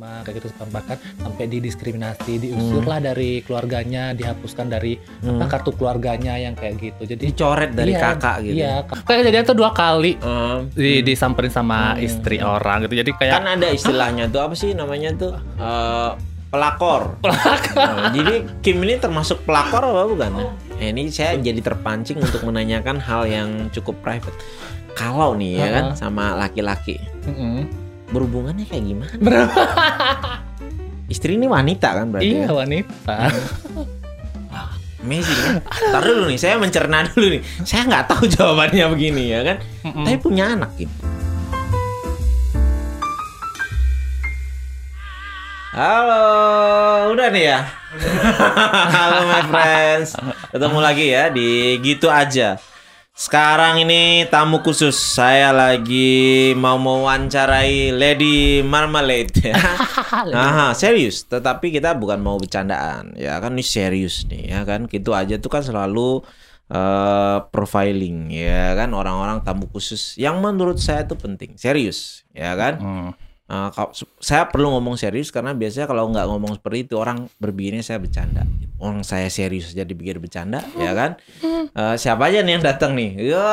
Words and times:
stigma 0.00 0.24
kayak 0.24 0.36
gitu 0.40 0.48
bahkan 0.72 0.96
sampai 1.20 1.44
didiskriminasi 1.46 2.32
diusir 2.40 2.84
lah 2.84 2.98
dari 2.98 3.44
keluarganya 3.44 4.16
dihapuskan 4.16 4.72
dari 4.72 4.96
Hmm. 5.20 5.36
apa, 5.36 5.52
kartu 5.52 5.76
keluarganya 5.76 6.40
yang 6.40 6.56
kayak 6.56 6.80
gitu 6.80 7.02
jadi 7.06 7.22
Dicoret 7.22 7.70
dari 7.76 7.92
iya, 7.92 8.00
kakak 8.00 8.36
gitu. 8.40 8.54
iya 8.56 8.72
kayak 9.04 9.20
jadinya 9.28 9.44
tuh 9.44 9.56
dua 9.56 9.70
kali 9.72 10.12
Eh, 10.20 10.56
di, 10.72 10.90
disamperin 11.04 11.52
sama 11.52 11.92
Hmm. 11.94 12.06
istri 12.06 12.40
orang 12.40 12.88
gitu 12.88 12.94
jadi 12.96 13.10
kayak 13.12 13.34
kan 13.36 13.46
ada 13.50 13.68
istilahnya 13.68 14.24
tuh 14.26 14.40
apa 14.40 14.54
sih 14.56 14.72
namanya 14.72 15.12
tuh 15.14 15.32
Eh, 15.60 16.10
pelakor. 16.50 17.14
Nah, 17.22 18.10
jadi 18.10 18.42
Kim 18.58 18.82
ini 18.82 18.98
termasuk 18.98 19.46
pelakor 19.46 19.86
apa 19.86 20.02
bukan? 20.04 20.30
Eh, 20.82 20.90
ini 20.90 21.06
saya 21.06 21.38
jadi 21.38 21.62
terpancing 21.62 22.18
untuk 22.18 22.42
menanyakan 22.42 22.98
hal 22.98 23.22
yang 23.22 23.70
cukup 23.70 23.94
private. 24.02 24.34
Kalau 24.98 25.38
nih 25.38 25.62
ya 25.62 25.68
kan 25.70 25.84
sama 25.94 26.34
laki-laki. 26.34 26.98
Berhubungannya 28.10 28.66
kayak 28.66 28.84
gimana? 28.84 29.14
Berapa? 29.18 29.62
Istri 31.10 31.38
ini 31.38 31.46
wanita 31.50 31.94
kan 31.94 32.06
berarti? 32.10 32.26
iya 32.26 32.46
ya? 32.46 32.54
wanita 32.54 33.16
Amazing 35.00 35.40
kan? 35.40 35.54
Ntar 35.64 36.02
dulu 36.04 36.28
nih, 36.28 36.36
saya 36.36 36.60
mencerna 36.60 37.08
dulu 37.08 37.26
nih. 37.32 37.42
Saya 37.64 37.88
nggak 37.88 38.04
tahu 38.04 38.28
jawabannya 38.28 38.84
begini 38.92 39.32
ya 39.32 39.40
kan. 39.40 39.56
Mm-mm. 39.86 40.04
Tapi 40.04 40.18
punya 40.20 40.52
anak 40.52 40.76
Kim. 40.76 40.92
Halo, 45.70 46.24
udah 47.16 47.28
nih 47.32 47.44
ya. 47.48 47.60
Halo 48.94 49.18
my 49.24 49.42
friends, 49.48 50.18
ketemu 50.52 50.78
lagi 50.82 51.06
ya 51.08 51.32
di 51.32 51.80
gitu 51.80 52.12
aja. 52.12 52.60
Sekarang 53.10 53.82
ini 53.82 54.24
tamu 54.30 54.62
khusus 54.64 54.96
saya 54.96 55.52
lagi 55.52 56.54
mau 56.56 56.78
mewawancarai 56.78 57.92
Lady 57.92 58.64
Marmalade. 58.64 59.50
Aha, 60.32 60.72
serius. 60.72 61.26
Tetapi 61.26 61.74
kita 61.74 61.98
bukan 61.98 62.22
mau 62.22 62.38
bercandaan, 62.40 63.12
ya 63.18 63.36
kan 63.42 63.58
ini 63.58 63.66
serius 63.66 64.24
nih, 64.30 64.54
ya 64.56 64.62
kan. 64.64 64.86
Gitu 64.86 65.10
aja 65.12 65.36
tuh 65.36 65.50
kan 65.52 65.60
selalu 65.60 66.22
eh, 66.70 67.38
profiling, 67.50 68.32
ya 68.32 68.72
kan 68.78 68.94
orang-orang 68.94 69.42
tamu 69.42 69.68
khusus 69.68 70.16
yang 70.16 70.38
menurut 70.38 70.78
saya 70.78 71.04
tuh 71.04 71.18
penting, 71.18 71.58
serius, 71.60 72.24
ya 72.32 72.54
kan. 72.56 72.74
Hmm. 72.78 73.10
Eh, 73.50 73.68
kau- 73.72 73.90
saya 74.16 74.46
perlu 74.46 74.70
ngomong 74.70 74.94
serius 74.94 75.28
karena 75.28 75.50
biasanya 75.50 75.84
kalau 75.84 76.06
nggak 76.06 76.22
ngomong 76.24 76.54
seperti 76.54 76.86
itu 76.86 76.94
orang 76.94 77.26
berpikirnya 77.36 77.82
saya 77.82 77.98
bercanda. 77.98 78.46
Orang 78.78 79.02
saya 79.02 79.26
serius 79.26 79.74
jadi 79.74 79.90
pikir 79.90 80.16
bercanda, 80.16 80.62
ya 80.74 80.94
kan? 80.94 81.18
Eh, 81.68 81.96
siapa 81.96 82.30
aja 82.30 82.40
nih 82.40 82.52
yang 82.54 82.64
datang 82.64 82.94
nih? 82.94 83.28
Ya, 83.28 83.50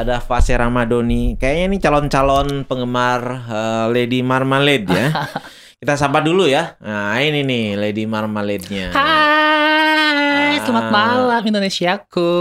ada 0.00 0.18
Fase 0.18 0.50
Ramadoni. 0.50 1.36
Kayaknya 1.36 1.64
ini 1.66 1.76
calon-calon 1.76 2.64
penggemar 2.64 3.20
eh, 3.44 3.86
Lady 3.92 4.20
Marmalade 4.20 4.88
ya. 4.88 5.08
Kita 5.76 5.92
sapa 5.94 6.18
dulu 6.18 6.48
ya. 6.48 6.80
Nah, 6.80 7.20
ini 7.20 7.44
nih 7.44 7.76
Lady 7.76 8.08
Marmalade-nya. 8.08 8.96
Hai, 8.96 10.56
selamat 10.58 10.84
Ah. 10.84 10.90
malam 10.90 11.42
Indonesiaku, 11.44 12.32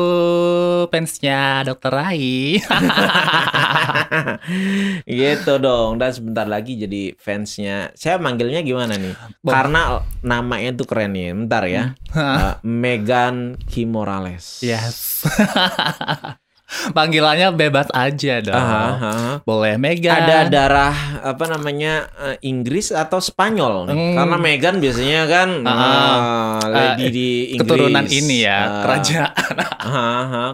fansnya 0.87 1.61
Dokter 1.61 1.91
Rai. 1.91 2.55
gitu 5.19 5.53
dong. 5.57 5.97
Dan 5.97 6.11
sebentar 6.13 6.45
lagi 6.45 6.77
jadi 6.77 7.13
fansnya. 7.17 7.91
Saya 7.97 8.21
manggilnya 8.21 8.61
gimana 8.61 8.95
nih? 8.95 9.13
Bom. 9.41 9.51
Karena 9.51 9.99
namanya 10.21 10.69
tuh 10.77 10.85
keren 10.87 11.13
nih. 11.15 11.33
Bentar 11.33 11.63
ya. 11.67 11.83
Eh, 12.15 12.55
Megan 12.63 13.59
Kim 13.67 13.91
Morales. 13.91 14.63
yes. 14.63 15.27
Panggilannya 16.91 17.51
bebas 17.51 17.87
aja 17.91 18.39
dong. 18.39 18.55
Aha. 18.55 19.13
Boleh 19.41 19.75
Mega. 19.75 20.15
Ada 20.15 20.37
darah 20.45 20.95
apa 21.21 21.45
namanya 21.45 21.93
eh, 22.21 22.37
Inggris 22.41 22.89
atau 22.89 23.17
Spanyol 23.17 23.87
nih? 23.87 23.95
Hmm. 23.95 24.15
Karena 24.15 24.37
Megan 24.37 24.75
biasanya 24.77 25.21
kan 25.25 25.49
Ah, 25.63 25.75
ah, 25.75 26.59
lady 26.65 27.03
eh, 27.03 27.11
di 27.11 27.27
Inggris. 27.51 27.59
keturunan 27.61 28.05
ini 28.05 28.37
ya, 28.41 28.59
Ah, 28.59 28.69
kerajaan. 28.81 29.33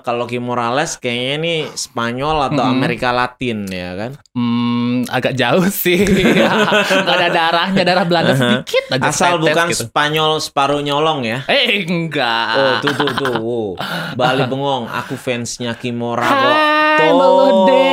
Kalau 0.07 0.25
Kim 0.25 0.43
Morales 0.43 0.97
kayaknya 0.97 1.31
ini 1.37 1.53
Spanyol 1.71 2.51
atau 2.51 2.63
Mm-mm. 2.63 2.73
Amerika 2.73 3.09
Latin 3.11 3.67
ya 3.67 3.93
kan? 3.95 4.11
Hmm, 4.33 4.80
agak 5.07 5.33
jauh 5.33 5.65
sih. 5.71 6.03
Gak 7.07 7.15
ada 7.17 7.29
darahnya, 7.31 7.81
darah 7.81 8.05
Belanda 8.05 8.33
sedikit 8.37 8.97
aja. 8.97 9.09
Asal 9.09 9.39
tetes 9.39 9.45
bukan 9.47 9.67
gitu. 9.71 9.83
Spanyol 9.87 10.31
separuh 10.43 10.81
nyolong 10.83 11.25
ya. 11.25 11.41
Eh, 11.49 11.87
enggak. 11.87 12.53
Oh 12.57 12.73
tuh 12.83 12.93
tuh 12.93 13.09
tuh, 13.17 13.33
wow. 13.39 13.69
Bali 14.13 14.43
bengong. 14.45 14.85
Aku 14.91 15.15
fansnya 15.17 15.73
Kimora 15.79 16.27
kok. 16.27 16.55
Hai, 17.01 17.09
Melode, 17.09 17.87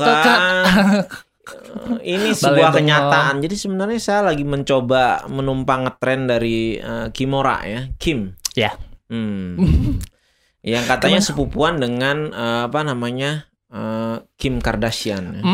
kan. 0.00 0.22
kan. 0.24 0.40
Ini 2.02 2.30
sebuah 2.34 2.72
Bengong. 2.72 2.76
kenyataan. 2.82 3.34
Jadi 3.44 3.54
sebenarnya 3.58 4.00
saya 4.00 4.20
lagi 4.32 4.42
mencoba 4.42 5.26
menumpang 5.28 5.86
ngetren 5.86 6.26
dari 6.26 6.78
eh, 6.78 7.08
Kimora 7.12 7.62
ya, 7.66 7.80
Kim. 8.00 8.34
Ya. 8.56 8.74
Hmm. 9.06 9.58
Yang 10.66 10.84
katanya 10.90 11.20
sepupuan 11.22 11.78
dengan 11.78 12.32
eh, 12.34 12.60
apa 12.66 12.82
namanya 12.82 13.46
eh, 13.68 14.16
Kim 14.36 14.60
Kardashian. 14.60 15.40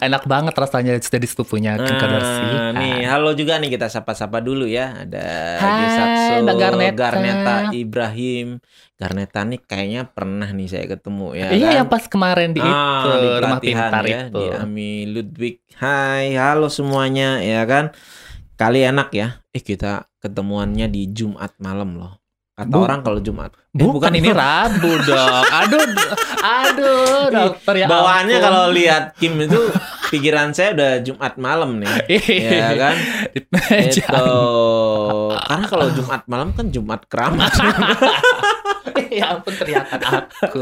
Enak 0.00 0.24
banget 0.24 0.54
rasanya 0.54 0.96
jadi 0.96 1.26
sepupunya 1.26 1.76
Kim 1.76 1.90
Nah, 1.90 2.00
Kardashian. 2.00 2.72
nih, 2.76 3.04
halo 3.04 3.34
juga 3.34 3.58
nih 3.58 3.70
kita 3.74 3.90
sapa-sapa 3.90 4.38
dulu 4.40 4.64
ya. 4.64 5.04
Ada 5.04 5.26
Hai, 5.58 6.40
Garneta. 6.46 6.94
Garneta 6.96 7.54
Ibrahim. 7.74 8.62
Garneta 8.94 9.40
nih 9.44 9.60
kayaknya 9.60 10.02
pernah 10.06 10.48
nih 10.52 10.68
saya 10.68 10.84
ketemu 10.86 11.32
ya 11.32 11.48
iya, 11.50 11.68
kan? 11.72 11.76
yang 11.82 11.88
pas 11.88 12.04
kemarin 12.04 12.52
di 12.52 12.60
Ah, 12.60 13.00
itu 13.00 13.08
di 13.16 13.28
rumah 13.40 13.60
pintar 13.60 14.04
ya, 14.04 14.20
itu. 14.28 14.36
di 14.36 14.44
Ami 14.52 14.90
Ludwig. 15.08 15.56
Hai, 15.80 16.36
halo 16.36 16.68
semuanya 16.68 17.40
ya 17.40 17.64
kan. 17.64 17.96
Kali 18.60 18.84
enak 18.84 19.08
ya. 19.16 19.40
Eh 19.50 19.64
kita 19.64 20.04
ketemuannya 20.20 20.92
di 20.92 21.08
Jumat 21.08 21.56
malam 21.56 21.96
loh. 21.96 22.19
Kata 22.60 22.76
Bu- 22.76 22.84
orang 22.84 23.00
kalau 23.00 23.24
Jumat. 23.24 23.56
Eh, 23.72 23.80
Bukan, 23.80 24.12
ini 24.12 24.28
Rabu 24.28 24.92
dong. 25.00 25.44
Aduh, 25.64 25.80
aduh, 26.40 27.32
dokter 27.32 27.74
ya. 27.80 27.86
Bawaannya 27.88 28.36
kalau 28.36 28.68
lihat 28.68 29.16
Kim 29.16 29.40
itu 29.40 29.56
pikiran 30.12 30.52
saya 30.52 30.76
udah 30.76 30.90
Jumat 31.00 31.40
malam 31.40 31.80
nih. 31.80 31.88
ya 32.52 32.68
kan? 32.76 32.94
Itu. 33.88 34.26
Karena 35.40 35.66
kalau 35.66 35.86
Jumat 35.88 36.22
malam 36.28 36.52
kan 36.52 36.68
Jumat 36.68 37.00
keramat. 37.08 37.48
ya 39.08 39.38
ampun 39.38 39.54
teriakan 39.56 40.00
aku. 40.28 40.60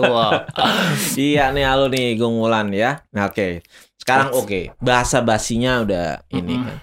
Iya 1.16 1.50
nih 1.50 1.64
halo 1.66 1.90
nih 1.90 2.14
Gongmulan 2.14 2.70
ya. 2.70 3.02
Nah, 3.10 3.26
oke. 3.26 3.66
Sekarang 3.98 4.30
oke. 4.32 4.70
Bahasa 4.78 5.18
basinya 5.20 5.82
udah 5.82 6.22
ini 6.30 6.54
kan. 6.54 6.76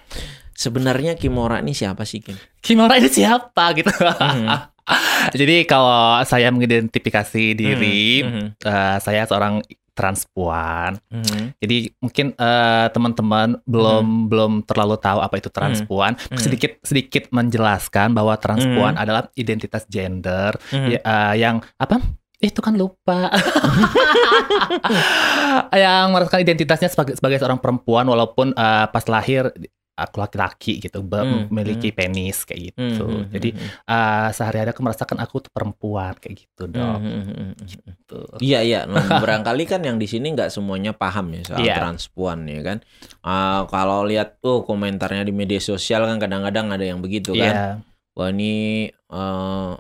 Sebenarnya 0.52 1.16
Kimora 1.16 1.60
ini 1.60 1.72
siapa 1.72 2.04
sih 2.04 2.20
Kim? 2.20 2.36
Kimura 2.60 2.96
ini 2.98 3.08
siapa 3.08 3.72
gitu. 3.76 3.92
Mhm. 3.92 4.75
Jadi 5.40 5.66
kalau 5.66 6.22
saya 6.24 6.50
mengidentifikasi 6.54 7.46
diri, 7.54 8.22
Mhm. 8.22 8.46
eh, 8.62 8.98
saya 9.02 9.26
seorang 9.26 9.62
transpuan. 9.96 11.00
Mhm. 11.08 11.56
Jadi 11.56 11.78
mungkin 11.98 12.36
eh, 12.36 12.88
teman-teman 12.92 13.64
belum 13.64 14.28
belum 14.28 14.52
terlalu 14.68 15.00
tahu 15.00 15.24
apa 15.24 15.36
itu 15.40 15.48
transpuan. 15.48 16.20
Mhm. 16.20 16.38
Sedikit 16.38 16.72
sedikit 16.84 17.24
menjelaskan 17.32 18.12
bahwa 18.12 18.36
transpuan 18.36 19.00
Mhm. 19.00 19.02
adalah 19.02 19.24
identitas 19.34 19.88
gender 19.88 20.52
Mhm. 20.70 20.88
ya, 20.92 21.00
eh, 21.00 21.34
yang 21.40 21.64
apa? 21.80 22.04
Itu 22.38 22.60
kan 22.60 22.76
lupa. 22.76 23.32
yang 25.74 26.12
merasakan 26.12 26.44
identitasnya 26.44 26.92
sebagai 26.92 27.16
sebagai 27.16 27.40
seorang 27.40 27.58
perempuan 27.58 28.06
walaupun 28.06 28.52
eh, 28.52 28.86
pas 28.92 29.06
lahir 29.08 29.48
aku 29.96 30.20
laki-laki 30.20 30.78
gitu 30.78 31.00
Hmm, 31.02 31.48
memiliki 31.48 31.90
penis 31.90 32.44
kayak 32.44 32.76
gitu. 32.76 33.08
Mhm. 33.08 33.32
Jadi 33.32 33.50
Mhm. 33.56 33.68
eh, 33.88 34.28
sehari-hari 34.30 34.70
aku 34.70 34.84
merasakan 34.84 35.18
aku 35.18 35.36
tuh 35.40 35.52
perempuan 35.52 36.12
kayak 36.16 36.36
gitu 36.44 36.68
dong. 36.68 37.00
Mhm. 37.00 37.24
Mhm. 37.24 37.50
Gitu. 37.64 38.20
Iya 38.38 38.60
iya, 38.60 38.80
nah, 38.92 39.18
barangkali 39.18 39.64
kan 39.64 39.80
yang 39.82 39.96
di 39.96 40.06
sini 40.06 40.36
nggak 40.36 40.52
semuanya 40.52 40.92
paham 40.92 41.32
ya 41.34 41.42
soal 41.48 41.64
Iya. 41.64 41.76
transpuan 41.80 42.44
ya 42.46 42.60
kan. 42.62 42.78
Ah, 43.22 43.64
kalau 43.66 44.04
lihat 44.04 44.38
tuh 44.40 44.62
komentarnya 44.62 45.24
di 45.24 45.32
media 45.32 45.58
sosial 45.58 46.04
kan 46.04 46.20
kadang-kadang 46.20 46.70
ada 46.70 46.84
yang 46.84 47.00
begitu 47.00 47.32
kan. 47.32 47.56
Iya. 47.56 47.68
Wah 48.14 48.30
ini 48.30 48.88
eh 48.92 49.72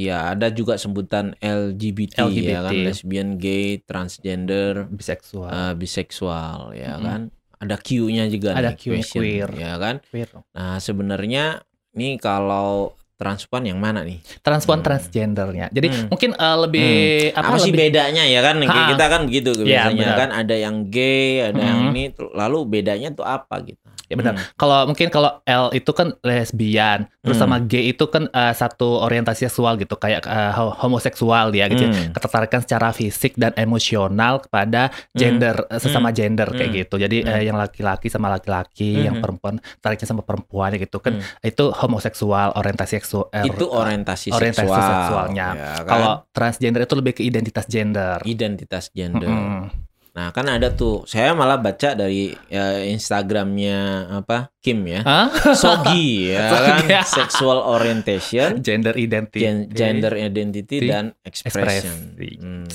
ya 0.00 0.32
ada 0.32 0.48
juga 0.48 0.80
sebutan 0.80 1.36
LGBT, 1.36 2.24
ya 2.24 2.64
kan, 2.64 2.72
LGBT. 2.72 2.86
lesbian, 2.88 3.28
gay, 3.36 3.84
transgender, 3.84 4.88
biseksual. 4.88 5.52
eh, 5.52 5.74
biseksual 5.76 6.72
ya 6.72 6.96
Mm-mm. 6.96 7.04
kan. 7.04 7.20
Ada 7.60 7.76
Q-nya 7.76 8.24
juga 8.26 8.56
Ada 8.56 8.72
nih, 8.72 8.76
Q-nya 8.76 8.96
question, 8.98 9.20
queer. 9.20 9.50
ya 9.52 9.72
kan. 9.76 9.94
Queer. 10.02 10.28
Nah, 10.50 10.76
sebenarnya 10.76 11.44
nih 11.92 12.16
kalau 12.16 12.96
transpuan 13.14 13.68
yang 13.68 13.76
mana 13.76 14.00
nih? 14.00 14.16
Transpuan 14.40 14.80
Hmm. 14.80 14.86
transgendernya. 14.86 15.68
Jadi 15.68 15.88
Hmm. 15.92 16.08
mungkin 16.08 16.32
eh, 16.32 16.56
lebih 16.58 16.88
apa, 17.30 17.52
Apa, 17.52 17.56
sih 17.60 17.68
lebih 17.68 17.92
bedanya 17.92 18.24
ya 18.24 18.40
kan? 18.40 18.56
Ha. 18.58 18.88
kita 18.88 19.04
kan 19.06 19.20
begitu 19.28 19.50
Iya, 19.52 19.64
biasanya 19.92 20.06
benar. 20.08 20.16
kan 20.16 20.30
ada 20.34 20.56
yang 20.56 20.76
gay, 20.88 21.30
ada 21.44 21.60
yang 21.60 21.78
Mm-mm. 21.82 21.92
ini 21.92 22.02
lalu 22.32 22.58
bedanya 22.66 23.12
tuh 23.12 23.22
apa 23.22 23.60
gitu. 23.60 23.84
Ya 24.10 24.18
benar. 24.18 24.34
Hmm. 24.34 24.42
Kalau 24.54 24.78
mungkin 24.84 25.06
kalau 25.06 25.38
L 25.40 25.70
itu 25.70 25.90
kan 25.90 26.10
lesbian, 26.20 27.06
terus 27.20 27.38
Hmm. 27.38 27.46
sama 27.46 27.62
G 27.62 27.88
itu 27.88 28.04
kan 28.06 28.26
eh, 28.26 28.50
satu 28.52 29.00
orientasi 29.00 29.46
seksual 29.46 29.78
gitu, 29.78 29.94
kayak 29.94 30.26
ho- 30.52 30.74
homoseksual 30.76 31.48
dia 31.48 31.64
gitu. 31.66 31.80
ya. 31.80 31.90
Hmm. 31.90 32.10
Ketertarikan 32.10 32.60
secara 32.60 32.90
fisik 32.90 33.34
dan 33.34 33.54
emosional 33.54 34.40
kepada 34.40 34.90
gender 35.12 35.62
eh, 35.64 35.78
sesama 35.78 36.10
gender 36.10 36.50
kayak 36.50 36.68
Hmm. 36.68 36.78
gitu. 36.80 36.94
Jadi 36.98 37.16
Hmm. 37.22 37.30
eh, 37.30 37.42
yang 37.44 37.54
laki-laki 37.54 38.06
sama 38.06 38.26
laki-laki, 38.28 39.00
yang 39.00 39.14
Hmm. 39.14 39.22
perempuan 39.22 39.54
tariknya 39.78 40.08
sama 40.08 40.20
perempuan 40.20 40.74
gitu 40.74 40.98
kan. 40.98 41.16
Hmm. 41.16 41.40
Itu 41.40 41.70
homoseksual, 41.70 42.52
orientasi 42.52 42.98
seksual. 42.98 43.30
Itu 43.40 43.70
orientasi, 43.70 44.28
orientasi 44.28 44.66
seksual. 44.66 44.82
seksualnya. 44.82 45.48
ya 45.52 45.70
kan? 45.78 45.86
Kalau 45.86 46.12
transgender 46.30 46.82
itu 46.82 46.94
lebih 46.94 47.12
ke 47.12 47.22
identitas 47.22 47.64
gender. 47.64 48.18
identitas 48.24 48.90
gender. 48.90 49.28
Mm-mm. 49.28 49.89
Nah, 50.10 50.34
kan 50.34 50.46
ada 50.46 50.74
tuh. 50.74 51.06
Saya 51.06 51.32
malah 51.32 51.56
baca 51.56 51.94
dari 51.94 52.34
ya, 52.50 52.82
Instagramnya 52.82 53.78
apa? 54.10 54.50
Kim 54.58 54.82
ya. 54.84 55.00
Hah? 55.06 55.30
Sogi 55.54 56.26
ya 56.34 56.50
kan. 56.50 56.82
ya. 56.84 57.02
Sexual 57.06 57.62
orientation, 57.62 58.58
Gender 58.58 58.94
identity. 58.94 59.40
gen- 59.40 59.70
gender 59.70 60.14
identity 60.14 60.82
dan 60.82 61.14
expression. 61.22 62.16
Ekspresi. 62.18 62.30
Hmm. 62.38 62.66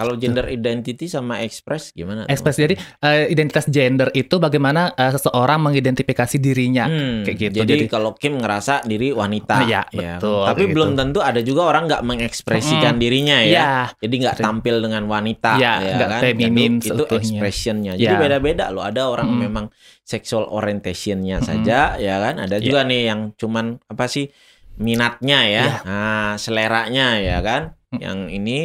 Kalau 0.00 0.16
gender 0.16 0.48
identity 0.48 1.12
sama 1.12 1.44
express 1.44 1.92
gimana? 1.92 2.24
Express 2.24 2.56
jadi 2.56 2.72
eh, 3.04 3.28
identitas 3.28 3.68
gender 3.68 4.08
itu 4.16 4.40
bagaimana 4.40 4.96
eh, 4.96 5.12
seseorang 5.12 5.60
mengidentifikasi 5.60 6.40
dirinya 6.40 6.88
Hmm, 6.88 7.20
kayak 7.20 7.36
gitu. 7.36 7.56
Jadi, 7.60 7.72
Jadi, 7.76 7.84
kalau 7.84 8.16
Kim 8.16 8.40
ngerasa 8.40 8.80
diri 8.88 9.12
wanita, 9.12 9.60
ya 9.68 9.84
kan? 9.84 10.16
betul, 10.16 10.40
Tapi 10.48 10.62
kayak 10.64 10.72
belum 10.72 10.88
gitu. 10.88 11.00
tentu 11.04 11.18
ada 11.20 11.40
juga 11.44 11.62
orang 11.68 11.84
nggak 11.84 12.00
mengekspresikan 12.00 12.96
dirinya 12.96 13.44
ya. 13.44 13.52
ya, 13.52 13.72
Jadi 14.00 14.14
nggak 14.24 14.36
tampil 14.40 14.80
dengan 14.80 15.04
wanita, 15.04 15.60
Iya, 15.60 15.72
ya 15.76 15.94
nggak 16.00 16.08
kan? 16.08 16.20
feminin 16.24 16.72
itu, 16.80 16.94
itu 16.96 17.04
expressionnya. 17.12 17.92
Jadi 18.00 18.08
Iya. 18.08 18.16
beda-beda 18.16 18.72
loh. 18.72 18.80
Ada 18.80 19.04
orang 19.04 19.28
Mm-mm. 19.28 19.42
memang 19.44 19.64
sexual 20.00 20.48
orientationnya 20.48 21.44
Mm-mm. 21.44 21.48
saja, 21.60 22.00
ya 22.00 22.16
kan? 22.16 22.40
Ada 22.40 22.56
Iya. 22.56 22.64
juga 22.64 22.80
nih 22.88 23.00
yang 23.04 23.20
cuman 23.36 23.76
apa 23.84 24.08
sih 24.08 24.32
minatnya 24.76 25.44
ya, 25.44 25.64
Iya. 25.68 25.76
nah 25.84 26.30
seleranya 26.36 27.20
ya 27.20 27.44
kan? 27.44 27.76
Mm. 27.92 27.98
Yang 28.00 28.18
ini. 28.32 28.58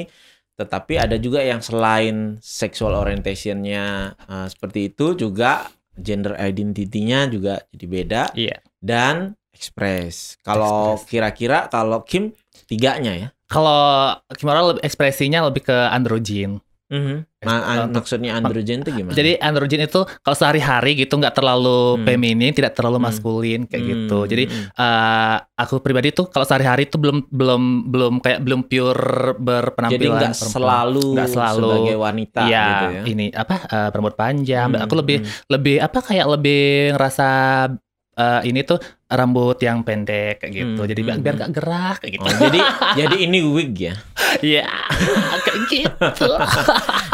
Tetapi 0.55 0.95
ada 0.95 1.19
juga 1.19 1.43
yang 1.43 1.59
selain 1.59 2.39
sexual 2.39 2.95
orientationnya 2.95 4.15
uh, 4.15 4.47
seperti 4.47 4.95
itu 4.95 5.15
juga 5.19 5.67
gender 5.95 6.35
identity-nya 6.35 7.27
juga 7.31 7.63
jadi 7.71 7.85
beda 7.87 8.23
iya. 8.35 8.57
dan 8.79 9.35
express. 9.55 10.35
Kalau 10.43 10.99
kira-kira 11.07 11.71
kalau 11.71 12.03
Kim 12.03 12.35
tiganya 12.67 13.13
ya. 13.15 13.27
Kalau 13.45 14.15
Kimura 14.35 14.73
lebih 14.73 14.83
ekspresinya 14.83 15.47
lebih 15.47 15.69
ke 15.69 15.77
androgen. 15.93 16.64
Mhm. 16.85 17.25
An- 17.41 17.89
Untuk- 17.89 18.01
maksudnya 18.01 18.33
androgen 18.33 18.81
itu 18.81 18.91
gimana? 18.91 19.13
Jadi 19.13 19.37
androgen 19.37 19.81
itu 19.81 20.01
kalau 20.21 20.33
sehari-hari 20.33 20.93
gitu 20.95 21.13
nggak 21.15 21.33
terlalu 21.33 21.97
Hmm. 21.97 22.05
feminin, 22.05 22.53
tidak 22.53 22.73
terlalu 22.73 22.97
Hmm. 22.97 23.05
maskulin 23.05 23.61
kayak 23.65 23.81
Hmm, 23.81 23.89
gitu. 23.89 24.19
Jadi 24.25 24.43
eh, 24.75 25.35
aku 25.55 25.77
pribadi 25.79 26.09
tuh 26.09 26.25
kalau 26.27 26.41
sehari-hari 26.41 26.85
tuh 26.85 26.97
belum 26.97 27.25
belum 27.27 27.61
belum 27.89 28.13
kayak 28.19 28.39
belum 28.41 28.61
pure 28.65 29.05
berpenampilan 29.35 29.97
jadi 29.97 30.05
nggak 30.29 30.33
selalu, 30.35 31.05
selalu. 31.25 31.69
sebagai 31.73 31.97
wanita 31.97 32.41
Iya, 32.43 32.65
gitu 32.65 32.85
ya. 32.85 33.01
ini 33.07 33.25
apa 33.29 33.55
eh, 33.63 33.87
rambut 33.89 34.13
panjang. 34.13 34.67
Hmm, 34.71 34.83
Aku 34.85 34.93
lebih 34.93 35.17
hmm. 35.21 35.49
lebih 35.49 35.75
apa 35.81 35.99
kayak 36.01 36.27
lebih 36.31 36.63
ngerasa 36.93 37.29
eh, 38.15 38.41
ini 38.45 38.61
tuh 38.61 38.79
rambut 39.05 39.57
yang 39.61 39.85
pendek 39.85 40.41
kayak 40.41 40.51
gitu. 40.51 40.81
Hmm, 40.81 40.89
Jadi 40.89 41.01
biar, 41.01 41.15
hmm, 41.15 41.23
biar 41.23 41.35
hmm. 41.37 41.43
gak 41.45 41.51
gerak 41.53 41.97
kayak 42.01 42.13
gitu. 42.17 42.25
Oh, 42.25 42.33
jadi 42.41 42.59
jadi 42.97 43.15
ini 43.21 43.39
wig 43.45 43.73
ya. 43.77 43.95
Iya, 44.41 44.65
kayak 45.45 45.59
gitu. 45.69 46.27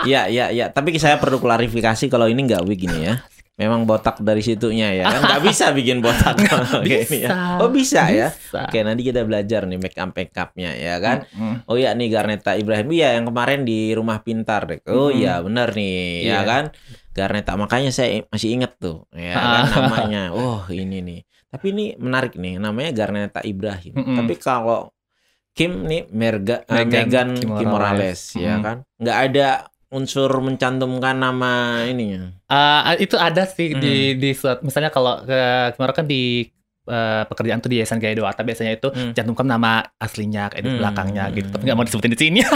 Iya, 0.01 0.25
iya, 0.25 0.45
iya. 0.49 0.65
Tapi 0.73 0.97
saya 0.97 1.21
perlu 1.21 1.37
klarifikasi 1.37 2.09
kalau 2.09 2.25
ini 2.25 2.41
nggak 2.41 2.65
wig 2.65 2.81
ini 2.81 3.05
ya. 3.05 3.21
Memang 3.53 3.85
botak 3.85 4.17
dari 4.17 4.41
situnya 4.41 4.89
ya 4.89 5.05
kan 5.05 5.21
nggak 5.21 5.43
bisa 5.45 5.69
bikin 5.69 6.01
botak 6.01 6.33
kalau 6.49 6.81
kayak 6.81 7.05
ini 7.05 7.17
ya. 7.21 7.29
Bisa. 7.29 7.37
Oh 7.61 7.69
bisa, 7.69 8.01
ya. 8.09 8.27
Bisa. 8.33 8.65
Oke 8.65 8.81
nanti 8.81 9.05
kita 9.05 9.21
belajar 9.21 9.69
nih 9.69 9.77
make 9.77 9.93
up 10.01 10.09
make 10.17 10.33
upnya 10.33 10.73
ya 10.73 10.97
kan. 10.97 11.29
Mm-mm. 11.29 11.69
Oh 11.69 11.77
iya 11.77 11.93
nih 11.93 12.09
Garneta 12.09 12.57
Ibrahim 12.57 12.89
iya 12.89 13.13
yang 13.13 13.29
kemarin 13.29 13.61
di 13.61 13.93
rumah 13.93 14.25
pintar 14.25 14.65
deh. 14.65 14.81
Oh 14.89 15.13
iya 15.13 15.37
benar 15.45 15.77
nih 15.77 16.25
ya 16.25 16.41
Iya. 16.41 16.49
kan. 16.49 16.63
Garneta 17.13 17.53
makanya 17.53 17.93
saya 17.93 18.25
masih 18.25 18.57
inget 18.57 18.73
tuh 18.81 19.05
ya 19.13 19.37
kan 19.37 19.63
namanya. 19.69 20.33
Oh 20.33 20.65
ini 20.73 21.05
nih. 21.05 21.21
Tapi 21.51 21.65
ini 21.69 21.85
menarik 21.95 22.33
nih 22.33 22.55
namanya 22.57 22.95
Garneta 22.95 23.43
Ibrahim. 23.43 23.91
Mm-mm. 23.93 24.17
Tapi 24.17 24.33
kalau 24.37 24.89
Kim 25.51 25.83
nih 25.83 26.07
Merga, 26.07 26.63
eh, 26.63 26.81
Megan 26.81 26.91
Megan 27.05 27.29
Kim 27.35 27.49
Kim 27.53 27.67
Morales, 27.67 27.67
Morales. 27.67 28.21
ya 28.39 28.53
Mm. 28.55 28.63
kan. 28.63 28.77
Nggak 28.97 29.17
ada 29.21 29.47
unsur 29.91 30.31
mencantumkan 30.39 31.11
nama 31.13 31.51
ininya. 31.83 32.31
Eh, 32.47 33.03
itu 33.03 33.19
ada 33.19 33.43
sih 33.43 33.75
Hmm. 33.75 33.83
di 33.83 33.95
di 34.15 34.31
suat- 34.31 34.63
misalnya 34.63 34.87
kalau 34.87 35.19
ke 35.19 35.39
kemarin 35.75 35.91
kan 35.93 36.07
di 36.07 36.47
eh, 36.83 37.23
pekerjaan 37.23 37.59
tuh 37.59 37.67
di 37.67 37.77
Yayasan 37.77 37.97
Gaya 37.97 38.13
Dewata 38.13 38.41
biasanya 38.41 38.73
itu 38.73 38.89
Hmm. 38.89 39.11
cantumkan 39.11 39.45
nama 39.45 39.71
aslinya 39.95 40.49
kayak 40.49 40.61
di 40.61 40.69
Hmm. 40.69 40.79
belakangnya 40.79 41.23
gitu. 41.31 41.47
Tapi 41.47 41.63
nggak 41.63 41.77
mau 41.77 41.85
disebutin 41.85 42.11
di 42.11 42.19
sini. 42.19 42.39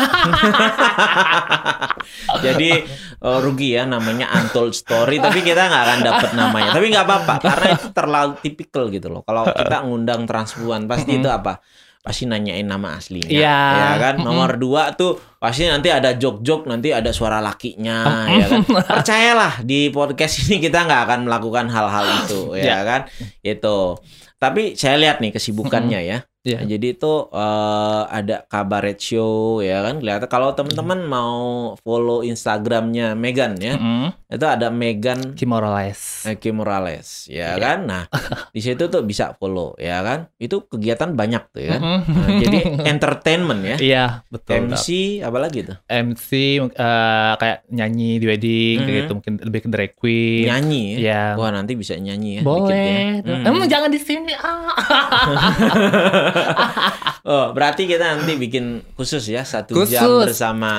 Jadi 2.42 2.69
eh, 3.16 3.39
rugi 3.39 3.74
ya 3.74 3.83
namanya 3.83 4.30
untold 4.36 4.72
story 4.72 5.18
tapi 5.18 5.42
kita 5.42 5.66
nggak 5.66 5.83
akan 5.83 6.00
dapat 6.01 6.30
namanya. 6.33 6.69
Tapi 6.74 6.86
nggak 6.88 7.06
apa-apa 7.06 7.33
karena 7.39 7.68
itu 7.74 7.88
terlalu 7.92 8.33
tipikal 8.39 8.86
gitu 8.89 9.07
loh. 9.10 9.22
Kalau 9.22 9.45
kita 9.48 9.77
ngundang 9.83 10.25
transpuan 10.25 10.86
pasti 10.86 11.18
itu 11.18 11.27
apa? 11.27 11.62
Pasti 12.06 12.30
nanyain 12.30 12.69
nama 12.69 13.02
aslinya. 13.02 13.34
Iya. 13.34 13.60
Ya 13.74 13.94
kan? 13.98 14.22
Mm-mm. 14.22 14.30
Nomor 14.30 14.62
dua 14.62 14.94
tuh 14.94 15.18
pasti 15.42 15.66
nanti 15.66 15.90
ada 15.90 16.13
jok-jok, 16.13 16.69
nanti 16.69 16.94
ada 16.94 17.10
suara 17.10 17.42
lakinya, 17.42 18.30
ya 18.30 18.46
kan? 18.46 18.62
Percayalah 19.02 19.66
di 19.66 19.90
podcast 19.90 20.46
ini 20.46 20.62
kita 20.62 20.86
nggak 20.86 21.02
akan 21.10 21.19
melakukan 21.25 21.66
hal-hal 21.74 22.06
itu, 22.22 22.54
ya 22.62 22.86
kan? 22.86 23.10
Itu. 23.42 23.98
Tapi 24.38 24.78
saya 24.78 25.02
lihat 25.02 25.18
nih 25.18 25.34
kesibukannya 25.34 26.02
ya. 26.06 26.22
Iya. 26.46 26.62
Jadi 26.64 26.88
itu 26.94 27.14
eh, 27.28 28.02
ada 28.08 28.46
kabaret 28.46 28.96
show 28.96 29.26
ya 29.60 29.82
kan 29.82 29.98
kelihatan 29.98 30.26
kalau 30.26 30.54
teman-teman 30.54 31.02
mau 31.04 31.42
follow 31.78 32.22
Instagramnya 32.22 33.14
Megan 33.14 33.58
ya 33.58 33.74
Mm-mm. 33.74 34.14
itu 34.28 34.46
ada 34.46 34.70
Megan 34.70 35.34
Kim 35.34 35.50
Morales. 35.50 36.22
eh, 36.24 36.36
Kim 36.36 36.56
Morales 36.56 37.26
ya 37.26 37.54
Iya. 37.54 37.60
kan 37.60 37.78
nah 37.84 38.04
di 38.54 38.62
situ 38.62 38.86
tuh 38.86 39.02
bisa 39.02 39.34
follow 39.34 39.74
ya 39.76 40.00
kan 40.00 40.30
itu 40.36 40.62
kegiatan 40.64 41.12
banyak 41.12 41.44
tuh 41.50 41.64
ya 41.64 41.78
Mm-mm. 41.78 42.00
Nah, 42.06 42.30
jadi 42.38 42.60
entertainment 42.94 43.62
ya 43.64 43.78
Iya, 43.78 44.06
betul. 44.28 44.70
MC 44.70 44.86
apalagi 45.20 45.60
tuh 45.64 45.78
MC 45.88 46.30
eh, 46.70 47.34
kayak 47.36 47.66
nyanyi 47.68 48.12
di 48.16 48.26
wedding 48.26 48.78
kayak 48.78 48.86
Mhm. 48.86 49.00
gitu 49.00 49.12
mungkin 49.16 49.34
lebih 49.42 49.60
ke 49.60 49.68
drag 49.68 49.92
queen. 49.94 50.46
nyanyi 50.46 50.84
ya 50.94 51.02
Iya. 51.02 51.24
wah 51.36 51.50
nanti 51.50 51.74
bisa 51.74 51.96
nyanyi 51.96 52.38
ya 52.38 52.42
Boleh. 52.42 52.70
dikit 53.18 53.26
ya. 53.26 53.34
Hmm. 53.34 53.48
Emang 53.48 53.66
jangan 53.66 53.90
di 53.90 53.98
sini. 53.98 54.34
Ah. 54.36 54.70
oh 57.30 57.46
berarti 57.52 57.86
kita 57.86 58.16
nanti 58.16 58.36
bikin 58.36 58.66
khusus 58.94 59.26
ya 59.26 59.42
satu 59.42 59.74
jam 59.84 60.04
Khusus. 60.04 60.26
bersama 60.30 60.72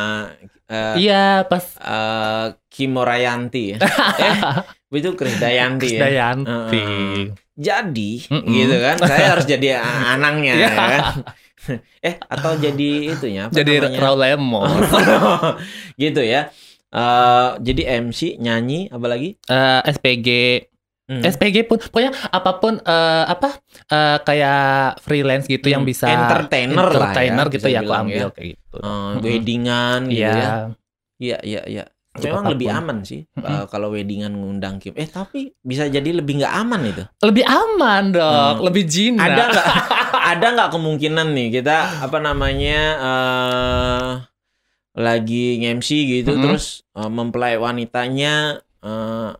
eh, 0.66 0.94
Iya, 1.00 1.44
pas 1.44 1.64
eh 1.76 2.46
Kimorayanti 2.68 3.62
ya. 3.72 3.78
eh, 4.20 4.36
itu 4.92 5.10
Krisdayanti 5.12 5.88
ya. 5.92 6.12
Heeh. 6.12 7.32
Jadi, 7.56 8.10
Mm-mm. 8.28 8.52
gitu 8.52 8.76
kan. 8.76 8.96
Saya 9.00 9.26
harus 9.32 9.48
jadi 9.52 9.80
anangnya 9.80 10.52
Iya. 10.54 10.62
ya 10.62 10.70
kan. 10.76 11.04
eh, 11.98 12.14
atau 12.22 12.52
jadi 12.54 12.90
itunya 13.10 13.48
apa 13.48 13.56
Jadi 13.56 13.72
namanya? 13.80 13.98
Raul 13.98 14.18
Lemon. 14.20 14.68
gitu 15.96 16.20
ya. 16.20 16.52
Eh, 16.86 17.48
jadi 17.60 17.82
MC, 18.00 18.36
nyanyi, 18.38 18.86
apa 18.88 19.06
lagi? 19.06 19.34
Eh, 19.42 19.80
SPG 19.86 20.28
Hmm. 21.06 21.22
SPG 21.22 21.56
pun 21.64 21.78
pokoknya 21.78 22.10
apa 22.28 22.50
pun 22.56 22.74
eh, 22.76 23.24
apa 23.24 23.62
eh, 23.86 24.18
kayak 24.20 24.62
freelance 24.98 25.46
gitu 25.46 25.62
yang 25.64 25.80
Hmm, 25.80 25.88
bisa 25.88 26.06
entertainer 26.08 26.74
lah 26.74 26.90
ya, 26.90 26.90
entertainer 26.90 27.46
gitu 27.48 27.66
ya 27.68 27.80
aku 27.80 27.92
ambil 27.96 28.18
ya. 28.20 28.30
kayak 28.32 28.48
gitu. 28.52 28.76
Eh, 28.76 28.82
Mm-mm. 28.82 29.22
weddingan 29.22 30.00
gitu 30.04 30.18
Iya. 30.18 30.34
ya. 30.34 30.50
Iya, 31.16 31.38
iya, 31.42 31.62
iya. 31.64 31.84
Memang 32.16 32.48
lebih 32.48 32.66
apa 32.66 32.72
pun. 32.72 32.82
aman 32.82 32.98
sih 33.02 33.20
Mm-mm. 33.28 33.46
eh, 33.46 33.64
kalau 33.66 33.88
weddingan 33.88 34.32
ngundang 34.32 34.76
Kim. 34.76 34.92
Eh, 34.92 35.06
tapi 35.06 35.54
bisa 35.60 35.86
jadi 35.86 36.10
lebih 36.10 36.42
nggak 36.42 36.54
aman 36.56 36.80
itu. 36.84 37.02
Lebih 37.20 37.44
aman 37.44 38.04
dong, 38.10 38.54
Hmm. 38.56 38.64
lebih 38.64 38.84
jinak. 38.84 39.26
ada 39.26 39.42
nggak 39.46 39.66
ada 40.32 40.46
nggak 40.52 40.70
kemungkinan 40.70 41.26
nih 41.30 41.48
kita 41.54 41.76
apa 42.02 42.18
namanya 42.18 42.78
eh 42.98 44.10
lagi 44.96 45.44
MC 45.62 45.88
gitu 46.14 46.30
Mm-mm. 46.32 46.42
terus 46.42 46.64
eh, 46.90 47.06
mempelai 47.06 47.54
wanitanya 47.56 48.58
eh, 48.80 49.30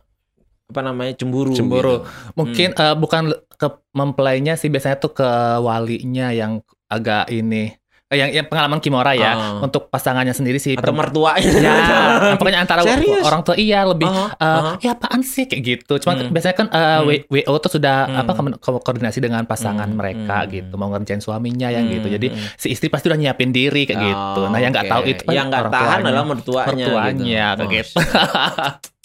apa 0.67 0.81
namanya 0.83 1.15
cemburu 1.15 1.51
Cemburu. 1.51 2.03
gitu. 2.03 2.07
Mungkin 2.35 2.69
eh, 2.73 2.95
bukan 2.95 3.21
le- 3.27 3.41
ke 3.49 3.67
mempelainya 3.91 4.53
sih 4.53 4.67
biasanya 4.67 4.97
tuh 4.97 5.11
ke 5.13 5.29
walinya 5.59 6.29
yang 6.29 6.59
agak 6.85 7.27
ini 7.29 7.71
eh, 8.05 8.15
yang 8.15 8.31
yang 8.31 8.45
pengalaman 8.45 8.79
Kimora 8.79 9.11
ya. 9.11 9.31
Ah. 9.31 9.59
Untuk 9.59 9.87
pasangannya 9.87 10.31
sendiri 10.31 10.55
sih 10.57 10.75
atau 10.75 10.91
mertuanya 10.91 11.39
ya, 11.57 11.75
pokoknya 12.39 12.59
antara 12.61 12.79
Serius? 12.81 13.19
orang 13.21 13.41
tua 13.41 13.55
iya 13.55 13.83
lebih 13.83 14.05
Oh, 14.05 14.27
eh, 14.29 14.43
oh. 14.61 14.75
ya 14.77 14.91
apaan 14.91 15.23
sih 15.23 15.43
kayak 15.43 15.63
gitu. 15.65 15.99
Cuma 15.99 16.15
Hmm. 16.15 16.29
biasanya 16.29 16.55
kan 16.57 16.67
eh, 16.69 16.99
Hmm. 16.99 17.27
WO 17.29 17.53
tuh 17.57 17.71
sudah 17.73 17.97
Hmm. 18.05 18.19
apa 18.21 18.31
ko- 18.57 18.79
koordinasi 18.79 19.19
dengan 19.19 19.43
pasangan 19.43 19.87
Hmm. 19.87 19.95
mereka 19.97 20.43
Hmm. 20.43 20.51
gitu, 20.51 20.73
mau 20.75 20.87
ngerjain 20.89 21.19
suaminya 21.19 21.67
yang 21.69 21.87
gitu. 21.89 22.05
Hmm, 22.05 22.15
Jadi 22.15 22.27
hmm. 22.29 22.47
si 22.55 22.67
istri 22.69 22.87
pasti 22.87 23.07
udah 23.07 23.15
nyiapin 23.17 23.49
diri 23.49 23.83
kayak 23.83 23.99
gitu. 24.01 24.41
Nah, 24.45 24.59
yang 24.59 24.71
nggak 24.71 24.83
oke. 24.83 24.93
tahu 24.93 25.03
itu 25.05 25.23
yang 25.29 25.47
nggak 25.47 25.67
tahan 25.67 25.99
adalah 26.01 26.25
mertuanya 26.25 26.75
mertuanya 26.85 27.15
gitu. 27.55 27.63
kayak 27.63 27.63
Oh, 27.63 27.71
gitu. 27.73 27.99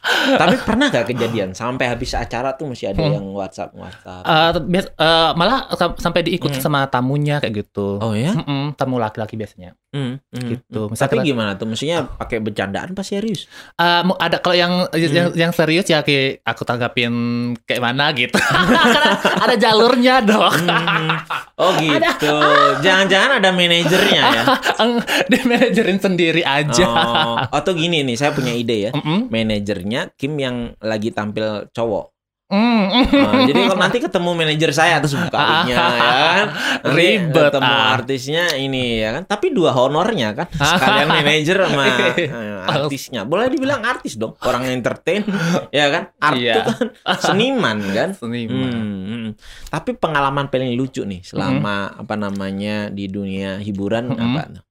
Tapi 0.00 0.54
pernah 0.58 0.88
gak 0.88 1.06
kejadian 1.06 1.52
sampai 1.52 1.88
habis 1.88 2.12
acara 2.12 2.52
tuh 2.52 2.66
masih 2.66 2.90
ada 2.90 3.00
Hmm. 3.00 3.12
yang 3.12 3.26
WhatsApp 3.30 3.72
WhatsApp? 3.72 4.22
Bias- 4.64 4.92
eh, 4.92 5.30
malah 5.32 5.68
sam- 5.72 5.96
sampai 5.96 6.20
diikuti 6.22 6.56
Hmm. 6.56 6.64
sama 6.64 6.80
tamunya 6.84 7.38
kayak 7.38 7.54
gitu. 7.58 7.98
Oh 7.98 8.12
ya? 8.12 8.32
Mm-mm, 8.32 8.74
tamu 8.74 8.96
laki-laki 8.96 9.34
biasanya. 9.34 9.74
Hmm, 9.88 10.20
hmm, 10.28 10.48
Gitu. 10.50 10.80
hmm. 10.82 10.92
Misalnya 10.92 11.10
Tapi 11.10 11.24
gimana 11.24 11.50
tuh? 11.54 11.64
Maksudnya 11.64 12.04
pakai 12.04 12.38
bercandaan 12.38 12.92
pas 12.92 13.02
serius? 13.02 13.48
Mu- 13.78 14.16
ada 14.16 14.36
kalau 14.36 14.52
yang 14.52 14.72
yang, 14.92 15.32
yang 15.32 15.50
serius 15.50 15.86
ya 15.86 16.02
kayak 16.02 16.42
aku 16.42 16.62
tanggapin 16.62 17.08
kayak 17.62 17.80
mana 17.82 18.12
gitu. 18.12 18.36
Karena 18.84 19.12
ada 19.40 19.56
jalurnya 19.56 20.20
dong. 20.20 20.52
Hmm. 20.60 21.16
Oh 21.56 21.72
gitu. 21.74 22.36
Jangan-jangan 22.78 23.40
ada 23.40 23.48
manajernya 23.50 24.22
ya? 24.28 24.42
Dia 25.30 25.42
manajerin 25.42 25.98
sendiri 25.98 26.42
aja. 26.42 26.84
Oh, 26.84 27.36
atau 27.48 27.72
gini 27.72 28.02
nih, 28.02 28.14
saya 28.14 28.30
punya 28.30 28.52
ide 28.52 28.76
ya. 28.78 28.90
Mm-mm. 28.92 29.26
Manajernya 29.26 29.87
Kim 30.18 30.36
yang 30.36 30.76
lagi 30.78 31.08
tampil 31.10 31.68
cowok. 31.72 32.12
Mm. 32.48 33.12
Nah, 33.12 33.44
jadi 33.44 33.60
kalau 33.68 33.76
nanti 33.76 34.00
ketemu 34.00 34.30
manajer 34.32 34.72
saya 34.72 35.04
terus 35.04 35.12
linknya 35.12 35.68
ya 36.00 36.24
kan. 36.32 36.46
Ribet, 36.96 37.52
ketemu 37.52 37.74
ah. 37.76 37.92
artisnya 37.92 38.44
ini 38.56 39.04
ya 39.04 39.20
kan. 39.20 39.28
Tapi 39.28 39.52
dua 39.52 39.76
honornya 39.76 40.32
kan. 40.32 40.48
Sekalian 40.72 41.12
manajer 41.12 41.56
sama 41.68 41.84
eh, 42.16 42.32
artisnya. 42.64 43.28
Boleh 43.28 43.52
dibilang 43.52 43.84
artis 43.84 44.16
dong. 44.16 44.32
Orang 44.40 44.64
entertain 44.64 45.28
ya 45.68 45.92
kan. 45.92 46.02
Art 46.16 46.40
Iya. 46.40 46.54
itu 46.56 46.72
kan 46.72 46.88
seniman 47.20 47.84
kan. 47.92 48.08
Seniman. 48.16 48.56
Hmm, 48.72 48.96
hmm. 49.04 49.28
Tapi 49.68 49.90
pengalaman 50.00 50.48
paling 50.48 50.72
lucu 50.72 51.04
nih 51.04 51.20
selama 51.20 52.00
apa 52.00 52.16
namanya 52.16 52.88
di 52.88 53.12
dunia 53.12 53.60
hiburan 53.60 54.08
Hmm. 54.08 54.24
apa? 54.24 54.64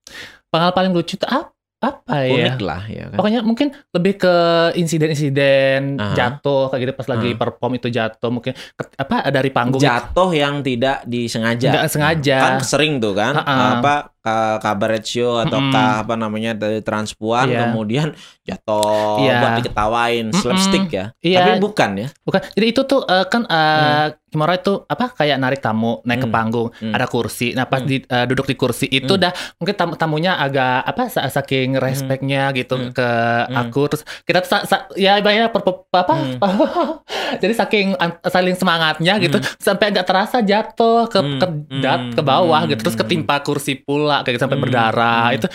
Pengalaman 0.50 0.74
paling 0.74 0.92
lucu 0.98 1.14
tuh 1.14 1.30
apa, 1.30 1.54
apa 1.78 2.26
ya? 2.26 2.34
Unik 2.50 2.58
lah 2.58 2.82
ya 2.84 3.04
kan. 3.06 3.18
Pokoknya 3.22 3.40
mungkin 3.40 3.70
lebih 3.90 4.18
ke 4.18 4.34
insiden-insiden 4.74 5.94
Aha. 5.94 6.14
jatuh 6.14 6.68
kayak 6.68 6.80
gitu 6.82 6.92
pas 6.92 7.06
lagi 7.08 7.30
Aha. 7.32 7.38
perform 7.38 7.72
itu 7.74 7.88
jatuh 7.88 8.30
mungkin 8.30 8.50
ke- 8.50 8.98
apa 8.98 9.30
dari 9.30 9.50
panggung 9.50 9.78
Jatuh 9.78 10.30
yang 10.30 10.60
tidak 10.60 11.06
disengaja. 11.06 11.70
Nggak 11.70 11.86
sengaja. 11.88 12.38
Kan 12.40 12.54
sering 12.60 12.98
tuh 12.98 13.14
kan. 13.14 13.38
Ha-ha. 13.38 13.78
Apa 13.78 13.94
ka- 14.18 14.58
kabaret 14.58 15.02
show 15.02 15.38
ataukah 15.38 16.02
apa 16.02 16.14
namanya 16.14 16.52
dari 16.52 16.78
transpuan 16.78 17.46
Iya. 17.46 17.58
kemudian 17.64 18.08
jatuh 18.42 19.20
Iya. 19.20 19.34
buat 19.38 19.52
diketawain 19.58 20.26
Mm-mm. 20.26 20.36
slapstick 20.36 20.86
ya. 20.88 21.04
Iya. 21.18 21.38
Tapi 21.40 21.50
bukan 21.58 21.90
ya. 21.96 22.08
bukan 22.20 22.40
jadi 22.50 22.66
itu 22.66 22.80
tuh 22.82 23.04
eh, 23.04 23.26
kan 23.26 23.42
eh, 23.44 24.08
Kimura 24.28 24.52
itu 24.52 24.84
apa 24.84 25.08
kayak 25.10 25.40
narik 25.40 25.56
tamu 25.58 26.04
naik 26.04 26.20
ke 26.20 26.28
Hmm. 26.28 26.36
panggung 26.36 26.68
Hmm. 26.74 26.92
ada 26.92 27.08
kursi 27.08 27.56
nah 27.56 27.64
pas 27.64 27.80
Hmm. 27.80 27.88
di, 27.88 27.96
eh, 28.02 28.26
duduk 28.26 28.44
di 28.44 28.54
kursi 28.54 28.84
itu 28.86 29.08
Hmm. 29.10 29.24
dah 29.24 29.32
mungkin 29.56 29.72
tamu 29.74 29.96
tamunya 29.96 30.36
agak 30.36 30.84
apa 30.84 31.08
sa- 31.08 31.24
saking 31.26 31.80
respectnya 31.80 32.52
gitu 32.52 32.76
Hmm. 32.76 32.92
ke 32.92 33.08
Hmm. 33.08 33.56
aku 33.58 33.88
terus 33.88 34.04
kita 34.22 34.44
tuh 34.44 34.50
sa- 34.50 34.66
sa- 34.66 34.84
ya 34.94 35.16
banyak 35.18 35.48
per, 35.48 35.62
per- 35.62 35.88
apa 35.94 36.12
Hmm. 36.14 36.36
jadi 37.40 37.54
saking 37.54 37.96
saling 38.22 38.52
semangatnya 38.52 39.16
gitu 39.16 39.40
sampai 39.56 39.90
nggak 39.90 40.04
terasa 40.04 40.38
jatuh 40.40 41.08
ke 41.08 41.18
Hmm. 41.18 41.38
ke, 41.38 41.46
dat, 41.80 42.00
ke 42.12 42.22
bawah 42.22 42.60
Hmm. 42.60 42.70
gitu 42.70 42.80
terus 42.84 43.00
ketimpa 43.00 43.40
kursi 43.40 43.76
pula 43.76 44.07
kayak 44.18 44.34
gitu, 44.34 44.42
sampai 44.42 44.56
Hmm. 44.56 44.64
berdarah 44.64 45.24
Hmm. 45.26 45.36
itu 45.36 45.48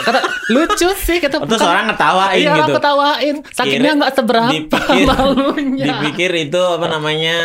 kata 0.00 0.18
lucu 0.46 0.88
sih 0.96 1.18
kita 1.18 1.36
Terus 1.38 1.58
orang 1.60 1.84
ngetawain 1.86 2.38
iya, 2.38 2.50
orang 2.50 2.60
gitu. 2.64 2.76
ketawain 2.76 3.36
sakingnya 3.48 3.82
Kira- 3.82 3.98
nggak 3.98 4.12
seberapa 4.12 4.50
dipikir- 4.52 5.06
malunya 5.08 5.84
Dipikir 5.88 6.30
itu 6.40 6.60
apa 6.60 6.86
namanya 6.88 7.36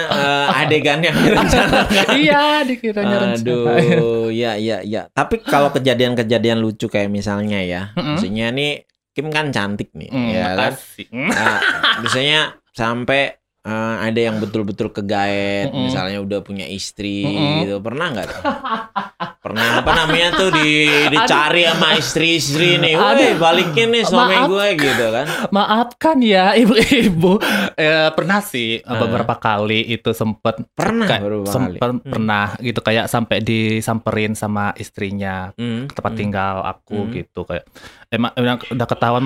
adegan 0.54 1.00
yang 1.00 1.16
iya 2.18 2.62
dikiranya 2.62 3.18
rencana. 3.28 3.36
Aduh, 3.36 4.30
ya 4.30 4.54
ya 4.56 4.80
ya. 4.82 5.10
Tapi 5.10 5.42
kalau 5.42 5.72
kejadian-kejadian 5.72 6.58
lucu 6.58 6.86
kayak 6.86 7.10
misalnya 7.10 7.60
ya, 7.60 7.82
Mm-mm. 7.92 8.16
maksudnya 8.16 8.50
nih 8.50 8.86
Kim 9.12 9.28
kan 9.28 9.50
cantik 9.50 9.92
nih, 9.92 10.08
Hmm, 10.08 10.30
ya 10.30 10.56
kan. 10.56 10.72
makasih. 10.72 11.08
Nah, 11.12 11.60
misalnya 12.00 12.42
sampai 12.72 13.41
eh, 13.62 13.72
ada 14.02 14.20
yang 14.20 14.38
betul-betul 14.38 14.90
kegaet, 14.90 15.70
Mm-mm. 15.70 15.86
misalnya 15.86 16.18
udah 16.18 16.40
punya 16.40 16.66
istri 16.66 17.22
Mm-mm. 17.22 17.62
gitu. 17.62 17.76
Pernah 17.78 18.08
nggak? 18.10 18.28
Pernah 19.38 19.82
apa 19.82 19.92
namanya 19.96 20.28
tuh 20.36 20.50
di 20.52 20.86
dicari 21.14 21.66
sama 21.66 21.94
istri-istri 21.94 22.78
nih, 22.78 22.94
woi 22.94 23.34
balikin 23.36 23.90
nih 23.90 24.04
suami 24.04 24.36
Maaf. 24.36 24.48
gue 24.48 24.68
gitu 24.80 25.06
kan. 25.08 25.26
Maafkan 25.50 26.18
ya 26.20 26.54
ibu-ibu. 26.54 27.42
Eh, 27.74 28.10
pernah 28.12 28.40
sih 28.40 28.82
Ah. 28.84 28.98
beberapa 29.00 29.34
kali 29.36 29.82
itu 29.88 30.12
sempet 30.12 30.62
Pernah 30.72 31.06
kayak 31.06 31.22
beberapa 31.22 31.42
kali. 31.44 31.52
sempet 31.52 31.90
pernah 32.04 32.46
gitu 32.60 32.80
kayak 32.80 33.06
sampai 33.08 33.38
disamperin 33.40 34.34
sama 34.34 34.74
istrinya 34.76 35.50
Hmm, 35.54 35.86
tempat 35.88 36.12
hmm, 36.12 36.20
tinggal 36.20 36.56
aku 36.62 36.98
Hmm. 37.00 37.12
gitu 37.12 37.42
kayak 37.44 37.66
emang 38.08 38.30
udah, 38.32 38.56
udah 38.68 38.88
ketahuan 38.88 39.26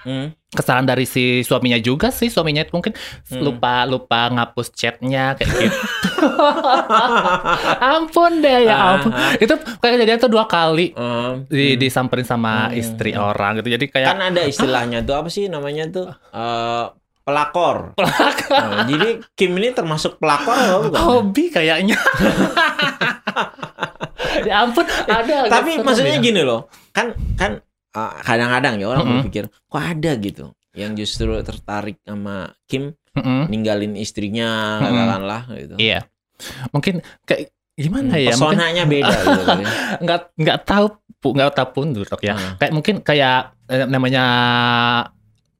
hmm. 0.00 0.26
kesalahan 0.50 0.84
dari 0.84 1.04
si 1.04 1.40
suaminya 1.40 1.76
juga 1.76 2.08
sih 2.08 2.26
suaminya 2.26 2.60
itu 2.60 2.70
mungkin 2.70 2.92
Hmm. 3.26 3.40
lupa 3.40 3.82
lupa 3.84 4.28
ngapus 4.28 4.70
chatnya 4.70 5.34
kayak 5.34 5.50
gitu 5.50 5.76
ampun 7.92 8.38
deh 8.38 8.58
ya 8.64 8.72
Ah, 8.72 8.84
ampun 8.94 9.10
ah. 9.10 9.30
itu 9.36 9.52
kayak 9.76 9.92
kejadian 9.96 10.18
tuh 10.18 10.28
dua 10.28 10.44
kali 10.44 10.90
Hmm, 10.90 11.46
di 11.46 11.72
hmm. 11.72 11.78
disamperin 11.78 12.24
sama 12.24 12.66
Hmm. 12.66 12.76
istri 12.76 13.10
orang 13.12 13.58
gitu 13.58 13.68
jadi 13.70 13.84
kayak 13.86 14.06
kan 14.08 14.20
ada 14.24 14.40
istilahnya 14.42 14.98
tuh 15.02 15.14
apa 15.14 15.28
sih 15.28 15.46
namanya 15.46 15.84
tuh 15.86 16.06
Eh, 16.28 16.84
pelakor. 17.22 17.92
Nah, 18.48 18.82
jadi 18.86 19.20
Kim 19.34 19.54
ini 19.54 19.70
termasuk 19.70 20.16
pelakor 20.16 20.54
atau 20.56 20.78
bukan? 20.82 20.98
hobi 20.98 21.44
kayaknya 21.50 21.92
ya 24.44 24.60
ampun 24.60 24.84
ada 25.04 25.46
Tapi 25.46 25.78
maksudnya 25.78 26.14
ya. 26.14 26.22
gini 26.22 26.40
loh, 26.40 26.66
kan 26.90 27.12
kan 27.34 27.58
kadang-kadang 28.22 28.74
ya 28.76 28.86
orang 28.86 29.02
Mm-mm. 29.02 29.14
berpikir 29.20 29.44
kok 29.48 29.80
ada 29.80 30.12
gitu 30.16 30.46
yang 30.72 30.92
justru 30.94 31.32
tertarik 31.40 31.98
sama 32.02 32.52
Kim 32.64 32.94
Mm-mm. 33.12 33.48
ninggalin 33.48 33.94
istrinya 33.94 34.78
katakanlah 34.78 35.42
gitu. 35.56 35.74
iya 35.76 36.06
mungkin 36.70 37.00
kayak 37.24 37.50
gimana 37.74 38.10
Hmm, 38.12 38.20
ya 38.20 38.34
mungkin 38.34 38.58
Pesonanya 38.58 38.84
beda 38.84 39.14
gitu 39.14 39.42
kali. 39.44 39.62
ya. 39.62 39.70
nggak 40.04 40.20
nggak 40.36 40.58
tahu 40.64 40.86
nggak 41.20 41.50
tahu 41.52 41.68
pun 41.72 41.86
dulu 41.90 42.06
ya 42.20 42.34
Ah. 42.34 42.54
kayak 42.56 42.72
mungkin 42.72 42.94
kayak 43.00 43.38
eh, 43.66 43.86
namanya 43.86 44.24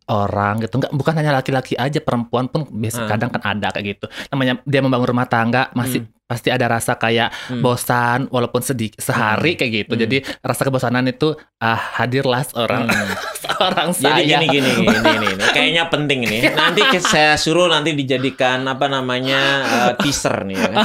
orang 0.09 0.65
gitu 0.65 0.75
nggak 0.79 0.93
bukan 0.93 1.15
hanya 1.15 1.33
laki-laki 1.33 1.75
aja 1.75 2.01
perempuan 2.01 2.49
pun 2.49 2.65
biasa 2.67 3.05
Ah. 3.05 3.09
kadang 3.09 3.29
kan 3.29 3.43
ada 3.45 3.69
kayak 3.71 3.87
gitu 3.95 4.07
namanya 4.29 4.59
dia 4.63 4.81
membangun 4.81 5.09
rumah 5.09 5.27
tangga 5.27 5.69
masih 5.73 6.09
pasti 6.29 6.53
ada 6.53 6.69
rasa 6.69 6.95
kayak 6.95 7.33
Hmm. 7.49 7.65
bosan 7.65 8.29
walaupun 8.29 8.61
sedikit 8.61 9.01
sehari 9.01 9.57
kayak 9.57 9.73
gitu 9.83 9.97
Hmm. 9.97 10.03
jadi 10.05 10.17
rasa 10.39 10.63
kebosanan 10.63 11.09
itu 11.09 11.33
ah 11.59 11.97
hadirlah 11.97 12.45
seorang 12.45 12.85
Hmm. 12.85 13.09
seorang 13.49 13.89
Jadi 13.91 14.03
saya 14.05 14.39
gini 14.39 14.47
gini 14.47 14.71
gini 14.77 14.99
gini, 15.01 15.27
ini. 15.33 15.45
kayaknya 15.51 15.85
penting 15.89 16.19
ini. 16.23 16.39
Nanti 16.61 16.85
saya 17.01 17.35
suruh 17.35 17.67
nanti 17.67 17.97
dijadikan 17.97 18.61
apa 18.63 18.87
namanya 18.87 19.41
eh, 19.65 19.93
teaser 19.99 20.45
nih. 20.45 20.55
Ya. 20.55 20.85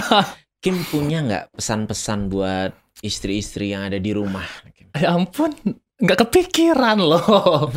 Kim 0.58 0.80
punya 0.82 1.20
nggak 1.20 1.46
pesan-pesan 1.54 2.32
buat 2.32 2.72
istri-istri 3.04 3.70
yang 3.70 3.84
ada 3.84 4.00
di 4.00 4.16
rumah? 4.16 4.48
Ya 4.96 5.12
ampun 5.12 5.52
nggak 6.00 6.24
kepikiran 6.24 6.98
loh 6.98 7.68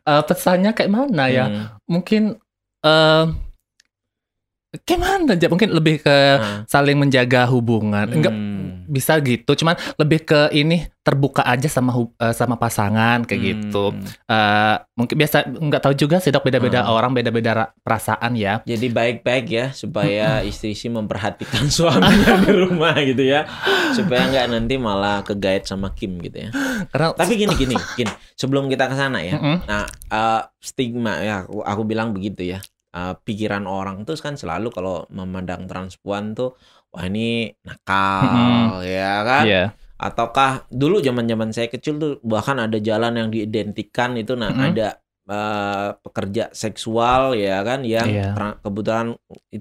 Eh, 0.00 0.22
pesannya 0.22 0.70
kayak 0.70 0.86
mana 0.88 1.26
ya 1.26 1.44
Hmm. 1.44 1.66
mungkin 1.84 2.38
eh 2.80 3.24
gimana 4.84 5.32
aja 5.32 5.48
mungkin 5.48 5.72
lebih 5.72 6.04
ke 6.04 6.12
Ah. 6.12 6.60
saling 6.64 6.94
menjaga 6.94 7.48
hubungan 7.48 8.04
enggak 8.04 8.34
Hmm. 8.36 8.84
bisa 8.84 9.16
gitu 9.18 9.52
cuman 9.54 9.72
lebih 9.96 10.20
ke 10.22 10.48
ini 10.50 10.84
terbuka 11.00 11.40
aja 11.40 11.64
sama 11.66 11.92
eh, 11.96 12.32
sama 12.32 12.52
pasangan 12.54 13.24
kayak 13.24 13.40
gitu 13.56 13.90
Hmm. 13.90 14.04
Eh 14.28 14.76
mungkin 14.92 15.16
biasa 15.16 15.36
nggak 15.48 15.80
tahu 15.80 15.94
juga 15.94 16.20
sih 16.20 16.28
dok 16.28 16.44
beda-beda 16.44 16.84
Hmm. 16.84 16.92
orang 16.92 17.12
beda-beda 17.12 17.50
ra- 17.54 17.72
perasaan 17.78 18.36
ya 18.36 18.60
Jadi 18.62 18.86
baik-baik 18.88 19.46
ya 19.48 19.66
supaya 19.72 20.44
istri-istri 20.44 20.88
memperhatikan 20.90 21.64
suaminya 21.72 22.36
di 22.38 22.52
rumah 22.52 22.92
gitu 23.00 23.24
ya. 23.24 23.48
Supaya 23.90 24.28
nggak 24.28 24.46
nanti 24.50 24.76
malah 24.76 25.20
kegait 25.22 25.64
sama 25.64 25.92
Kim 25.92 26.20
gitu 26.20 26.44
ya. 26.44 26.50
karena 26.86 27.16
Tapi 27.16 27.32
gini 27.34 27.56
gini, 27.56 27.72
gini. 27.98 28.12
Sebelum 28.34 28.68
kita 28.68 28.84
ke 28.84 28.94
sana 28.94 29.20
ya. 29.20 29.40
Nah, 29.64 29.84
eh, 29.88 30.42
stigma 30.60 31.16
ya 31.18 31.42
aku, 31.42 31.60
aku 31.62 31.82
bilang 31.84 32.12
begitu 32.12 32.44
ya. 32.46 32.60
Eh, 32.98 33.14
pikiran 33.26 33.64
orang 33.76 33.96
tuh 34.08 34.16
kan 34.26 34.34
selalu 34.42 34.66
kalau 34.76 34.94
memandang 35.18 35.62
transpuan 35.70 36.24
tuh 36.38 36.48
wah 36.92 37.04
ini 37.10 37.52
nakal 37.66 38.82
ya 38.96 39.22
kan 39.28 39.44
Iya. 39.46 39.62
ataukah 40.06 40.50
dulu 40.80 40.96
zaman-zaman 41.06 41.50
saya 41.56 41.68
kecil 41.74 41.94
tuh 42.02 42.12
bahkan 42.32 42.56
ada 42.66 42.78
jalan 42.88 43.12
yang 43.20 43.28
diidentikan 43.34 44.10
itu 44.22 44.32
nah 44.42 44.50
Mm-mm. 44.54 44.64
ada 44.72 44.86
eh, 45.30 45.88
pekerja 46.04 46.42
seksual 46.62 47.22
ya 47.44 47.60
kan 47.68 47.80
yang 47.94 48.08
tra- 48.34 48.58
kebetulan 48.64 49.06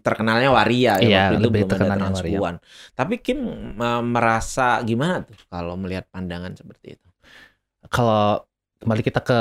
terkenalnya 0.08 0.50
waria 0.58 0.94
ya 1.04 1.08
Iya, 1.08 1.18
waktu 1.20 1.34
itu 1.42 1.48
belum 1.54 1.68
ada 1.68 1.74
terkenalnya 1.76 2.10
waria. 2.18 2.40
transpuan. 2.40 2.56
Tapi 3.00 3.14
Kim 3.26 3.40
eh, 3.88 4.02
merasa 4.16 4.68
gimana 4.90 5.16
tuh 5.28 5.38
kalau 5.52 5.74
melihat 5.82 6.06
pandangan 6.14 6.54
seperti 6.60 6.88
itu? 6.96 7.08
kalau 7.94 8.44
kembali 8.82 9.02
kita 9.08 9.20
ke 9.24 9.40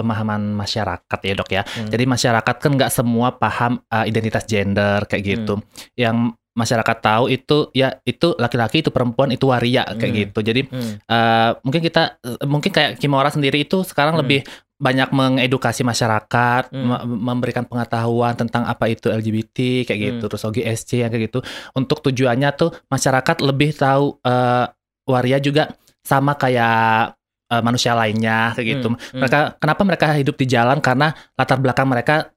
pemahaman 0.00 0.56
masyarakat 0.56 1.18
ya 1.20 1.34
dok 1.36 1.50
ya 1.52 1.62
Hmm. 1.62 1.92
jadi 1.92 2.04
masyarakat 2.04 2.54
kan 2.56 2.70
nggak 2.72 2.90
semua 2.90 3.36
paham 3.36 3.84
uh, 3.86 4.04
identitas 4.04 4.48
gender 4.48 5.04
kayak 5.04 5.22
gitu 5.22 5.60
Hmm. 5.60 5.64
yang 5.94 6.16
masyarakat 6.50 6.96
tahu 6.98 7.30
itu 7.30 7.70
ya 7.72 8.02
itu 8.02 8.34
laki-laki 8.34 8.82
itu 8.82 8.90
perempuan 8.90 9.30
itu 9.30 9.46
waria 9.46 9.86
kayak 9.86 10.12
Hmm. 10.12 10.20
gitu. 10.26 10.38
Jadi 10.42 10.60
Hmm. 10.66 10.92
eh, 10.98 11.50
mungkin 11.62 11.80
kita 11.80 12.02
eh, 12.20 12.44
mungkin 12.44 12.70
kayak 12.74 12.98
Kimora 12.98 13.30
sendiri 13.30 13.62
itu 13.62 13.86
sekarang 13.86 14.18
Hmm. 14.18 14.22
lebih 14.26 14.40
banyak 14.76 15.08
mengedukasi 15.14 15.86
masyarakat, 15.86 16.74
Hmm. 16.74 16.84
me- 16.90 17.04
memberikan 17.32 17.64
pengetahuan 17.64 18.34
tentang 18.34 18.66
apa 18.66 18.90
itu 18.90 19.08
LGBT 19.08 19.86
kayak 19.86 20.00
gitu, 20.02 20.24
Hmm. 20.26 20.30
terus 20.34 20.42
OGSC 20.42 20.90
yang 21.00 21.08
kayak 21.08 21.30
gitu. 21.30 21.38
Untuk 21.72 22.02
tujuannya 22.02 22.50
tuh 22.58 22.74
masyarakat 22.90 23.36
lebih 23.40 23.70
tahu 23.70 24.18
eh, 24.20 24.66
waria 25.06 25.38
juga 25.38 25.70
sama 26.02 26.34
kayak 26.34 27.14
eh, 27.50 27.60
manusia 27.60 27.92
lainnya 27.92 28.54
kayak 28.54 28.66
gitu. 28.72 28.88
Hmm. 28.88 28.96
Hmm. 28.96 29.20
Mereka 29.20 29.38
kenapa 29.58 29.82
mereka 29.82 30.06
hidup 30.14 30.34
di 30.34 30.46
jalan 30.46 30.78
karena 30.78 31.10
latar 31.34 31.58
belakang 31.58 31.86
mereka 31.86 32.30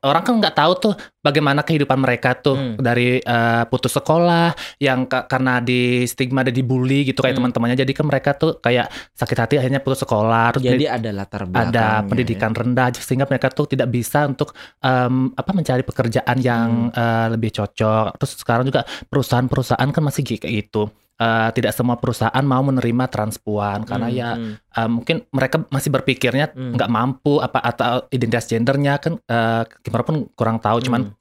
orang 0.00 0.22
kan 0.22 0.38
nggak 0.38 0.54
tahu 0.54 0.72
tuh 0.80 0.94
bagaimana 1.18 1.60
kehidupan 1.60 1.98
mereka 1.98 2.32
tuh 2.32 2.54
Hmm. 2.54 2.74
dari 2.78 3.18
eh, 3.18 3.62
putus 3.66 3.90
sekolah 3.92 4.54
yang 4.78 5.02
ka- 5.04 5.26
karena 5.26 5.58
di 5.58 5.80
stigma 6.04 6.40
dan 6.40 6.54
dibully 6.54 7.02
gitu 7.04 7.18
kayak 7.18 7.34
Hmm. 7.34 7.50
teman-temannya 7.50 7.76
jadi 7.76 7.90
kan 7.92 8.06
mereka 8.06 8.30
tuh 8.32 8.54
kayak 8.56 8.86
sakit 9.12 9.34
hati 9.36 9.54
akhirnya 9.58 9.82
putus 9.82 10.00
sekolah 10.00 10.54
terus 10.54 10.62
Jadi 10.70 10.86
ada 10.86 11.10
latar 11.10 11.42
belakangnya. 11.44 11.74
ada 11.74 11.86
ya. 11.92 12.06
pendidikan 12.06 12.52
rendah 12.54 12.86
sehingga 12.94 13.26
mereka 13.26 13.50
tuh 13.50 13.66
tidak 13.66 13.90
bisa 13.90 14.22
untuk 14.24 14.54
em, 14.78 15.34
apa 15.34 15.50
mencari 15.50 15.82
pekerjaan 15.82 16.36
yang 16.38 16.68
Hmm. 16.88 16.94
eh, 16.94 17.26
lebih 17.34 17.50
cocok 17.52 18.14
terus 18.14 18.32
sekarang 18.38 18.64
juga 18.64 18.86
perusahaan-perusahaan 19.10 19.90
kan 19.90 20.02
masih 20.02 20.22
kayak 20.22 20.54
gitu 20.62 20.86
Eh, 21.14 21.50
tidak 21.54 21.70
semua 21.70 21.94
perusahaan 21.94 22.42
mau 22.42 22.58
menerima 22.58 23.06
transpuan 23.06 23.86
karena 23.86 24.10
Hmm, 24.10 24.18
ya 24.18 24.30
hmm. 24.34 24.54
eh, 24.66 24.88
mungkin 24.90 25.16
mereka 25.30 25.62
masih 25.70 25.94
berpikirnya 25.94 26.50
Hmm. 26.50 26.74
nggak 26.74 26.90
mampu 26.90 27.38
apa 27.38 27.62
atau 27.62 28.10
identitas 28.10 28.50
gendernya 28.50 28.98
kan 28.98 29.22
eh, 29.22 29.62
Kimura 29.78 30.02
pun 30.02 30.26
kurang 30.34 30.58
tahu 30.58 30.82
cuman 30.82 31.06
Hmm. 31.06 31.14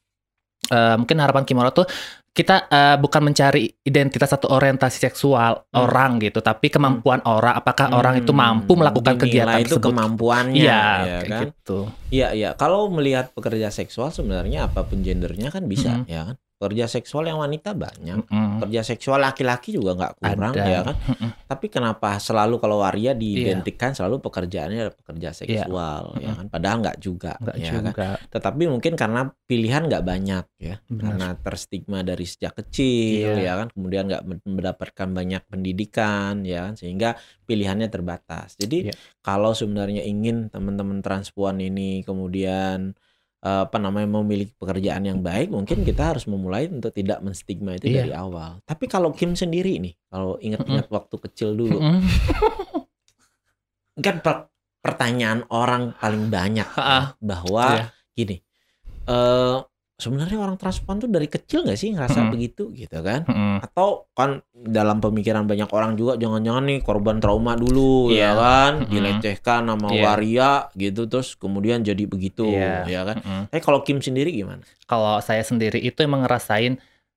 eh, 0.66 0.96
mungkin 0.98 1.22
harapan 1.22 1.46
Kimura 1.46 1.70
tuh 1.70 1.86
kita 2.34 2.66
eh, 2.66 2.98
bukan 2.98 3.22
mencari 3.22 3.70
identitas 3.86 4.34
atau 4.34 4.50
orientasi 4.50 4.98
seksual 4.98 5.62
Hmm. 5.70 5.86
orang 5.86 6.18
gitu 6.18 6.42
tapi 6.42 6.74
kemampuan 6.74 7.22
orang 7.30 7.54
apakah 7.54 7.94
orang 7.94 8.18
itu 8.18 8.34
Hmm. 8.34 8.42
mampu 8.66 8.74
melakukan 8.74 9.14
Dinilai 9.14 9.30
kegiatan 9.30 9.60
itu 9.62 9.78
tersebut 9.78 9.94
kemampuannya 9.94 10.58
iya 10.58 10.74
ya 10.74 11.18
kayak 11.22 11.30
kan 11.30 11.42
gitu 11.46 11.80
Iya, 12.10 12.28
iya. 12.34 12.50
Kalau 12.54 12.90
melihat 12.90 13.30
pekerja 13.30 13.70
seksual 13.70 14.10
sebenarnya 14.10 14.70
apa 14.70 14.86
pun 14.86 15.02
gendernya 15.02 15.50
kan 15.50 15.66
bisa, 15.66 16.02
Mhm. 16.02 16.06
ya 16.06 16.22
kan? 16.30 16.36
Pekerja 16.64 16.88
seksual 16.88 17.28
yang 17.28 17.44
wanita 17.44 17.76
banyak. 17.76 18.24
Mm-mm. 18.24 18.64
Pekerja 18.64 18.88
seksual 18.88 19.20
laki-laki 19.20 19.76
juga 19.76 20.00
nggak 20.00 20.14
kurang, 20.16 20.56
Ada. 20.56 20.64
ya 20.64 20.80
kan? 20.80 20.96
Mm-mm. 20.96 21.30
Tapi 21.44 21.68
kenapa 21.68 22.16
selalu 22.16 22.56
kalau 22.56 22.80
waria 22.80 23.12
diidentikan 23.12 23.92
selalu 23.92 24.24
pekerjaannya 24.24 24.80
adalah 24.80 24.96
pekerja 24.96 25.36
seksual, 25.36 26.16
ya 26.24 26.32
Mhm. 26.32 26.38
kan? 26.40 26.46
Padahal 26.48 26.78
nggak 26.80 26.98
juga, 26.98 27.36
Nggak 27.36 27.58
ya 27.60 27.68
kan? 27.68 27.84
juga 27.84 28.08
Tetapi 28.32 28.64
mungkin 28.72 28.94
karena 28.96 29.22
pilihan 29.44 29.84
nggak 29.84 30.04
banyak, 30.04 30.46
ya. 30.56 30.76
Benar. 30.88 31.04
Karena 31.04 31.28
terstigma 31.36 32.00
dari 32.00 32.24
sejak 32.24 32.56
kecil, 32.56 33.36
Iya. 33.36 33.44
ya 33.44 33.54
kan? 33.60 33.68
Kemudian 33.76 34.08
nggak 34.08 34.24
men- 34.24 34.46
mendapatkan 34.48 35.10
banyak 35.12 35.44
pendidikan, 35.46 36.48
ya 36.48 36.72
kan? 36.72 36.80
Sehingga 36.80 37.20
pilihannya 37.44 37.92
terbatas. 37.92 38.56
Jadi 38.56 38.88
Iya. 38.88 38.96
kalau 39.20 39.52
sebenarnya 39.52 40.00
ingin 40.02 40.48
teman-teman 40.48 41.04
transpuan 41.04 41.60
ini 41.60 42.08
kemudian 42.08 42.96
apa 43.44 43.76
namanya 43.76 44.08
memiliki 44.10 44.56
pekerjaan 44.56 45.04
yang 45.04 45.20
baik, 45.20 45.52
mungkin 45.52 45.84
kita 45.84 46.16
harus 46.16 46.24
memulai 46.26 46.66
untuk 46.66 46.90
tidak 46.90 47.20
menstigma 47.20 47.76
itu 47.76 47.92
Iya. 47.92 47.96
dari 48.00 48.14
awal. 48.16 48.64
Tapi 48.64 48.88
kalau 48.88 49.12
Kim 49.12 49.36
sendiri 49.36 49.76
nih, 49.78 50.00
kalau 50.08 50.40
ingat-ingat 50.40 50.88
waktu 50.88 51.16
kecil 51.20 51.52
dulu, 51.52 51.76
Mm-mm. 51.76 52.00
kan 53.96 54.16
per- 54.20 54.48
pertanyaan 54.80 55.44
orang 55.50 55.92
paling 55.94 56.28
banyak 56.28 56.64
Ha-ha. 56.66 57.16
bahwa 57.20 57.66
Iya. 57.70 57.86
gini, 58.14 58.38
eh 59.06 59.58
sebenarnya 60.04 60.36
orang 60.38 60.56
transpuan 60.56 60.98
tuh 60.98 61.08
dari 61.08 61.26
kecil 61.26 61.64
nggak 61.64 61.76
sih 61.76 61.90
ngerasa 61.90 62.20
Mm-mm. 62.20 62.30
begitu 62.30 62.64
gitu 62.72 63.00
kan? 63.00 63.24
Mm-mm. 63.24 63.58
Atau 63.62 64.12
kan 64.12 64.30
dalam 64.54 65.00
pemikiran 65.00 65.44
banyak 65.44 65.68
orang 65.68 65.96
juga 65.96 66.14
jangan-jangan 66.16 66.64
nih 66.66 66.80
korban 66.80 67.18
trauma 67.18 67.56
dulu 67.56 68.10
ya 68.10 68.12
Iya. 68.12 68.30
kan, 68.34 68.72
Mm-mm. 68.78 68.92
dilecehkan 68.92 69.62
sama 69.66 69.88
Iya. 69.90 70.04
waria 70.04 70.52
gitu 70.74 71.06
terus 71.06 71.34
kemudian 71.34 71.80
jadi 71.80 72.04
begitu 72.04 72.44
Iya. 72.46 72.84
ya 72.86 73.02
kan. 73.04 73.18
Mm-mm. 73.18 73.44
Tapi 73.48 73.62
kalau 73.62 73.80
Kim 73.82 73.98
sendiri 73.98 74.30
gimana? 74.30 74.62
kalau 74.84 75.18
saya 75.20 75.42
sendiri 75.42 75.80
itu 75.80 75.96
emang 76.00 76.22
ngerasain 76.22 76.76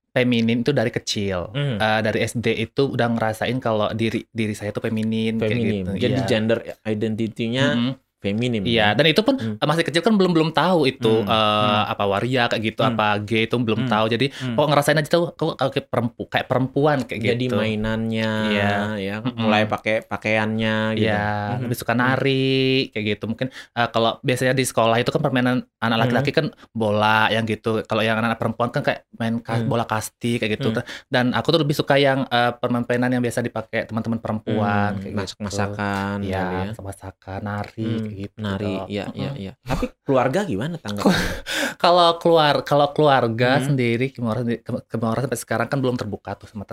feminin 0.09 0.61
itu 0.61 0.71
dari 0.71 0.89
kecil 0.89 1.51
Hmm. 1.51 1.77
Eh, 1.77 1.99
dari 2.01 2.19
SD 2.21 2.47
itu 2.57 2.89
udah 2.89 3.05
ngerasain 3.07 3.53
kalau 3.57 3.91
diri 3.91 4.25
diri 4.27 4.51
saya 4.51 4.71
itu 4.71 4.79
feminin 4.79 5.35
kayak 5.35 5.51
Feminim. 5.51 5.83
gitu 5.85 5.91
Jadi 5.99 6.15
Iya. 6.15 6.25
gender 6.25 6.57
identity-nya 6.81 7.65
Mm-mm. 7.69 7.91
Feminim. 8.17 8.65
Iya, 8.65 8.91
dan 8.91 9.05
itu 9.05 9.21
pun 9.21 9.37
Hmm. 9.37 9.61
masih 9.61 9.85
kecil 9.85 10.01
kan 10.01 10.13
belum 10.13 10.33
belum 10.33 10.49
tahu 10.49 10.85
itu 10.85 11.21
Hmm, 11.21 11.29
eh, 11.29 11.37
hmm. 11.77 11.91
apa 11.93 12.03
waria 12.03 12.43
kayak 12.45 12.63
gitu, 12.65 12.81
Hmm. 12.81 12.93
apa 12.93 13.07
gay 13.21 13.45
itu 13.45 13.55
belum 13.55 13.85
Hmm. 13.85 13.89
tahu. 13.89 14.05
Jadi 14.09 14.25
Hmm. 14.33 14.55
kok 14.55 14.67
ngerasain 14.67 14.97
aja 14.97 15.09
tuh 15.09 15.23
kok 15.31 15.53
kayak 15.55 15.87
perempu 15.87 16.23
kayak 16.25 16.47
perempuan 16.47 16.97
kayak 17.03 17.21
Jadi 17.23 17.45
gitu. 17.45 17.55
mainannya 17.55 18.31
Iya. 18.49 18.71
ya 18.97 19.15
Mm-mm. 19.19 19.37
mulai 19.37 19.63
pakai 19.63 20.01
pakaiannya 20.01 20.77
gitu. 20.95 21.05
Iya, 21.05 21.25
Mhm. 21.53 21.61
lebih 21.63 21.77
suka 21.77 21.93
nari 21.93 22.53
kayak 22.91 23.05
gitu. 23.07 23.23
Mungkin 23.25 23.47
eh, 23.49 23.87
kalau 23.87 24.17
biasanya 24.19 24.51
di 24.51 24.63
sekolah 24.63 24.97
itu 24.97 25.09
kan 25.09 25.21
permainan 25.21 25.61
anak 25.77 25.97
laki-laki 25.99 26.31
kan 26.31 26.45
bola 26.71 27.29
yang 27.29 27.45
gitu. 27.45 27.81
Kalau 27.83 28.01
yang 28.01 28.17
anak 28.17 28.37
perempuan 28.37 28.69
kan 28.69 28.81
kayak 28.81 29.05
main 29.13 29.37
ka- 29.39 29.55
Hmm. 29.55 29.69
bola 29.69 29.85
kasti 29.85 30.37
kayak 30.37 30.57
gitu. 30.57 30.73
Hmm. 30.73 30.81
Dan 31.07 31.25
aku 31.31 31.51
tuh 31.51 31.61
lebih 31.61 31.73
suka 31.73 31.95
yang 31.95 32.25
eh, 32.27 32.51
permainan 32.51 33.09
yang 33.09 33.21
biasa 33.21 33.39
dipakai 33.39 33.85
teman-teman 33.85 34.17
perempuan 34.17 34.89
Hmm, 34.89 34.99
kayak 34.99 35.13
gitu. 35.13 35.19
masak-masakan 35.19 36.17
Iya, 36.19 36.37
ya. 36.37 36.61
masak-masakan, 36.67 37.39
nari 37.39 37.85
Hmm, 37.87 38.06
gitu. 38.09 38.37
Nari, 38.37 38.87
iya, 38.87 39.05
iya, 39.11 39.31
iya. 39.33 39.53
Tapi 39.59 39.91
keluarga 40.01 40.41
gimana 40.41 40.75
tanggapannya? 40.75 41.45
Kalau 41.77 42.17
keluar 42.17 42.61
kalau 42.61 42.89
keluarga 42.89 43.57
Hmm. 43.57 43.69
sendiri 43.69 44.09
Kimura 44.09 44.41
Kimura 44.83 45.19
sampai 45.19 45.37
sekarang 45.37 45.67
kan 45.67 45.77
belum 45.77 45.93
terbuka 45.93 46.33
tuh 46.33 46.49
sama 46.49 46.65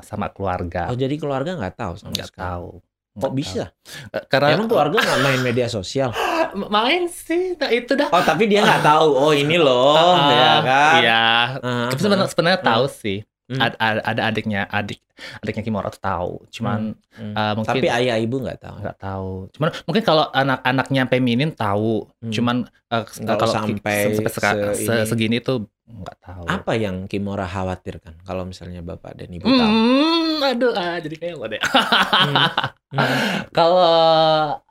sama 0.00 0.28
keluarga. 0.28 0.86
Oh, 0.86 0.94
jadi 0.94 1.16
keluarga 1.16 1.56
nggak 1.56 1.74
tahu 1.74 1.92
sama 1.96 2.12
Nggak 2.12 2.28
sekali. 2.28 2.44
tahu. 2.44 2.68
Kok 3.10 3.32
bisa? 3.32 3.64
tahu. 3.66 4.12
Eh, 4.12 4.22
Karena 4.26 4.48
Emang 4.52 4.68
keluarga 4.68 4.98
nggak 4.98 5.20
main 5.20 5.40
media 5.40 5.66
sosial? 5.66 6.12
main 6.68 7.06
sih, 7.06 7.56
nah 7.56 7.68
itu 7.68 7.94
dah. 7.94 8.08
Oh, 8.08 8.20
tapi 8.20 8.46
dia 8.46 8.60
nggak 8.60 8.84
tahu. 8.92 9.08
Oh, 9.10 9.32
ini 9.32 9.56
loh, 9.56 9.96
Ah, 9.96 10.28
ya 10.28 10.52
kan? 10.60 10.94
Iya. 10.98 11.24
Ah, 11.58 11.88
Tapi 11.88 12.00
sebenarnya 12.00 12.28
sebenarnya 12.28 12.60
Hmm. 12.60 12.68
tahu 12.68 12.84
sih. 12.86 13.18
Hmm. 13.50 13.58
Ad- 13.58 13.74
ad- 13.76 14.04
Ada 14.06 14.30
adiknya, 14.30 14.62
adik 14.64 15.02
adiknya 15.36 15.62
Kimura 15.62 15.90
tuh 15.90 15.98
tahu. 15.98 16.30
Cuman 16.48 16.94
Hmm. 17.10 17.34
eh, 17.34 17.52
mungkin 17.52 17.74
Tapi 17.76 17.88
ayah 17.90 18.16
ibu 18.16 18.38
nggak 18.38 18.62
tahu. 18.62 18.76
nggak 18.78 18.96
tahu. 18.96 19.30
Cuman 19.50 19.68
mungkin 19.84 20.02
kalau 20.02 20.24
anak-anaknya 20.30 21.02
feminin 21.04 21.50
tahu. 21.50 22.06
Hmm. 22.22 22.30
Cuman 22.30 22.56
Nggak 22.88 23.36
kalau 23.36 23.54
sampai 23.54 23.98
sampai 24.14 24.30
se- 24.30 24.74
se- 24.80 25.02
ini. 25.02 25.06
segini 25.06 25.36
tuh 25.38 25.66
nggak 26.00 26.16
tahu. 26.22 26.42
Apa 26.46 26.72
yang 26.74 27.04
Kimora 27.04 27.44
khawatirkan 27.44 28.22
kalau 28.22 28.46
misalnya 28.46 28.80
bapak 28.80 29.18
dan 29.18 29.28
ibu 29.28 29.44
tahu? 29.44 29.70
Hmm, 29.70 30.38
aduh, 30.40 30.72
ah, 30.72 30.96
jadi 30.98 31.16
kayak 31.18 31.34
lo 31.34 31.46
deh. 31.46 31.60
Hmm. 31.60 32.46
Kalau 33.56 33.86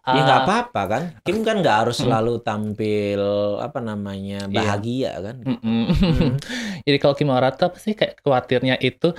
Ya 0.10 0.22
nggak 0.26 0.40
ah, 0.42 0.46
apa-apa 0.48 0.82
kan. 0.90 1.04
Kim 1.22 1.46
kan 1.46 1.62
nggak 1.62 1.78
harus 1.86 2.02
Hmm. 2.02 2.10
selalu 2.10 2.34
tampil 2.42 3.22
apa 3.62 3.80
namanya 3.80 4.50
Iya. 4.50 4.56
bahagia 4.58 5.12
kan. 5.22 5.36
mm-mm. 5.46 5.84
Hmm. 5.94 6.34
Jadi 6.88 6.98
kalau 6.98 7.14
Kimura 7.14 7.54
tuh 7.54 7.70
apa 7.70 7.78
sih 7.78 7.94
kayak 7.94 8.18
khawatirnya 8.20 8.76
itu 8.82 9.14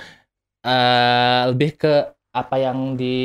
eh 0.61 1.41
lebih 1.49 1.69
ke 1.79 1.93
apa 2.31 2.55
yang 2.59 2.93
di 2.93 3.15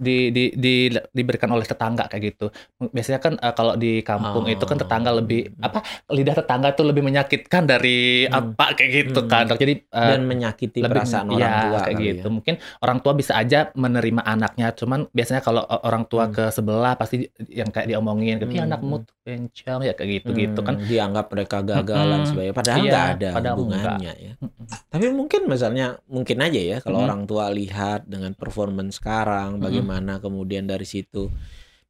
di, 0.00 0.32
di, 0.32 0.44
di 0.56 0.74
diberikan 0.88 1.52
oleh 1.52 1.62
tetangga 1.62 2.08
kayak 2.08 2.22
gitu. 2.26 2.48
Biasanya 2.80 3.20
kan 3.20 3.36
eh, 3.36 3.52
kalau 3.52 3.76
di 3.76 4.00
kampung 4.00 4.48
itu 4.48 4.64
kan 4.64 4.74
tetangga 4.74 5.10
Oh. 5.10 5.18
lebih 5.18 5.52
apa 5.60 5.82
lidah 6.08 6.32
tetangga 6.34 6.72
tuh 6.72 6.86
lebih 6.86 7.02
menyakitkan 7.02 7.62
dari 7.64 8.24
Hmm. 8.24 8.56
apa 8.56 8.72
kayak 8.72 8.90
gitu 8.90 9.20
Hmm. 9.20 9.28
kan. 9.28 9.44
Jadi 9.52 9.74
eh, 9.82 10.08
Dan 10.10 10.24
menyakiti 10.24 10.80
lebih 10.80 10.96
perasaan 10.98 11.26
ya, 11.28 11.36
orang 11.36 11.54
tua 11.62 11.78
kayak 11.82 11.98
gitu. 12.00 12.26
ya. 12.26 12.32
Mungkin 12.32 12.54
orang 12.80 12.98
tua 12.98 13.12
bisa 13.12 13.32
aja 13.34 13.58
menerima 13.74 14.22
anaknya, 14.24 14.72
cuman 14.72 15.00
biasanya 15.10 15.40
kalau 15.40 15.62
o- 15.62 15.82
orang 15.84 16.04
tua 16.04 16.24
Hmm. 16.24 16.32
ke 16.32 16.44
sebelah 16.48 16.94
pasti 16.94 17.20
yang 17.46 17.68
kayak 17.68 17.86
diomongin, 17.86 18.38
gitu, 18.38 18.48
"Ih, 18.48 18.58
Hmm, 18.58 18.66
anakmu 18.66 18.94
tuh 19.00 19.14
bencong 19.20 19.80
ya 19.82 19.92
kayak 19.92 20.10
gitu 20.16 20.30
gitu 20.32 20.60
kan. 20.60 20.74
Hmm, 20.74 20.86
dianggap 20.86 21.26
mereka 21.28 21.60
gagal 21.60 21.84
dan 22.02 22.10
Mm-mm. 22.16 22.26
sebagainya 22.26 22.54
padahal 22.56 22.78
Iya, 22.78 22.90
nggak 22.90 23.06
ada 23.12 23.28
padahal 23.30 23.56
hubungannya 23.56 24.12
ya 24.16 24.32
Mm-mm. 24.34 24.64
tapi 24.88 25.06
mungkin 25.10 25.40
misalnya 25.44 25.86
mungkin 26.06 26.36
aja 26.40 26.60
ya 26.60 26.76
kalau 26.80 26.98
Mm. 26.98 27.06
orang 27.06 27.22
tua 27.24 27.44
lihat 27.50 28.00
dengan 28.04 28.32
performance 28.32 28.96
sekarang 28.96 29.56
Mm-mm. 29.56 29.62
Bagaimana 29.90 30.22
kemudian 30.22 30.70
dari 30.70 30.86
situ 30.86 31.26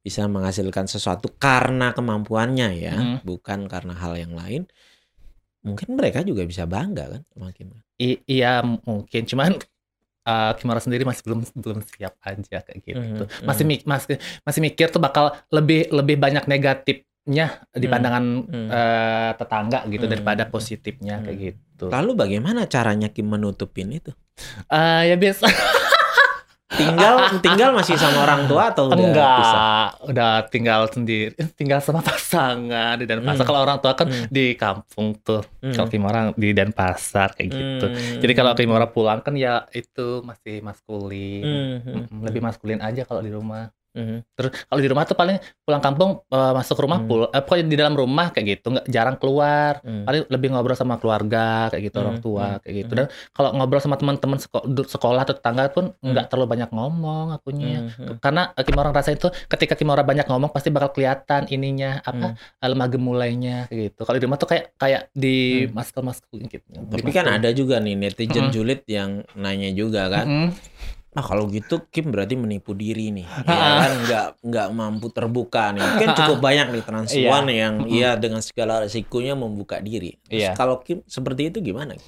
bisa 0.00 0.24
menghasilkan 0.24 0.88
sesuatu 0.88 1.28
karena 1.36 1.92
kemampuannya 1.92 2.68
ya 2.80 2.96
Mm. 2.96 3.16
bukan 3.28 3.68
karena 3.68 3.92
hal 3.92 4.16
yang 4.16 4.32
lain 4.32 4.64
mungkin 5.60 5.92
mereka 6.00 6.24
juga 6.24 6.48
bisa 6.48 6.64
bangga 6.64 7.12
kan 7.12 7.22
sama 7.36 7.52
Kim 7.52 7.76
I- 8.00 8.24
iya 8.24 8.64
mungkin, 8.64 9.28
cuman 9.28 9.60
eh 10.24 10.52
Kimura 10.56 10.80
sendiri 10.80 11.04
masih 11.04 11.20
belum 11.28 11.44
belum 11.52 11.84
siap 11.84 12.16
aja 12.24 12.64
kayak 12.64 12.80
gitu. 12.80 13.24
Mhm, 13.28 13.44
Masih 13.44 13.64
mhm. 13.68 13.70
mik- 13.76 13.84
masih 13.84 14.16
masih 14.40 14.60
mikir 14.64 14.88
tuh 14.88 15.04
bakal 15.04 15.36
lebih 15.52 15.92
lebih 15.92 16.16
banyak 16.16 16.48
negatifnya 16.48 17.60
di 17.76 17.84
Hmm, 17.84 17.92
pandangan 17.92 18.24
hmm. 18.48 18.68
eh, 18.72 19.30
tetangga 19.36 19.84
gitu 19.92 20.08
Hmm, 20.08 20.12
daripada 20.16 20.48
hmm, 20.48 20.52
positifnya 20.52 21.20
kayak 21.20 21.36
hmm. 21.36 21.46
gitu. 21.52 21.86
lalu 21.92 22.12
bagaimana 22.16 22.64
caranya 22.64 23.12
Kim 23.12 23.28
menutupin 23.28 23.92
itu 23.92 24.16
Eh 24.72 25.12
ya 25.12 25.16
biasa 25.20 25.44
tinggal 26.70 27.14
tinggal 27.38 27.70
masih 27.72 27.94
sama 27.94 28.22
orang 28.22 28.46
tua 28.46 28.70
atau 28.70 28.86
udah 28.86 28.96
Enggak, 28.96 29.36
pisah? 29.36 29.84
udah 30.06 30.32
tinggal 30.46 30.80
sendiri, 30.86 31.34
Eh, 31.34 31.50
tinggal 31.50 31.78
sama 31.78 31.98
pasangan 32.06 32.94
di 32.94 33.04
Denpasar. 33.04 33.42
Hmm. 33.42 33.48
Kalau 33.48 33.60
orang 33.60 33.78
tua 33.78 33.92
kan 33.92 34.06
Hmm. 34.06 34.26
di 34.28 34.54
kampung 34.54 35.18
tuh, 35.18 35.42
Hmm. 35.58 35.72
kalau 35.72 35.88
Kimora 35.88 36.20
di 36.32 36.50
Denpasar 36.50 37.34
kayak 37.34 37.48
gitu. 37.48 37.86
Hmm. 37.86 38.18
Jadi 38.18 38.32
kalau 38.32 38.54
Kimora 38.54 38.86
pulang 38.86 39.18
kan 39.18 39.34
ya 39.34 39.66
itu 39.70 40.22
masih 40.22 40.60
maskulin, 40.60 41.42
Hmm, 41.82 42.06
hmm, 42.06 42.22
lebih 42.22 42.40
maskulin 42.40 42.78
aja 42.78 43.02
kalau 43.02 43.20
di 43.20 43.28
rumah. 43.28 43.68
Hmm. 43.92 44.18
Terus 44.30 44.50
kalau 44.64 44.80
di 44.80 44.88
rumah 44.88 45.04
tuh 45.04 45.14
paling 45.14 45.36
pulang 45.60 45.78
kampung 45.78 46.10
eh, 46.24 46.52
masuk 46.52 46.76
rumah 46.78 46.98
Hmm. 46.98 47.06
pul, 47.06 47.22
eh, 47.26 47.40
pokoknya 47.40 47.64
di 47.64 47.76
dalam 47.76 47.94
rumah 47.94 48.28
kayak 48.28 48.46
gitu, 48.50 48.66
nggak 48.70 48.86
jarang 48.86 49.16
keluar. 49.16 49.78
Hmm. 49.80 50.02
Paling 50.02 50.22
lebih 50.26 50.48
ngobrol 50.50 50.74
sama 50.74 50.96
keluarga 50.96 51.68
kayak 51.68 51.82
gitu 51.84 51.96
Hmm, 51.96 52.04
orang 52.04 52.18
tua 52.18 52.46
hmm, 52.48 52.60
kayak 52.60 52.74
gitu. 52.76 52.90
hmm. 52.90 52.98
Dan 52.98 53.06
kalau 53.30 53.50
ngobrol 53.52 53.80
sama 53.80 53.96
teman-teman 53.96 54.38
seko- 54.38 54.66
sekolah 54.66 55.20
atau 55.22 55.34
tetangga 55.34 55.68
pun 55.68 55.84
nggak 55.96 56.26
terlalu 56.26 56.46
banyak 56.50 56.70
ngomong 56.70 57.26
akunya. 57.32 57.90
Hmm. 57.90 58.16
Karena 58.18 58.50
eh, 58.50 58.62
Kimora 58.62 58.88
ngerasain 58.88 59.16
tuh 59.16 59.30
ketika 59.46 59.74
Kimora 59.74 60.00
banyak 60.00 60.24
ngomong 60.24 60.48
pasti 60.48 60.68
bakal 60.68 60.90
kelihatan 60.90 61.46
ininya 61.46 62.00
apa 62.00 62.34
Hmm. 62.34 62.66
lemah 62.66 62.88
gemulainya 62.88 63.56
kayak 63.66 63.80
gitu. 63.90 64.00
Kalau 64.02 64.16
di 64.16 64.24
rumah 64.24 64.36
tuh 64.36 64.48
kayak 64.48 64.64
kayak 64.74 65.02
di 65.12 65.36
Hmm. 65.62 65.72
maskel-maskel 65.72 66.38
gitu. 66.42 66.66
Tapi 66.70 67.10
kan 67.10 67.26
ada 67.28 67.50
juga 67.50 67.76
nih 67.76 67.94
netizen 67.94 68.46
Mm-mm. 68.46 68.52
julid 68.52 68.80
yang 68.84 69.10
nanya 69.32 69.70
juga 69.70 70.06
kan. 70.06 70.24
Mm-mm. 70.24 70.48
Ah 71.10 71.26
kalau 71.26 71.50
gitu 71.50 71.82
Kim 71.90 72.14
berarti 72.14 72.38
menipu 72.38 72.70
diri 72.70 73.10
nih. 73.10 73.26
Ya 73.50 73.72
kan 73.82 73.92
nggak 74.06 74.26
nggak 74.46 74.68
mampu 74.70 75.10
terbuka 75.10 75.74
nih. 75.74 75.82
Kan 75.82 76.08
cukup 76.22 76.38
banyak 76.38 76.66
nih 76.70 76.82
transpuan 76.86 77.44
yang 77.50 77.74
Mm-mm. 77.82 77.90
iya 77.90 78.14
dengan 78.14 78.38
segala 78.38 78.86
resikonya 78.86 79.34
membuka 79.34 79.82
diri. 79.82 80.14
Terus 80.26 80.46
Iya. 80.46 80.52
kalau 80.54 80.78
Kim 80.86 81.02
seperti 81.10 81.50
itu 81.50 81.58
gimana? 81.60 81.98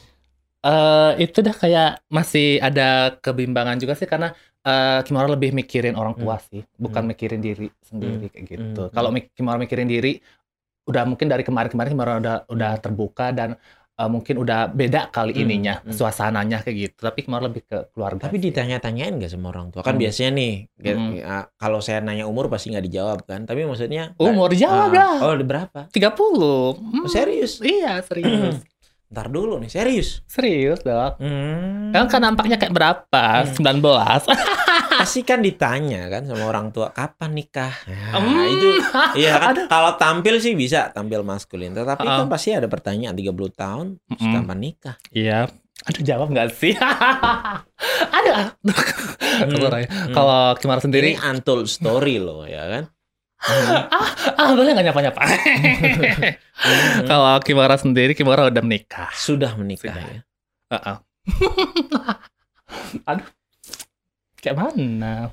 Eh, 0.62 1.12
itu 1.18 1.42
dah 1.42 1.50
kayak 1.50 2.06
masih 2.06 2.62
ada 2.62 3.18
kebimbangan 3.18 3.82
juga 3.82 3.98
sih 3.98 4.06
karena 4.06 4.30
eh, 4.62 5.02
Kimora 5.02 5.26
lebih 5.26 5.50
mikirin 5.50 5.98
orang 5.98 6.14
tua 6.14 6.38
sih, 6.38 6.62
bukan 6.78 7.02
Hmm. 7.02 7.10
mikirin 7.10 7.42
diri 7.42 7.66
sendiri 7.82 8.30
kayak 8.30 8.46
gitu. 8.46 8.82
Hmm. 8.86 8.94
Kalau 8.94 9.10
Kimora 9.34 9.58
mikirin 9.58 9.90
diri, 9.90 10.22
udah 10.86 11.02
mungkin 11.02 11.26
dari 11.26 11.42
kemarin-kemarin 11.42 11.90
Kimora 11.90 12.12
udah 12.22 12.36
udah 12.46 12.72
terbuka 12.78 13.34
dan 13.34 13.58
eh, 13.92 14.08
mungkin 14.08 14.34
udah 14.40 14.68
beda 14.68 15.08
kali 15.08 15.36
Hmm. 15.36 15.42
ininya, 15.44 15.74
Hmm. 15.80 15.92
suasananya 15.92 16.64
kayak 16.64 16.76
gitu. 16.76 16.98
Tapi 17.04 17.18
Kimora 17.22 17.46
lebih 17.46 17.62
ke 17.68 17.78
keluarga. 17.92 18.26
Tapi 18.26 18.36
sih. 18.36 18.48
ditanya-tanyain 18.48 19.12
nggak 19.14 19.30
sama 19.30 19.52
orang 19.52 19.68
tua? 19.68 19.84
Kan 19.84 19.94
Hmm. 19.94 20.02
biasanya 20.02 20.30
nih, 20.32 20.52
Hmm. 20.80 21.10
ya, 21.14 21.36
kalau 21.54 21.78
saya 21.78 22.00
nanya 22.00 22.24
umur 22.24 22.48
pasti 22.48 22.72
nggak 22.72 22.86
dijawab 22.88 23.18
kan. 23.22 23.44
Tapi 23.44 23.62
maksudnya 23.62 24.16
umur 24.16 24.48
dijawab 24.48 24.88
Ah, 24.88 24.96
lah. 24.96 25.16
Oh, 25.22 25.34
berapa? 25.36 25.80
30. 25.92 26.72
Oh, 26.72 26.80
Hmm, 26.80 27.06
serius? 27.06 27.60
Iya, 27.60 28.00
serius. 28.02 28.64
Ntar 29.12 29.28
dulu 29.28 29.60
nih, 29.60 29.68
serius. 29.68 30.24
serius, 30.24 30.80
Dok. 30.80 31.20
Hmm. 31.20 31.92
Kan 31.92 32.08
kan 32.08 32.20
nampaknya 32.22 32.56
kayak 32.56 32.72
berapa? 32.72 33.44
Hmm. 33.44 33.76
19. 33.76 34.24
Pasti 35.02 35.20
kan 35.20 35.38
ditanya 35.38 36.08
kan 36.08 36.24
sama 36.24 36.46
orang 36.46 36.70
tua 36.70 36.88
kapan 36.90 37.30
nikah. 37.34 37.76
Nah, 37.84 38.16
Hmm. 38.16 38.48
itu 38.48 38.68
iya 39.20 39.36
kan 39.36 39.68
kalau 39.68 39.92
tampil 39.94 40.38
sih 40.38 40.54
bisa 40.54 40.88
tampil 40.88 41.20
maskulin, 41.20 41.70
tetapi 41.70 42.02
Uh-uh. 42.02 42.18
kan 42.18 42.28
pasti 42.28 42.52
ada 42.52 42.64
pertanyaan 42.66 43.12
30 43.12 43.28
tahun 43.52 43.86
terus 44.00 44.22
Mm-mm. 44.22 44.34
kapan 44.38 44.58
nikah. 44.58 44.96
Iya. 45.10 45.52
Aduh 45.82 46.02
jawab 46.02 46.30
nggak 46.30 46.48
sih? 46.50 46.72
Ada. 48.16 48.54
Kalau 49.42 49.68
Hmm. 49.72 50.14
Kalau 50.14 50.54
Kimara 50.54 50.78
sendiri, 50.78 51.12
Ini 51.12 51.24
untold 51.26 51.66
story 51.66 52.16
loh 52.16 52.44
ya 52.44 52.62
kan. 52.64 52.84
ah 54.40 54.50
boleh 54.54 54.70
nggak 54.70 54.86
nyapa-nyapa? 54.88 55.20
Hmm. 55.22 57.04
Kalau 57.10 57.38
Kimara 57.42 57.74
sendiri, 57.74 58.14
Kimara 58.14 58.46
udah 58.46 58.62
menikah. 58.62 59.10
Sudah 59.12 59.54
menikah 59.54 59.90
Sudah. 59.90 60.04
ya. 60.06 60.20
Heeh. 60.70 60.96
Aduh. 63.10 63.28
Kayak 64.38 64.56
mana? 64.58 65.30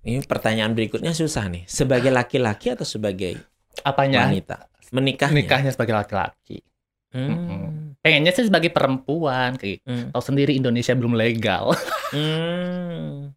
Ini 0.00 0.24
pertanyaan 0.24 0.72
berikutnya 0.72 1.12
susah 1.12 1.48
nih. 1.48 1.64
Sebagai 1.64 2.08
laki-laki 2.08 2.72
atau 2.72 2.84
sebagai 2.84 3.36
Apanya? 3.84 4.24
wanita? 4.24 4.68
Menikahnya. 4.90 5.36
Nikahnya 5.36 5.70
sebagai 5.72 5.92
laki-laki. 5.92 6.64
Hmm. 7.12 7.92
Pengennya 8.00 8.32
sih 8.32 8.48
sebagai 8.48 8.70
perempuan. 8.70 9.60
Kayak 9.60 9.84
Hmm. 9.84 10.08
tahu 10.08 10.22
sendiri 10.24 10.56
Indonesia 10.56 10.96
belum 10.96 11.12
legal. 11.14 11.76
Hmm. 12.10 13.30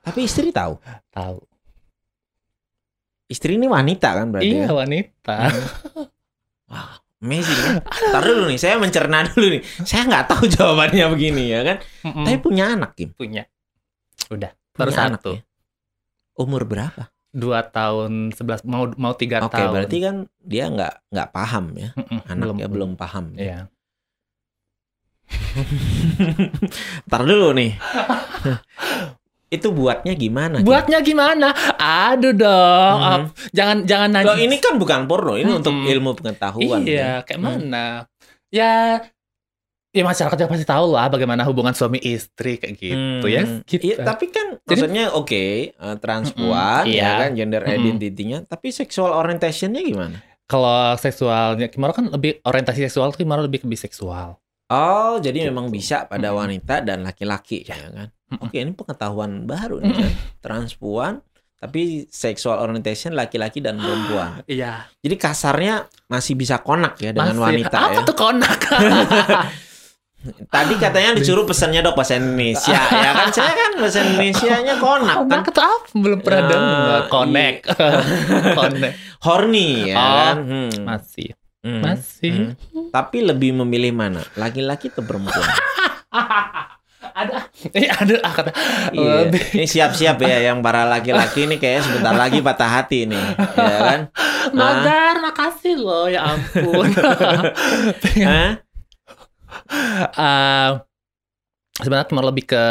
Tapi 0.00 0.24
istri 0.24 0.48
tahu. 0.50 0.80
tahu. 1.10 1.38
Istri 3.28 3.54
ini 3.54 3.68
wanita 3.68 4.08
kan 4.10 4.26
berarti 4.28 4.48
Iya 4.48 4.66
kan? 4.66 4.76
wanita. 4.78 5.36
Wah, 6.66 6.90
amazing 7.20 7.60
kan? 7.60 7.74
Ntar 7.84 8.22
dulu 8.24 8.42
nih, 8.48 8.56
saya 8.56 8.76
mencerna 8.76 9.24
dulu 9.24 9.46
nih. 9.52 9.62
Saya 9.82 10.02
nggak 10.04 10.24
tahu 10.26 10.42
jawabannya 10.48 11.04
begini 11.08 11.44
ya 11.46 11.60
kan. 11.62 11.76
Mm-mm. 12.02 12.24
Tapi 12.24 12.38
punya 12.38 12.72
anak, 12.72 12.96
Kim. 12.96 13.12
punya. 13.12 13.44
Udah. 14.28 14.52
Baru 14.72 14.88
Punya 14.88 15.02
anak 15.06 15.20
satu. 15.20 15.32
ya? 15.34 15.42
Umur 16.34 16.64
berapa? 16.64 17.12
Dua 17.28 17.60
tahun 17.60 18.32
sebelas 18.32 18.64
mau 18.64 18.88
mau 18.96 19.12
tiga 19.12 19.44
Oke, 19.44 19.52
tahun. 19.52 19.72
berarti 19.74 19.96
kan 20.00 20.16
dia 20.40 20.64
nggak 20.66 21.12
nggak 21.12 21.28
paham 21.28 21.64
ya. 21.76 21.90
Mm-mm, 21.92 22.20
Anaknya 22.24 22.66
belum, 22.66 22.90
paham. 22.94 23.36
Ya. 23.36 23.40
Iya. 23.42 23.58
Ntar 27.04 27.22
dulu 27.22 27.52
nih. 27.52 27.76
Itu 29.48 29.72
buatnya 29.72 30.12
gimana? 30.12 30.60
Buatnya 30.60 31.00
gimana? 31.00 31.56
Aduh 31.74 32.32
dong. 32.32 32.96
Hmm. 32.98 33.12
Ap- 33.24 33.32
Jangan 33.50 33.76
jangan 33.82 34.08
nanya. 34.12 34.28
Loh, 34.28 34.38
ini 34.38 34.56
kan 34.56 34.76
bukan 34.76 35.04
porno, 35.04 35.34
ini 35.34 35.48
Mm-mm. 35.48 35.60
untuk 35.60 35.72
ilmu 35.74 36.10
pengetahuan. 36.14 36.84
Iya, 36.84 36.92
ya. 36.92 37.12
kayak 37.22 37.38
Hmm. 37.38 37.48
mana? 37.64 37.86
Ya 38.48 39.00
ya 39.88 40.04
masyarakat 40.04 40.36
juga 40.36 40.52
pasti 40.52 40.68
tahu 40.68 40.92
lah 40.92 41.08
bagaimana 41.08 41.42
hubungan 41.42 41.72
suami 41.72 41.96
istri 41.98 42.56
kayak 42.56 42.74
gitu 42.76 43.26
ya. 43.26 43.42
Hmm. 43.42 43.64
Gitu. 43.64 43.82
Iya, 43.88 44.04
tapi 44.04 44.28
kan 44.28 44.60
Jadi- 44.60 44.68
maksudnya 44.68 45.04
oke, 45.10 45.44
eh, 45.72 45.96
transpuan 45.98 46.84
ya 46.84 46.92
iya. 46.92 47.10
kan 47.18 47.30
gender 47.32 47.62
Mm-mm. 47.62 47.76
identity-nya, 47.78 48.38
tapi 48.44 48.68
sexual 48.68 49.10
orientationnya 49.10 49.80
gimana? 49.80 50.20
Kalau 50.44 50.92
seksualnya 50.94 51.68
Kimaro 51.68 51.92
kan 51.92 52.06
lebih 52.06 52.40
orientasi 52.42 52.84
seksual 52.84 53.12
Kimaro 53.12 53.40
lebih 53.42 53.64
ke 53.64 53.66
biseksual. 53.66 54.36
Oh, 54.68 55.16
jadi 55.16 55.40
Gitu. 55.40 55.48
memang 55.48 55.68
bisa 55.68 56.04
pada 56.04 56.28
Mm-mm. 56.30 56.40
wanita 56.42 56.74
dan 56.80 57.00
laki-laki 57.00 57.64
Ya. 57.64 57.72
ya 57.74 57.88
kan? 57.90 58.08
Oke, 58.38 58.58
ini 58.58 58.72
pengetahuan 58.72 59.44
baru 59.44 59.80
nih 59.80 59.88
kan. 59.90 60.12
Transpuan 60.38 61.14
tapi 61.54 62.06
sexual 62.06 62.54
orientation 62.58 63.10
laki-laki 63.12 63.58
dan 63.58 63.76
perempuan. 63.76 64.44
Iya. 64.46 64.86
Jadi 64.98 65.14
kasarnya 65.14 65.74
masih 66.06 66.34
bisa 66.34 66.60
konak 66.60 66.94
ya 66.98 67.10
dengan 67.10 67.34
Masih. 67.34 67.44
wanita 67.64 67.76
Apa 67.80 67.98
ya. 67.98 68.06
tuh 68.06 68.16
konak? 68.16 68.58
Tadi 70.48 70.74
katanya 70.76 71.14
disuruh 71.14 71.42
pesannya 71.42 71.78
dok 71.78 71.94
bahasa 71.94 72.14
Indonesia 72.14 72.74
ya 73.06 73.10
kan? 73.12 73.30
Saya 73.30 73.52
kan 73.54 73.70
bahasa 73.78 74.02
Indonesianya 74.02 74.74
konak 74.76 75.14
kan. 75.14 75.24
konak 75.24 75.44
itu 75.46 75.60
apa? 75.62 75.86
Belum 75.94 76.18
pernah 76.20 76.42
Ya, 76.42 76.48
dengar. 76.48 77.00
Connect. 77.08 77.58
Connect. 78.58 78.94
Horny 79.18 79.68
ya 79.88 79.94
Oh, 79.94 80.10
kan? 80.12 80.36
Hmm. 80.42 80.70
Masih. 80.84 81.28
Hmm. 81.58 81.82
Masih. 81.82 82.32
Hmm. 82.54 82.90
Tapi 82.90 83.18
lebih 83.20 83.50
memilih 83.56 83.90
mana? 83.90 84.22
Laki-laki 84.34 84.90
atau 84.90 85.02
perempuan? 85.02 85.48
Ada 87.10 87.34
eh 87.70 87.86
ada 87.86 88.14
ah, 88.20 88.32
kata 88.32 88.50
Iya. 88.90 89.28
Ini 89.52 89.64
siap-siap 89.64 90.16
ya 90.20 90.38
yang 90.44 90.58
para 90.58 90.84
laki-laki 90.84 91.44
ini 91.44 91.56
kayaknya 91.56 91.82
sebentar 91.82 92.14
lagi 92.14 92.38
patah 92.38 92.70
hati 92.72 93.04
nih, 93.04 93.24
ya 93.54 93.78
kan? 93.78 94.00
Magar, 94.50 95.20
makasih 95.20 95.76
loh, 95.76 96.06
ya 96.06 96.24
ampun. 96.26 96.88
Hah? 98.28 98.50
Eh, 100.10 100.70
sebenarnya 101.76 102.08
cuma 102.08 102.22
lebih 102.22 102.44
ke 102.46 102.62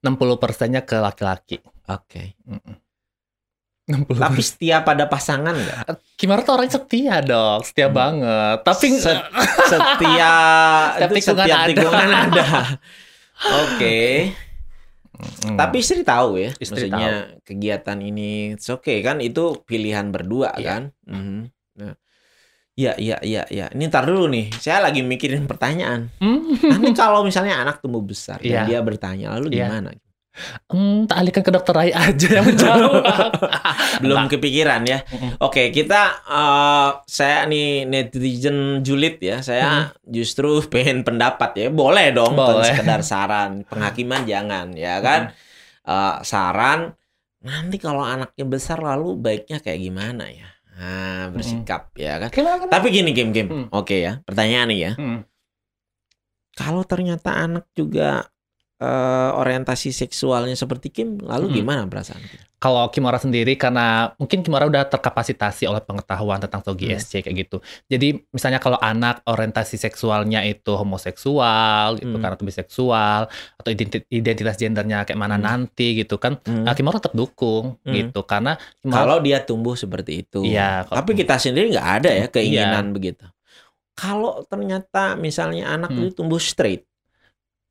60 0.00 0.10
persennya 0.36 0.82
ke 0.82 0.96
laki-laki. 0.96 1.58
Oke. 1.86 2.34
Mm-mm. 2.44 2.76
60 3.90 4.06
Tapi 4.14 4.38
setia 4.40 4.76
pada 4.80 5.06
pasangan 5.06 5.50
nggak? 5.50 5.82
Kimara 6.14 6.42
tuh 6.42 6.54
orangnya 6.54 6.78
setia 6.78 7.18
dong, 7.20 7.58
setia 7.62 7.86
Hmm. 7.86 7.96
banget. 7.96 8.56
Tapi 8.62 8.86
Set- 8.94 9.26
Setia 9.66 10.34
Setiap 10.94 11.10
tikungan 11.10 11.42
setiap 11.42 11.58
ada. 11.58 11.68
tikungan 11.68 12.08
ada. 12.10 12.46
Oke. 13.40 14.30
Mm. 15.20 15.56
Tapi 15.60 15.76
istri 15.84 16.00
tahu 16.00 16.40
ya, 16.40 16.50
Istri 16.56 16.88
maksudnya 16.88 17.36
kegiatan 17.44 17.98
ini 18.00 18.56
oke 18.56 18.80
okay, 18.80 19.04
kan 19.04 19.20
itu 19.20 19.60
pilihan 19.68 20.08
berdua 20.08 20.56
Iya. 20.56 20.64
kan. 20.64 20.82
Mhm. 21.04 21.40
Nah. 21.80 21.94
Ya, 22.78 22.96
ya, 22.96 23.20
ya, 23.20 23.44
ya. 23.52 23.68
Ini 23.76 23.92
ntar 23.92 24.08
dulu 24.08 24.24
nih. 24.32 24.48
Saya 24.56 24.80
lagi 24.80 25.04
mikirin 25.04 25.44
pertanyaan. 25.44 26.08
Hmm. 26.16 26.56
Nanti 26.64 26.96
kalau 26.96 27.20
misalnya 27.20 27.60
anak 27.60 27.84
tumbuh 27.84 28.00
besar 28.00 28.40
dan 28.40 28.48
Iya. 28.48 28.62
dia 28.64 28.80
bertanya, 28.80 29.36
lalu 29.36 29.52
Iya. 29.52 29.68
gimana? 29.68 29.92
Hmm, 30.70 31.10
tak 31.10 31.26
alihkan 31.26 31.42
ke 31.42 31.52
dokter 31.52 31.74
Rai 31.74 31.90
aja 31.90 32.28
yang 32.40 32.46
menjawab. 32.46 33.02
Belum 34.02 34.30
kepikiran 34.30 34.86
ya. 34.86 35.02
Mm-mm. 35.02 35.42
Oke, 35.42 35.74
kita 35.74 36.22
eh, 36.22 36.90
saya 37.04 37.44
nih 37.50 37.84
netizen 37.84 38.80
julid 38.86 39.18
ya. 39.18 39.42
Saya 39.42 39.90
justru 40.06 40.62
pengen 40.72 41.02
pendapat 41.02 41.50
ya. 41.58 41.68
Boleh 41.68 42.14
dong, 42.14 42.38
Boleh. 42.38 42.62
sekedar 42.62 43.02
saran. 43.02 43.66
Penghakiman 43.66 44.22
jangan 44.24 44.72
ya 44.78 45.02
kan. 45.02 45.34
Eh, 45.84 46.16
saran 46.22 46.94
nanti 47.40 47.80
kalau 47.80 48.04
anaknya 48.04 48.44
besar 48.44 48.84
lalu 48.84 49.16
baiknya 49.16 49.58
kayak 49.64 49.80
gimana 49.80 50.28
ya? 50.28 50.48
Nah, 50.80 51.28
bersikap 51.34 51.92
ya 51.98 52.16
kan. 52.16 52.30
Gimana? 52.32 52.70
Tapi 52.70 52.86
gini 52.88 53.12
Kim 53.12 53.34
Kim. 53.36 53.46
Hmm. 53.50 53.66
Oke 53.74 54.00
ya, 54.00 54.24
pertanyaan 54.24 54.68
nih 54.72 54.80
ya. 54.80 54.92
Hmm. 54.96 55.20
Kalau 56.56 56.84
ternyata 56.84 57.36
anak 57.36 57.68
juga 57.72 58.28
eh, 58.80 59.30
orientasi 59.36 59.92
seksualnya 59.92 60.56
seperti 60.56 60.88
Kim, 60.88 61.20
lalu 61.20 61.52
Mm-mm. 61.52 61.56
gimana 61.60 61.82
perasaan 61.84 62.18
Kim? 62.18 62.40
Kalau 62.56 62.92
Kimura 62.92 63.16
sendiri 63.16 63.56
karena 63.56 64.12
mungkin 64.16 64.40
Kimura 64.40 64.68
udah 64.68 64.84
terkapasitasi 64.84 65.64
oleh 65.64 65.80
pengetahuan 65.80 66.36
tentang 66.36 66.60
Sogi 66.60 66.88
Hmm. 66.88 66.96
SC 66.96 67.20
kayak 67.20 67.48
gitu. 67.48 67.56
Jadi 67.88 68.20
misalnya 68.28 68.56
kalau 68.56 68.76
anak 68.76 69.24
orientasi 69.24 69.76
seksualnya 69.76 70.44
itu 70.44 70.76
homoseksual 70.76 71.96
gitu 71.96 72.12
Hmm. 72.12 72.20
kan 72.20 72.36
atau 72.36 72.44
biseksual 72.44 73.32
atau 73.56 73.70
identi- 73.70 74.04
identitas 74.08 74.56
gendernya 74.56 75.04
kayak 75.04 75.16
mana 75.16 75.36
Hmm. 75.36 75.44
nanti 75.44 75.96
gitu 75.96 76.16
kan. 76.16 76.36
Hmm. 76.40 76.64
Nah, 76.64 76.72
Kimura 76.72 77.00
tetap 77.00 77.12
dukung 77.12 77.80
Hmm. 77.80 77.92
gitu 77.92 78.24
karena 78.24 78.60
Kimura 78.76 78.96
Kalau 78.98 79.16
dia 79.20 79.40
tumbuh 79.40 79.72
seperti 79.72 80.20
itu. 80.20 80.44
Iya, 80.44 80.84
kalau- 80.84 81.00
Tapi 81.00 81.10
kita 81.16 81.36
sendiri 81.36 81.72
nggak 81.72 81.88
ada 81.96 82.10
ya 82.12 82.18
Iya. 82.18 82.28
keinginan 82.28 82.92
begitu. 82.92 83.24
Kalau 83.92 84.44
ternyata 84.44 85.12
misalnya 85.14 85.68
anak 85.70 85.92
Hmm. 85.92 85.98
itu 86.02 86.12
tumbuh 86.14 86.36
straight, 86.36 86.88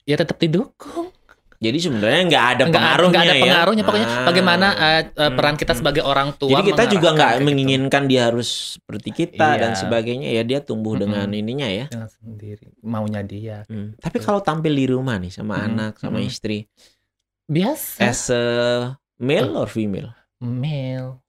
ya 0.10 0.18
tetap 0.18 0.38
didukung. 0.38 1.14
jadi 1.60 1.76
sebenarnya 1.78 2.24
nggak 2.26 2.46
ada 2.48 2.64
Nggak- 2.64 2.72
pengaruhnya 2.72 3.12
nggak 3.12 3.26
ada 3.26 3.36
ya. 3.36 3.44
pengaruhnya 3.44 3.84
pokoknya 3.84 4.08
Ah. 4.08 4.24
bagaimana 4.24 4.68
eh, 4.72 5.02
eh, 5.14 5.30
peran 5.30 5.52
Hmm, 5.52 5.60
kita 5.60 5.72
hmm. 5.72 5.80
sebagai 5.84 6.04
orang 6.04 6.30
tua 6.34 6.50
Jadi 6.50 6.64
kita 6.66 6.84
juga 6.88 7.10
nggak 7.12 7.32
gitu. 7.36 7.44
menginginkan 7.44 8.04
dia 8.06 8.22
harus 8.26 8.50
seperti 8.74 9.10
kita 9.14 9.50
dan 9.56 9.70
Iya. 9.70 9.78
sebagainya 9.78 10.30
ya 10.32 10.42
dia 10.42 10.60
tumbuh 10.60 10.96
Mm-mm. 10.96 11.04
dengan 11.06 11.28
ininya 11.30 11.68
ya. 11.70 11.86
Dengan 11.86 12.08
sendiri 12.10 12.72
maunya 12.82 13.22
dia 13.22 13.58
Hmm. 13.68 13.92
Tapi 13.94 14.18
kalau 14.18 14.40
tampil 14.40 14.72
di 14.72 14.88
rumah 14.88 15.20
nih 15.20 15.30
sama 15.30 15.54
Mm-mm. 15.54 15.68
anak 15.70 15.94
sama 16.00 16.18
Mm-mm. 16.18 16.32
istri, 16.32 16.64
biasa 17.46 18.00
as 18.04 18.24
a 18.30 18.44
male 19.18 19.52
or 19.54 19.68
female? 19.68 20.16
male 20.40 21.20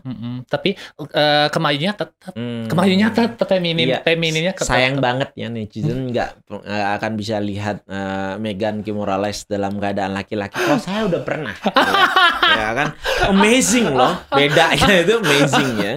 Mm-mm. 0.00 0.34
tapi 0.44 0.74
eh, 1.12 1.46
kemayunya 1.48 1.92
tetap 1.92 2.14
Hmm. 2.28 2.66
kemayunya 2.66 3.08
tetap 3.08 3.42
feminin 3.42 3.86
Iya. 3.88 3.98
femininnya 4.00 4.52
tetap- 4.52 4.68
Sayang 4.68 4.98
banget 4.98 5.30
ya 5.32 5.46
netizen 5.46 6.10
nggak 6.10 6.46
nggak 6.46 6.88
akan 6.96 7.12
bisa 7.14 7.36
lihat 7.38 7.82
eh, 7.84 8.34
Megan 8.36 8.80
Kim 8.80 8.96
Morales 8.96 9.44
dalam 9.44 9.76
keadaan 9.76 10.12
laki-laki. 10.12 10.58
Oh 10.62 10.76
saya 10.76 11.04
udah 11.04 11.20
pernah, 11.20 11.54
ya, 12.50 12.56
ya 12.56 12.68
kan? 12.72 12.88
Amazing 13.28 13.86
loh, 13.88 14.14
beda 14.28 14.74
ya 14.74 15.00
itu 15.00 15.14
amazing 15.16 15.70
ya. 15.76 15.94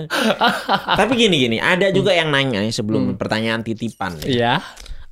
Tapi 0.99 1.12
gini 1.15 1.36
gini, 1.39 1.58
ada 1.58 1.89
juga 1.89 2.12
yang 2.12 2.29
nanya 2.29 2.63
sebelum 2.69 3.13
Hmm. 3.13 3.15
pertanyaan 3.15 3.62
titipan. 3.62 4.17
Iya. 4.21 4.62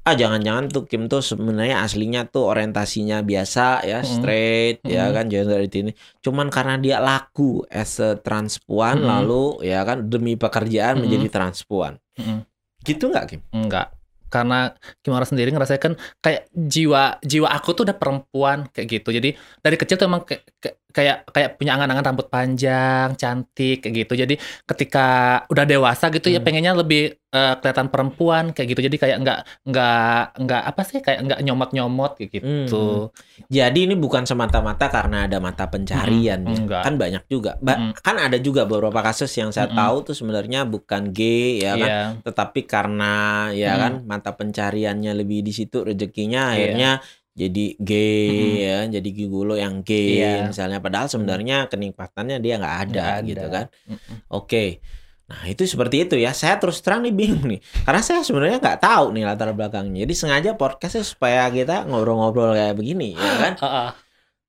Ah 0.07 0.15
jangan-jangan 0.15 0.71
tuh 0.71 0.87
Kim 0.87 1.11
tuh 1.11 1.19
sebenarnya 1.19 1.83
aslinya 1.83 2.23
tuh 2.23 2.47
orientasinya 2.47 3.19
biasa 3.19 3.83
ya, 3.83 3.99
Mm. 3.99 4.07
straight 4.07 4.77
ya 4.87 5.11
Mm. 5.11 5.13
kan 5.13 5.25
gender 5.27 5.59
ini. 5.61 5.91
Cuman 6.23 6.47
karena 6.47 6.79
dia 6.79 7.03
laku 7.03 7.67
as 7.67 7.99
a 7.99 8.15
transpuan 8.15 9.03
Mm. 9.03 9.07
lalu 9.11 9.43
ya 9.67 9.83
kan 9.83 10.07
demi 10.07 10.39
pekerjaan 10.39 10.95
Mm. 10.95 11.01
menjadi 11.03 11.27
transpuan. 11.27 11.99
Mm-mm. 12.15 12.47
Gitu 12.87 13.11
nggak 13.11 13.25
Kim? 13.27 13.43
enggak 13.51 13.91
karena 14.27 14.75
Kimura 14.99 15.23
sendiri 15.23 15.55
ngerasakan 15.55 15.95
kayak 16.19 16.51
jiwa 16.51 17.15
jiwa 17.23 17.47
aku 17.47 17.71
tuh 17.71 17.87
udah 17.87 17.95
perempuan 17.95 18.67
kayak 18.71 18.99
gitu 18.99 19.15
jadi 19.15 19.39
dari 19.63 19.75
kecil 19.79 19.95
tuh 19.95 20.03
emang 20.03 20.27
kayak 20.27 20.43
kayak 20.59 20.75
kayak, 20.89 21.29
kayak 21.29 21.49
punya 21.55 21.75
angan-angan 21.75 22.05
rambut 22.05 22.27
panjang 22.27 23.13
cantik 23.13 23.79
kayak 23.79 23.93
gitu 24.01 24.13
jadi 24.17 24.35
ketika 24.65 25.07
udah 25.47 25.63
dewasa 25.63 26.09
gitu 26.09 26.27
ya 26.27 26.39
Hmm. 26.39 26.45
pengennya 26.47 26.73
lebih 26.73 27.03
eh, 27.27 27.53
kelihatan 27.59 27.91
perempuan 27.91 28.49
kayak 28.49 28.67
gitu 28.71 28.81
jadi 28.81 28.97
kayak 28.97 29.17
nggak 29.19 29.39
nggak 29.67 30.21
nggak 30.41 30.61
apa 30.63 30.81
sih 30.81 30.99
kayak 30.99 31.19
nggak 31.21 31.39
nyomot 31.43 31.69
nyomot 31.71 32.11
kayak 32.15 32.31
gitu 32.33 33.11
Jadi 33.47 33.79
ini 33.83 33.95
bukan 33.95 34.23
semata-mata 34.23 34.87
karena 34.87 35.27
ada 35.27 35.37
mata 35.37 35.67
pencarian 35.67 36.41
Mm-mm, 36.41 36.51
ya. 36.51 36.57
enggak. 36.57 36.81
Kan 36.83 36.93
banyak 36.95 37.23
juga. 37.27 37.51
Ba- 37.59 37.77
Mm-mm. 37.77 37.91
Kan 37.99 38.15
ada 38.17 38.35
juga 38.37 38.63
beberapa 38.63 38.99
kasus 39.01 39.29
yang 39.33 39.51
saya 39.51 39.67
Mm-mm. 39.67 39.77
tahu 39.77 39.95
tuh 40.03 40.15
sebenarnya 40.15 40.63
bukan 40.63 41.11
gay 41.11 41.61
ya 41.61 41.75
kan, 41.75 41.87
Iya. 41.87 42.01
tetapi 42.23 42.59
karena 42.65 43.13
ya 43.53 43.71
Mm. 43.71 43.79
kan 43.79 43.93
mata 44.03 44.31
pencariannya 44.33 45.11
lebih 45.13 45.43
di 45.43 45.51
situ 45.51 45.83
rezekinya 45.83 46.51
Iya. 46.51 46.55
akhirnya 46.55 46.91
jadi 47.37 47.65
gay 47.77 48.29
Mm-mm. 48.33 48.57
ya, 48.57 48.79
jadi 48.97 49.09
gigolo 49.13 49.53
yang 49.53 49.85
gay 49.85 50.25
Iya. 50.25 50.49
misalnya 50.49 50.81
padahal 50.81 51.05
sebenarnya 51.05 51.69
kenikmatannya 51.69 52.41
dia 52.41 52.57
nggak 52.57 52.77
ada 52.89 53.03
ada. 53.21 53.23
gitu 53.23 53.45
kan. 53.45 53.65
Mm-mm. 53.85 54.25
Oke. 54.33 54.81
Nah, 55.27 55.43
itu 55.45 55.67
seperti 55.67 56.07
itu 56.07 56.15
ya. 56.15 56.31
Saya 56.31 56.55
terus 56.55 56.79
terang 56.79 57.03
nih 57.03 57.11
bingung 57.11 57.43
nih. 57.45 57.59
Karena 57.83 57.99
saya 57.99 58.23
sebenarnya 58.23 58.57
nggak 58.57 58.79
tahu 58.79 59.11
nih 59.11 59.27
latar 59.27 59.51
belakangnya. 59.51 60.07
Jadi 60.07 60.13
sengaja 60.15 60.51
podcastnya 60.55 61.03
supaya 61.03 61.45
kita 61.51 61.83
ngobrol-ngobrol 61.85 62.55
kayak 62.55 62.73
begini, 62.73 63.13
ya 63.13 63.33
kan? 63.37 63.53
Ah, 63.61 63.67
ah. 63.67 63.89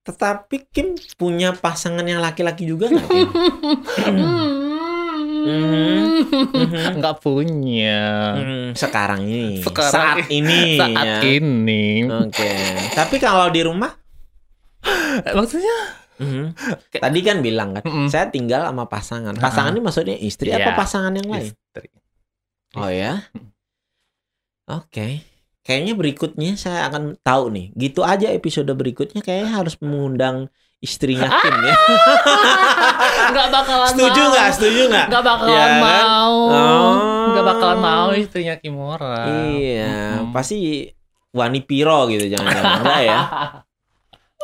Tetapi 0.07 0.73
Kim 0.73 0.97
punya 1.19 1.53
pasangan 1.53 2.01
yang 2.01 2.23
laki-laki 2.23 2.65
juga 2.65 2.89
nggak, 2.89 3.07
Kim? 3.11 3.29
Mhm. 5.39 6.99
nggak 6.99 7.17
punya 7.23 8.01
Hmm, 8.39 8.67
sekarang 8.75 9.23
ini, 9.27 9.63
Sekarang 9.63 9.93
saat 9.93 10.17
ini, 10.31 10.61
saat 10.81 11.07
ya. 11.07 11.21
ini 11.39 12.05
Oke. 12.07 12.51
Tapi 12.93 13.17
kalau 13.23 13.47
di 13.49 13.63
rumah, 13.63 13.93
maksudnya 15.39 15.79
mhm. 16.19 16.55
tadi 16.91 17.21
kan 17.23 17.39
bilang 17.41 17.79
kan, 17.79 17.83
Mm-mm. 17.87 18.09
saya 18.11 18.29
tinggal 18.29 18.67
sama 18.67 18.91
pasangan. 18.91 19.35
Pasangan 19.39 19.73
ini 19.75 19.83
maksudnya 19.83 20.17
istri 20.19 20.51
Iya. 20.51 20.63
apa 20.67 20.71
pasangan 20.77 21.15
yang 21.15 21.29
lain? 21.31 21.53
istri 21.55 21.89
Oh 22.77 22.91
ya? 22.93 23.25
Oke. 24.69 25.25
Kayaknya 25.65 25.93
berikutnya 25.97 26.51
saya 26.57 26.89
akan 26.89 27.17
tahu 27.21 27.53
nih. 27.53 27.67
Gitu 27.77 28.01
aja 28.05 28.29
episode 28.33 28.69
berikutnya 28.73 29.21
kayaknya 29.25 29.53
harus 29.61 29.77
mengundang 29.81 30.49
istrinya 30.79 31.27
Kim 31.37 31.57
ya. 31.61 31.75
nggak 33.33 33.49
bakalan 33.51 33.91
setuju 33.91 34.21
mau. 34.21 34.31
nggak? 34.31 34.49
Setuju 34.53 34.81
nggak? 34.87 35.07
nggak 35.09 35.25
bakalan 35.25 35.53
Ya 35.53 35.65
mau 35.77 36.35
Oh. 36.49 36.95
nggak 37.31 37.45
bakalan 37.45 37.79
mau 37.79 38.09
istrinya 38.13 38.55
Kimura 38.57 39.27
Iya, 39.53 40.23
Mm-mm. 40.23 40.31
pasti 40.31 40.87
Wani 41.29 41.61
Piro 41.61 42.07
gitu 42.07 42.25
jangan-jangan 42.27 42.79
Enggak 42.81 43.01
ya. 43.03 43.21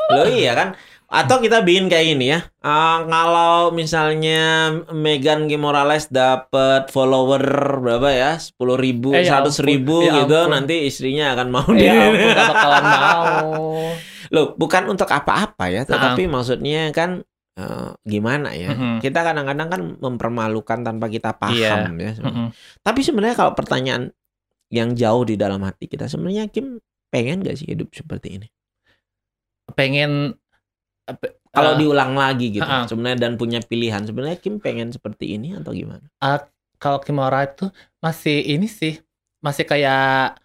Loh 0.05 0.27
iya 0.29 0.53
kan? 0.53 0.69
Atau 1.15 1.39
kita 1.39 1.63
bikin 1.63 1.87
kayak 1.87 2.07
ini 2.11 2.27
ya. 2.29 2.43
Eh, 2.43 2.99
kalau 3.07 3.71
misalnya 3.71 4.43
Megan 4.91 5.47
Kim 5.47 5.63
Morales 5.63 6.11
dapat 6.11 6.91
follower 6.91 7.39
berapa 7.79 8.11
ya? 8.11 8.33
10 8.35 8.51
ribu, 8.75 9.15
Eh, 9.15 9.23
ya 9.23 9.39
100 9.39 9.63
ribu. 9.63 10.03
Ya 10.03 10.21
gitu, 10.21 10.35
ampun. 10.35 10.51
nanti 10.53 10.83
istrinya 10.83 11.33
akan 11.33 11.49
mau 11.49 11.71
ya 11.71 11.79
dia. 11.79 11.93
ampun, 12.05 12.29
bakalan 12.35 12.85
mau 12.85 13.63
Loh, 14.35 14.47
bukan 14.53 14.89
untuk 14.89 15.07
apa-apa 15.07 15.65
ya, 15.69 15.83
tetapi 15.85 16.27
maksudnya 16.27 16.91
kan 16.91 17.23
eh, 17.55 17.91
gimana 18.03 18.51
ya? 18.51 18.75
Mm-mm. 18.75 18.99
Kita 18.99 19.23
kadang-kadang 19.23 19.69
kan 19.71 19.81
mempermalukan 19.97 20.83
tanpa 20.83 21.07
kita 21.07 21.31
paham 21.33 21.55
Iya. 21.95 22.11
ya. 22.11 22.13
Mm-mm. 22.19 22.49
Tapi 22.81 23.01
sebenarnya 23.01 23.37
kalau 23.37 23.55
pertanyaan 23.55 24.11
yang 24.69 24.91
jauh 24.93 25.23
di 25.23 25.37
dalam 25.37 25.63
hati 25.63 25.87
kita, 25.87 26.05
sebenarnya 26.05 26.51
Kim 26.51 26.83
pengen 27.07 27.39
gak 27.41 27.55
sih 27.55 27.71
hidup 27.71 27.89
seperti 27.91 28.37
ini? 28.37 28.49
pengen 29.73 30.37
Kalau 31.55 31.77
eh, 31.77 31.79
diulang 31.85 32.17
lagi 32.19 32.51
gitu, 32.51 32.67
uh-uh. 32.67 32.89
sebenarnya 32.91 33.19
dan 33.29 33.33
punya 33.39 33.61
pilihan, 33.63 34.03
sebenarnya 34.03 34.41
Kim 34.41 34.59
pengen 34.59 34.91
seperti 34.91 35.37
ini 35.39 35.55
atau 35.55 35.71
gimana? 35.71 36.09
kalau 36.85 37.01
Kimura 37.01 37.49
itu 37.49 37.73
masih 38.05 38.45
ini 38.45 38.69
sih 38.69 39.01
masih 39.41 39.65
kayak 39.65 40.37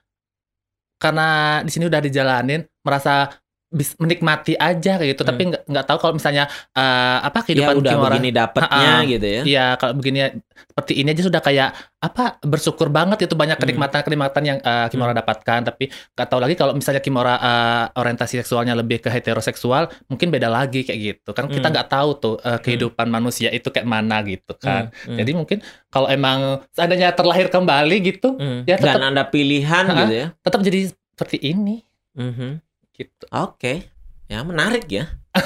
karena 0.99 1.59
di 1.67 1.71
sini 1.71 1.91
udah 1.91 1.99
dijalanin 1.99 2.63
merasa 2.79 3.27
bis, 3.69 3.93
menikmati 3.95 4.53
aja 4.55 4.97
kayak 4.97 5.09
gitu 5.11 5.21
Hmm. 5.21 5.29
tapi 5.29 5.41
nggak 5.47 5.63
nggak 5.63 5.85
tahu 5.85 5.97
kalau 5.99 6.13
misalnya 6.13 6.45
eh, 6.71 7.17
apa 7.21 7.37
Ya 7.39 7.43
kehidupan 7.45 7.75
udah 7.77 7.91
Kimura 7.91 8.09
begini 8.11 8.29
dapatnya 8.31 8.91
Ha-ha. 8.95 9.05
gitu 9.07 9.27
ya. 9.27 9.41
Iya, 9.43 9.65
kalau 9.75 9.93
begini 9.93 10.19
seperti 10.59 10.93
ini 10.95 11.09
aja 11.09 11.23
sudah 11.23 11.39
kayak 11.39 11.69
apa 11.99 12.23
bersyukur 12.41 12.87
banget 12.89 13.23
itu 13.23 13.33
banyak 13.33 13.55
Hmm. 13.55 13.63
kenikmatan-kenikmatan 13.63 14.43
yang 14.43 14.57
eh, 14.59 14.87
Kimura 14.87 15.13
dapatkan. 15.13 15.59
Tapi 15.65 15.85
nggak 15.87 16.27
tahu 16.27 16.39
lagi 16.39 16.55
kalau 16.55 16.73
misalnya 16.73 16.97
Kimura 16.99 17.35
eh, 17.35 17.85
orientasi 17.95 18.41
seksualnya 18.41 18.73
lebih 18.73 18.99
ke 18.99 19.09
heteroseksual, 19.09 19.85
mungkin 20.07 20.29
beda 20.29 20.47
lagi 20.47 20.81
kayak 20.81 20.99
gitu. 20.99 21.29
Kan 21.31 21.45
kita 21.47 21.63
Hmm. 21.63 21.73
nggak 21.73 21.87
tahu 21.87 22.09
tuh 22.15 22.35
eh, 22.39 22.57
kehidupan 22.57 23.05
manusia 23.07 23.49
itu 23.49 23.67
kayak 23.67 23.85
mana 23.85 24.19
gitu 24.21 24.53
kan. 24.55 24.89
Hmm, 24.89 25.13
hmm. 25.13 25.17
Jadi 25.19 25.31
mungkin 25.31 25.57
kalau 25.87 26.07
emang 26.07 26.39
seandainya 26.71 27.11
terlahir 27.11 27.47
kembali 27.47 27.95
gitu, 28.03 28.33
Hmm. 28.33 28.65
ya 28.65 28.75
tetap- 28.75 28.97
dan 28.97 29.13
ada 29.13 29.23
pilihan 29.23 29.85
Ha-ha. 29.85 29.99
gitu 30.01 30.13
ya. 30.15 30.27
tetap 30.39 30.59
jadi 30.59 30.79
seperti 31.11 31.37
ini 31.43 31.85
Mhm. 32.11 32.65
Gitu. 32.99 33.25
Oke, 33.31 33.87
ya 34.27 34.43
menarik 34.43 34.85
ya. 34.85 35.07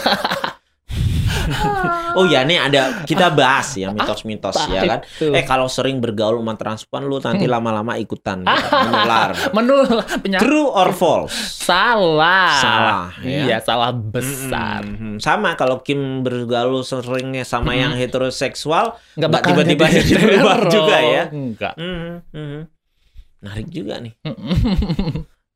oh 2.15 2.23
ya, 2.23 2.41
nih 2.41 2.57
ada 2.57 3.03
kita 3.03 3.27
bahas 3.29 3.75
ya 3.75 3.91
mitos-mitos 3.91 4.55
ya 4.65 4.81
kan. 4.81 4.99
Itu. 5.03 5.35
Eh 5.35 5.43
kalau 5.43 5.67
sering 5.67 5.99
bergaul 5.99 6.39
sama 6.39 6.55
transpuan 6.55 7.03
lu 7.03 7.19
nanti 7.19 7.43
Hmm. 7.43 7.51
lama-lama 7.51 7.93
ikutan 7.95 8.41
gitu, 8.47 8.67
menular. 8.71 9.29
Menul 9.51 9.79
penyakit 10.23 10.41
True 10.41 10.71
or 10.71 10.89
false? 10.91 11.35
salah. 11.59 12.51
Salah, 12.57 13.05
ya. 13.21 13.43
Iya, 13.43 13.57
salah 13.59 13.91
besar. 13.91 14.81
Mm-mm. 14.83 15.19
Sama 15.19 15.53
kalau 15.53 15.79
Kim 15.79 16.23
bergaul 16.23 16.81
seringnya 16.81 17.43
sama 17.43 17.71
Mm-mm. 17.71 17.81
yang 17.81 17.93
heteroseksual, 17.93 18.95
Nggak 19.15 19.29
tiba-tiba 19.43 19.83
jadi 19.93 20.11
berubah 20.15 20.55
juga 20.67 20.97
ya. 20.99 21.23
Enggak. 21.27 21.73
mhm, 21.75 22.13
mhm. 22.31 22.61
menarik 23.39 23.67
juga 23.67 23.99
nih. 23.99 24.13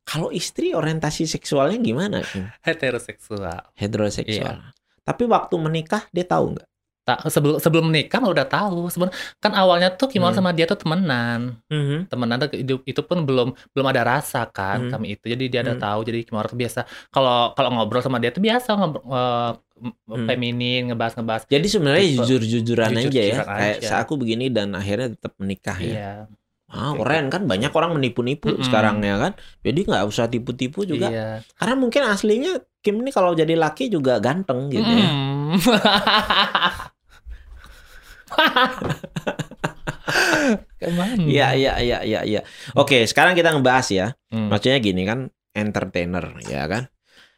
Kalau 0.07 0.31
istri 0.31 0.71
orientasi 0.71 1.27
seksualnya 1.27 1.75
gimana 1.77 2.23
Kim? 2.23 2.47
Heteroseksual. 2.63 3.75
Heteroseksual. 3.75 4.71
Tapi 5.03 5.23
waktu 5.23 5.55
menikah 5.57 6.07
dia 6.09 6.23
tahu 6.23 6.55
nggak? 6.55 6.67
Ta- 7.03 7.23
sebelum 7.27 7.55
sebelum 7.57 7.87
menikah 7.87 8.19
mah 8.19 8.31
udah 8.31 8.43
tahu. 8.43 8.87
Sebelum 8.87 9.07
kan 9.37 9.51
awalnya 9.51 9.87
tuh 9.89 10.07
Kimora 10.07 10.31
Hmm. 10.31 10.39
sama 10.39 10.51
dia 10.51 10.63
tuh 10.63 10.75
temenan. 10.75 11.55
Mhm. 11.67 12.07
Temenan 12.07 12.35
tuh 12.37 12.51
itu, 12.53 12.75
itu 12.83 13.01
pun 13.01 13.23
belum 13.23 13.55
belum 13.71 13.87
ada 13.87 14.03
rasa 14.05 14.43
kan 14.43 14.87
Hmm. 14.87 14.91
kami 14.91 15.15
itu. 15.15 15.23
Jadi 15.25 15.47
dia 15.47 15.59
udah 15.61 15.75
Hmm. 15.75 15.85
tahu. 15.85 15.99
Jadi 16.03 16.19
Kimora 16.23 16.47
tuh 16.47 16.55
biasa 16.57 16.83
kalau 17.07 17.51
kalau 17.51 17.69
ngobrol 17.71 17.99
sama 17.99 18.19
dia 18.19 18.31
tuh 18.31 18.39
biasa 18.39 18.75
ngobrol 18.75 19.07
eh, 19.07 19.51
Hmm. 20.09 20.25
feminin 20.25 20.89
ngebahas-ngebahas. 20.89 21.47
Jadi 21.47 21.67
sebenarnya 21.69 22.03
Tipe- 22.03 22.15
jujur-jujuran 22.17 22.89
aja 22.89 22.97
ya. 22.97 23.03
jujur-jujuran 23.07 23.45
Kayak 23.45 23.75
aja. 23.77 23.87
"Sa, 23.87 23.95
aku 24.01 24.13
begini 24.15 24.45
dan 24.49 24.73
akhirnya 24.73 25.07
tetap 25.13 25.31
menikah 25.37 25.77
ya. 25.77 25.87
Iya. 25.87 26.11
Ah, 26.67 26.91
keren 26.99 27.31
kan 27.31 27.47
banyak 27.47 27.71
orang 27.71 27.95
menipu-nipu 27.95 28.51
Mm-mm. 28.51 28.65
sekarang 28.67 28.99
ya 28.99 29.15
kan. 29.15 29.39
Jadi 29.63 29.87
nggak 29.87 30.03
usah 30.03 30.27
tipu-tipu 30.27 30.83
juga. 30.83 31.07
Iya. 31.07 31.29
Karena 31.55 31.75
mungkin 31.79 32.03
aslinya 32.03 32.59
Kim 32.83 33.03
ini 33.03 33.11
kalau 33.11 33.35
jadi 33.35 33.55
laki 33.55 33.87
juga 33.91 34.19
ganteng 34.19 34.71
gitu 34.71 34.87
ya. 34.87 35.09
Mm. 35.11 35.55
Ke 40.77 40.87
mana? 40.93 41.19
Iya, 41.19 41.47
iya, 41.57 41.73
iya, 41.83 41.99
iya, 42.03 42.21
iya. 42.23 42.41
Oke, 42.77 43.03
sekarang 43.09 43.35
kita 43.35 43.51
ngebahas 43.55 43.87
ya. 43.91 44.07
Hmm. 44.31 44.47
Maksudnya 44.51 44.79
gini 44.79 45.03
kan, 45.03 45.31
entertainer 45.51 46.37
ya 46.47 46.63
kan. 46.69 46.87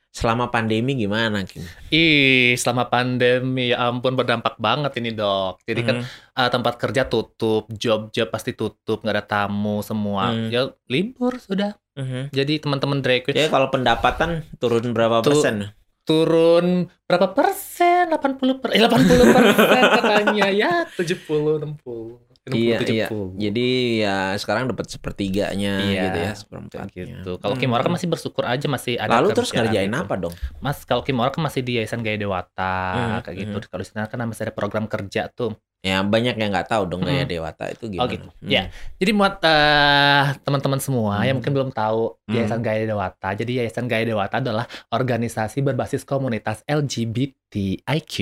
Selama 0.10 0.50
pandemi 0.50 0.98
gimana 0.98 1.46
Kim? 1.46 1.62
Ih, 1.94 2.58
selama 2.58 2.90
pandemi 2.90 3.70
ya 3.70 3.88
ampun 3.88 4.18
berdampak 4.18 4.58
banget 4.58 4.98
ini 4.98 5.14
dok. 5.14 5.62
Jadi 5.64 5.82
kan 5.86 5.96
Mhm. 6.02 6.34
eh, 6.36 6.50
tempat 6.50 6.74
kerja 6.76 7.06
tutup, 7.06 7.70
job-job 7.70 8.28
pasti 8.28 8.52
tutup, 8.52 9.00
nggak 9.00 9.16
ada 9.16 9.26
tamu 9.26 9.80
semua. 9.80 10.34
Hmm. 10.34 10.50
Ya 10.50 10.70
libur 10.86 11.38
sudah. 11.38 11.78
Mhm. 11.94 12.34
Jadi 12.34 12.54
teman-teman 12.58 13.00
drag 13.00 13.22
queen 13.22 13.38
Jadi 13.38 13.54
kalau 13.54 13.70
pendapatan 13.70 14.44
turun 14.58 14.92
berapa 14.92 15.22
Tuh. 15.22 15.30
persen? 15.32 15.74
turun 16.02 16.90
berapa 17.06 17.38
persen? 17.38 18.10
80 18.10 18.58
per, 18.58 18.74
eh, 18.74 18.82
80 18.82 19.30
persen 19.30 19.82
katanya 19.94 20.48
ya 20.50 20.72
70 20.98 21.62
60 21.62 22.18
60 22.18 22.29
Iya, 22.48 22.78
iya. 22.82 23.08
70. 23.12 23.36
Jadi 23.36 23.68
ya 24.00 24.18
sekarang 24.36 24.68
dapat 24.68 24.88
sepertiganya 24.88 25.74
Iya, 25.82 26.02
gitu 26.02 26.18
ya, 26.18 26.24
Kayak 26.26 26.38
seperempatnya. 26.38 26.88
gitu. 26.90 27.32
Kalau 27.38 27.54
Hmm. 27.54 27.62
Kimora 27.62 27.82
kan 27.82 27.94
masih 27.94 28.08
bersyukur 28.08 28.44
aja 28.44 28.66
masih 28.66 28.94
ada 28.96 29.12
Lalu 29.12 29.28
terus 29.34 29.52
ngerjain 29.52 29.86
gitu. 29.88 30.00
apa 30.00 30.16
dong? 30.16 30.34
Mas 30.58 30.82
kalau 30.82 31.04
Kimora 31.04 31.30
kan 31.30 31.42
masih 31.42 31.62
di 31.62 31.78
Yayasan 31.78 32.00
Gaya 32.00 32.18
Dewata 32.18 32.76
Hmm, 32.90 33.20
kayak 33.22 33.36
gitu. 33.40 33.58
hmm. 33.58 33.68
Kalau 33.68 33.82
di 33.82 33.88
sana 33.88 34.06
kan 34.06 34.18
masih 34.24 34.44
ada 34.46 34.54
program 34.54 34.86
kerja 34.86 35.28
tuh. 35.28 35.54
Ya 35.80 36.04
banyak 36.04 36.36
yang 36.36 36.52
nggak 36.52 36.68
tahu 36.68 36.84
dong 36.86 37.02
gaya 37.02 37.24
Hmm. 37.24 37.32
Dewata 37.32 37.72
itu 37.72 37.88
gimana. 37.88 38.12
gitu. 38.12 38.28
Hmm. 38.36 38.52
Ya. 38.52 38.68
Jadi 38.96 39.12
buat 39.14 39.40
eh, 39.40 40.24
teman-teman 40.42 40.76
semua 40.78 41.14
yang 41.20 41.32
Hmm. 41.32 41.36
mungkin 41.40 41.54
belum 41.56 41.72
tahu 41.72 42.20
Hmm. 42.20 42.36
Yayasan 42.36 42.60
Gaya 42.60 42.84
Dewata. 42.84 43.30
Jadi 43.32 43.52
Yayasan 43.58 43.88
Gaya 43.88 44.04
Dewata 44.04 44.36
adalah 44.38 44.68
organisasi 44.90 45.62
berbasis 45.62 46.04
komunitas 46.04 46.68
LGBTIQ 46.68 48.14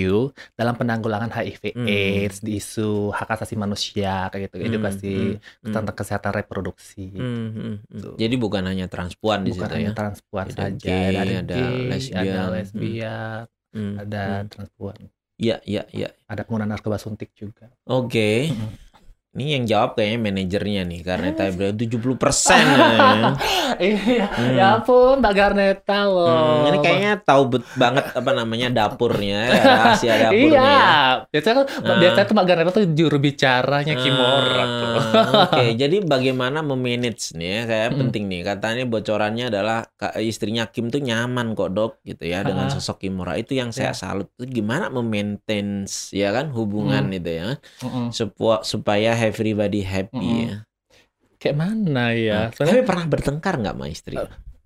dalam 0.54 0.74
penanggulangan 0.74 1.30
HIV 1.30 1.74
Hmm. 1.74 1.88
AIDS, 1.88 2.40
di 2.40 2.58
isu 2.58 3.10
hak 3.10 3.30
asasi 3.32 3.56
manusia 3.56 4.30
kayak 4.30 4.48
gitu, 4.48 4.58
edukasi 4.64 5.14
hmm, 5.34 5.42
hmm. 5.42 5.74
tentang 5.74 5.96
kesehatan 5.96 6.32
reproduksi. 6.34 7.10
Hmm, 7.10 7.26
hmm, 7.26 7.52
hmm. 7.52 7.76
Gitu. 7.90 8.10
Jadi 8.18 8.36
bukan 8.38 8.64
hanya 8.66 8.86
transpuan 8.86 9.42
di 9.42 9.52
Bukan 9.52 9.66
situ 9.66 9.76
hanya 9.76 9.92
ya. 9.92 9.98
transpuan 9.98 10.46
Ada 10.48 10.56
saja, 10.56 10.78
gay, 10.78 11.16
ada, 11.16 11.34
ada 11.42 11.56
gay, 11.56 11.78
lesbian. 11.88 12.22
ada 12.22 12.42
lesbian, 12.54 13.42
Hmm, 13.68 13.94
ada 14.00 14.24
hmm. 14.24 14.48
transpuan, 14.48 14.98
Iya, 15.38 15.62
iya, 15.70 15.86
iya. 15.94 16.10
ada 16.26 16.42
penggunaan 16.42 16.74
narkoba 16.74 16.98
suntik 16.98 17.38
juga. 17.38 17.70
Oke. 17.86 18.50
Mm-mm. 18.50 18.87
Ini 19.38 19.46
yang 19.54 19.66
jawab 19.66 19.94
kayaknya 19.94 20.18
manajernya 20.20 20.82
nih 20.84 21.00
karena 21.06 21.30
tadi 21.32 21.52
bilang 21.54 21.78
70% 21.78 22.58
ya. 22.58 22.98
iya, 23.78 24.26
Hmm. 24.28 24.54
ya 24.58 24.66
ampun, 24.76 25.22
Mbak 25.22 25.34
Garneta 25.34 26.00
loh. 26.04 26.26
Hmm, 26.66 26.70
ini 26.74 26.78
kayaknya 26.82 27.12
tahu 27.22 27.42
bet 27.48 27.64
banget 27.74 28.06
apa 28.12 28.32
namanya 28.34 28.68
dapurnya, 28.74 29.40
ya, 29.46 29.62
rahasia 29.78 30.14
dapurnya. 30.26 30.42
Iya, 30.42 30.66
ya. 30.66 31.30
biasanya 31.30 31.56
kan 31.56 31.66
Ah. 31.86 31.98
biasanya 32.02 32.26
tuh 32.26 32.34
Mbak 32.34 32.48
Garneta 32.50 32.72
tuh 32.74 32.86
juru 32.90 33.18
bicaranya 33.18 33.94
Kimora 33.94 34.64
tuh. 34.66 34.98
Ah, 34.98 35.26
Oke, 35.54 35.66
jadi 35.76 35.98
bagaimana 36.02 36.60
memanage 36.60 37.38
nih 37.38 37.46
ya? 37.48 37.62
Kayak 37.64 37.88
Mm. 37.88 37.98
penting 38.02 38.24
nih. 38.26 38.42
Katanya 38.42 38.84
bocorannya 38.86 39.46
adalah 39.48 39.80
istrinya 40.18 40.66
Kim 40.66 40.90
tuh 40.90 41.00
nyaman 41.00 41.54
kok 41.54 41.70
dok, 41.72 41.92
gitu 42.02 42.26
ya 42.26 42.42
dengan 42.42 42.68
sosok 42.68 42.98
Kimura. 43.00 43.38
Itu 43.38 43.54
yang 43.54 43.70
saya 43.70 43.94
Iya. 43.94 44.02
salut. 44.02 44.28
Itu 44.34 44.50
gimana 44.50 44.90
memaintain 44.90 45.86
ya 46.10 46.34
kan 46.34 46.50
hubungan 46.50 47.14
Mm. 47.14 47.18
itu 47.22 47.32
ya, 47.32 47.48
Mm-mm. 47.86 48.10
supaya 48.10 48.66
supaya 48.66 49.12
everybody 49.28 49.82
happy 49.82 50.18
Mm-mm. 50.18 50.48
ya. 50.48 50.58
Kayak 51.38 51.56
mana 51.56 52.06
ya? 52.12 52.34
Nah, 52.34 52.50
Soalnya 52.52 52.74
Tapi 52.74 52.84
pernah 52.84 53.06
bertengkar 53.06 53.54
nggak 53.58 53.76
sama 53.76 53.88
istri? 53.88 54.16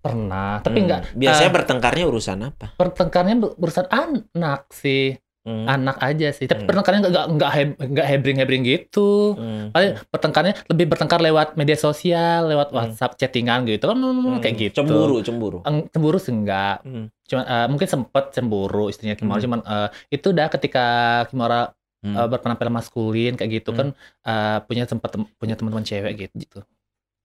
pernah, 0.01 0.57
tapi 0.59 0.81
Hmm, 0.81 0.85
enggak 0.89 1.01
Biasanya 1.13 1.45
eh, 1.45 1.55
bertengkarnya 1.55 2.05
urusan 2.07 2.39
apa? 2.43 2.67
pertengkarnya 2.73 3.35
ber- 3.37 3.53
urusan 3.55 3.85
anak 3.85 4.65
sih, 4.73 5.13
Hmm. 5.41 5.65
anak 5.67 5.97
aja 5.99 6.29
sih. 6.31 6.45
Tapi 6.45 6.65
Hmm. 6.65 6.67
pertengkarnya 6.67 6.99
enggak 7.01 7.13
enggak 7.13 7.27
enggak 7.29 7.51
heb- 7.53 7.79
enggak 7.83 8.07
hebring-hebring 8.07 8.63
gitu. 8.63 9.37
Hmm. 9.37 9.69
Paling 9.69 10.01
pertengkarnya 10.07 10.53
lebih 10.65 10.85
bertengkar 10.87 11.19
lewat 11.19 11.53
media 11.53 11.77
sosial, 11.77 12.45
lewat 12.45 12.69
Hmm. 12.69 12.77
WhatsApp, 12.79 13.13
chattingan 13.15 13.65
gitu 13.65 13.85
kan 13.85 13.97
Hmm. 13.97 14.41
kayak 14.41 14.55
gitu. 14.59 14.81
Cemburu, 14.81 15.21
cemburu. 15.21 15.57
Eng- 15.61 15.85
Cemburu 15.87 16.17
sih 16.17 16.33
enggak. 16.33 16.81
Hmm. 16.81 17.05
Cuma 17.21 17.41
eh, 17.43 17.67
mungkin 17.69 17.85
sempet 17.87 18.25
cemburu 18.31 18.85
istrinya 18.87 19.13
Kimora, 19.13 19.37
Hmm. 19.37 19.45
cuman 19.45 19.59
eh, 19.61 19.87
itu 20.09 20.33
udah 20.33 20.47
ketika 20.49 20.85
Kimora 21.29 21.69
Hmm. 22.01 22.17
eh, 22.17 22.27
berpenampilan 22.27 22.73
maskulin 22.73 23.33
kayak 23.37 23.61
gitu 23.61 23.69
Hmm. 23.71 23.77
kan 23.77 23.87
eh, 24.25 24.57
punya 24.65 24.83
sempat 24.85 25.13
punya 25.37 25.53
teman-teman 25.53 25.85
cewek 25.85 26.13
gitu. 26.33 26.65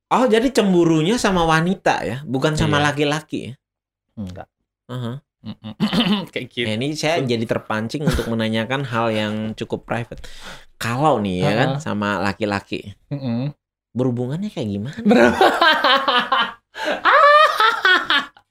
Oh, 0.06 0.24
jadi 0.24 0.46
cemburunya 0.48 1.18
sama 1.18 1.42
wanita 1.42 2.06
ya, 2.06 2.22
bukan 2.22 2.54
sama 2.54 2.78
Iya. 2.78 2.84
laki-laki 2.92 3.38
ya? 3.42 3.52
Enggak. 4.14 4.48
Aha. 4.86 5.18
Mm-mm. 5.42 5.74
kayak 6.32 6.46
gitu. 6.50 6.66
Ya, 6.66 6.74
ini 6.74 6.94
saya 6.94 7.22
jadi 7.22 7.42
terpancing 7.42 8.02
untuk 8.02 8.26
menanyakan 8.26 8.82
hal 8.82 9.10
yang 9.10 9.34
cukup 9.54 9.82
private. 9.82 10.22
Kalau 10.76 11.18
nih 11.18 11.42
ya 11.42 11.52
kan 11.54 11.68
Ha-ha. 11.74 11.82
sama 11.82 12.18
laki-laki, 12.18 12.94
Mm-mm. 13.10 13.50
berhubungannya 13.92 14.50
kayak 14.50 14.68
gimana? 14.68 14.98
Ber- 15.02 15.34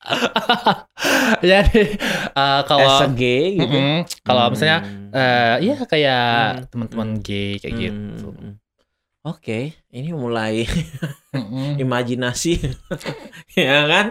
Jadi 1.51 1.81
eh, 2.31 2.61
kalau 2.63 2.89
As 2.89 3.03
a 3.03 3.07
gay 3.09 3.55
gitu. 3.55 3.69
Mm-mm. 3.69 4.03
kalau 4.21 4.49
misalnya 4.49 4.79
Hmm. 4.81 5.09
eh 5.11 5.55
iya 5.61 5.75
kayak 5.81 6.25
Hmm. 6.25 6.65
teman-teman 6.69 7.09
gay 7.19 7.57
kayak 7.57 7.73
Hmm, 7.73 7.81
gitu. 7.81 8.27
hmm. 8.31 8.53
Oke, 9.25 9.59
ini 9.89 10.13
mulai 10.13 10.69
Mm-mm. 11.31 11.75
imajinasi, 11.81 12.61
ya 13.57 13.85
kan? 13.85 14.05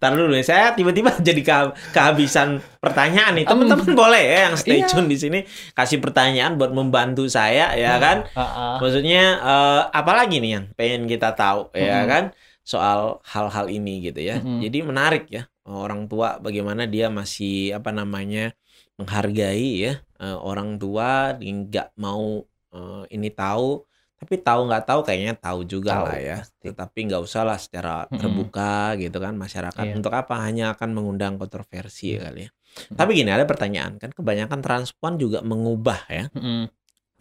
Ntar 0.00 0.16
dulu 0.16 0.32
nih, 0.32 0.42
saya 0.42 0.72
tiba-tiba 0.72 1.12
jadi 1.20 1.38
ke- 1.38 1.74
kehabisan 1.92 2.58
pertanyaan 2.80 3.36
nih. 3.36 3.44
Teman-teman 3.44 3.92
boleh 3.92 4.18
ya 4.24 4.38
yang 4.48 4.54
stay 4.56 4.80
Iya. 4.80 4.88
tune 4.88 5.06
di 5.06 5.14
sini 5.14 5.38
kasih 5.70 6.00
pertanyaan 6.00 6.56
buat 6.56 6.72
membantu 6.72 7.28
saya 7.28 7.76
ya 7.76 8.00
kan? 8.00 8.24
Ah, 8.32 8.40
ah. 8.40 8.74
Maksudnya 8.80 9.22
eh, 9.38 9.80
apalagi 9.92 10.40
nih 10.40 10.50
yang 10.56 10.64
pengen 10.72 11.04
kita 11.04 11.36
tahu 11.36 11.68
ya 11.70 12.02
kan 12.02 12.32
soal 12.68 13.00
hal-hal 13.24 13.66
ini 13.72 14.04
gitu 14.04 14.20
ya. 14.20 14.36
Mm-mm. 14.44 14.60
Jadi 14.60 14.78
menarik 14.84 15.24
ya 15.32 15.48
orang 15.64 16.04
tua 16.04 16.36
bagaimana 16.36 16.84
dia 16.84 17.08
masih 17.08 17.72
apa 17.72 17.88
namanya 17.92 18.52
menghargai 19.00 19.70
ya 19.88 19.92
eh, 20.20 20.38
orang 20.38 20.76
tua 20.76 21.32
nggak 21.34 21.96
mau 21.96 22.44
eh, 22.76 23.02
ini 23.16 23.28
tahu 23.32 23.84
tapi 24.18 24.34
tahu 24.42 24.66
nggak 24.66 24.82
tahu 24.82 25.00
kayaknya 25.06 25.38
tahu 25.38 25.62
juga 25.64 25.94
Tahu, 25.94 26.04
lah 26.10 26.18
ya. 26.18 26.36
pasti. 26.42 26.64
Tetapi 26.74 26.98
nggak 27.06 27.22
usah 27.22 27.42
lah 27.46 27.54
secara 27.54 27.94
terbuka 28.10 28.98
gitu 28.98 29.22
kan 29.22 29.38
masyarakat 29.38 29.84
Iya. 29.86 29.94
untuk 29.94 30.10
apa 30.10 30.34
hanya 30.42 30.74
akan 30.74 30.90
mengundang 30.90 31.38
kontroversi 31.38 32.18
Mm. 32.18 32.20
kali 32.26 32.40
ya. 32.44 32.50
Tapi 32.98 33.10
gini 33.14 33.30
ada 33.30 33.46
pertanyaan 33.46 33.94
kan 33.96 34.10
kebanyakan 34.10 34.58
transpuan 34.58 35.14
juga 35.16 35.38
mengubah 35.46 36.02
ya 36.10 36.24
Mm-mm. 36.34 36.66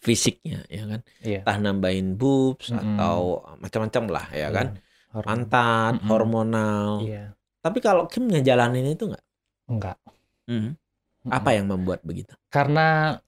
fisiknya 0.02 0.66
ya 0.74 0.84
kan 0.90 1.02
Iya. 1.22 1.46
entah 1.46 1.58
nambahin 1.62 2.18
boobs 2.18 2.74
Mm-mm. 2.74 2.98
atau 2.98 3.46
macam-macam 3.62 4.04
lah 4.10 4.26
ya 4.34 4.50
kan 4.50 4.68
Hormon. 5.12 5.26
pantat 5.26 5.94
Mm-mm. 5.98 6.08
hormonal 6.08 6.90
Iya. 7.02 7.26
tapi 7.60 7.80
kalau 7.80 8.06
Kim 8.08 8.28
ngejalanin 8.28 8.86
itu 8.88 9.08
nggak 9.08 9.24
Enggak. 9.68 9.98
Mhm. 10.48 10.76
Mm-mm. 11.28 11.32
apa 11.32 11.50
yang 11.52 11.68
membuat 11.68 12.00
begitu 12.04 12.32
Karena 12.48 13.20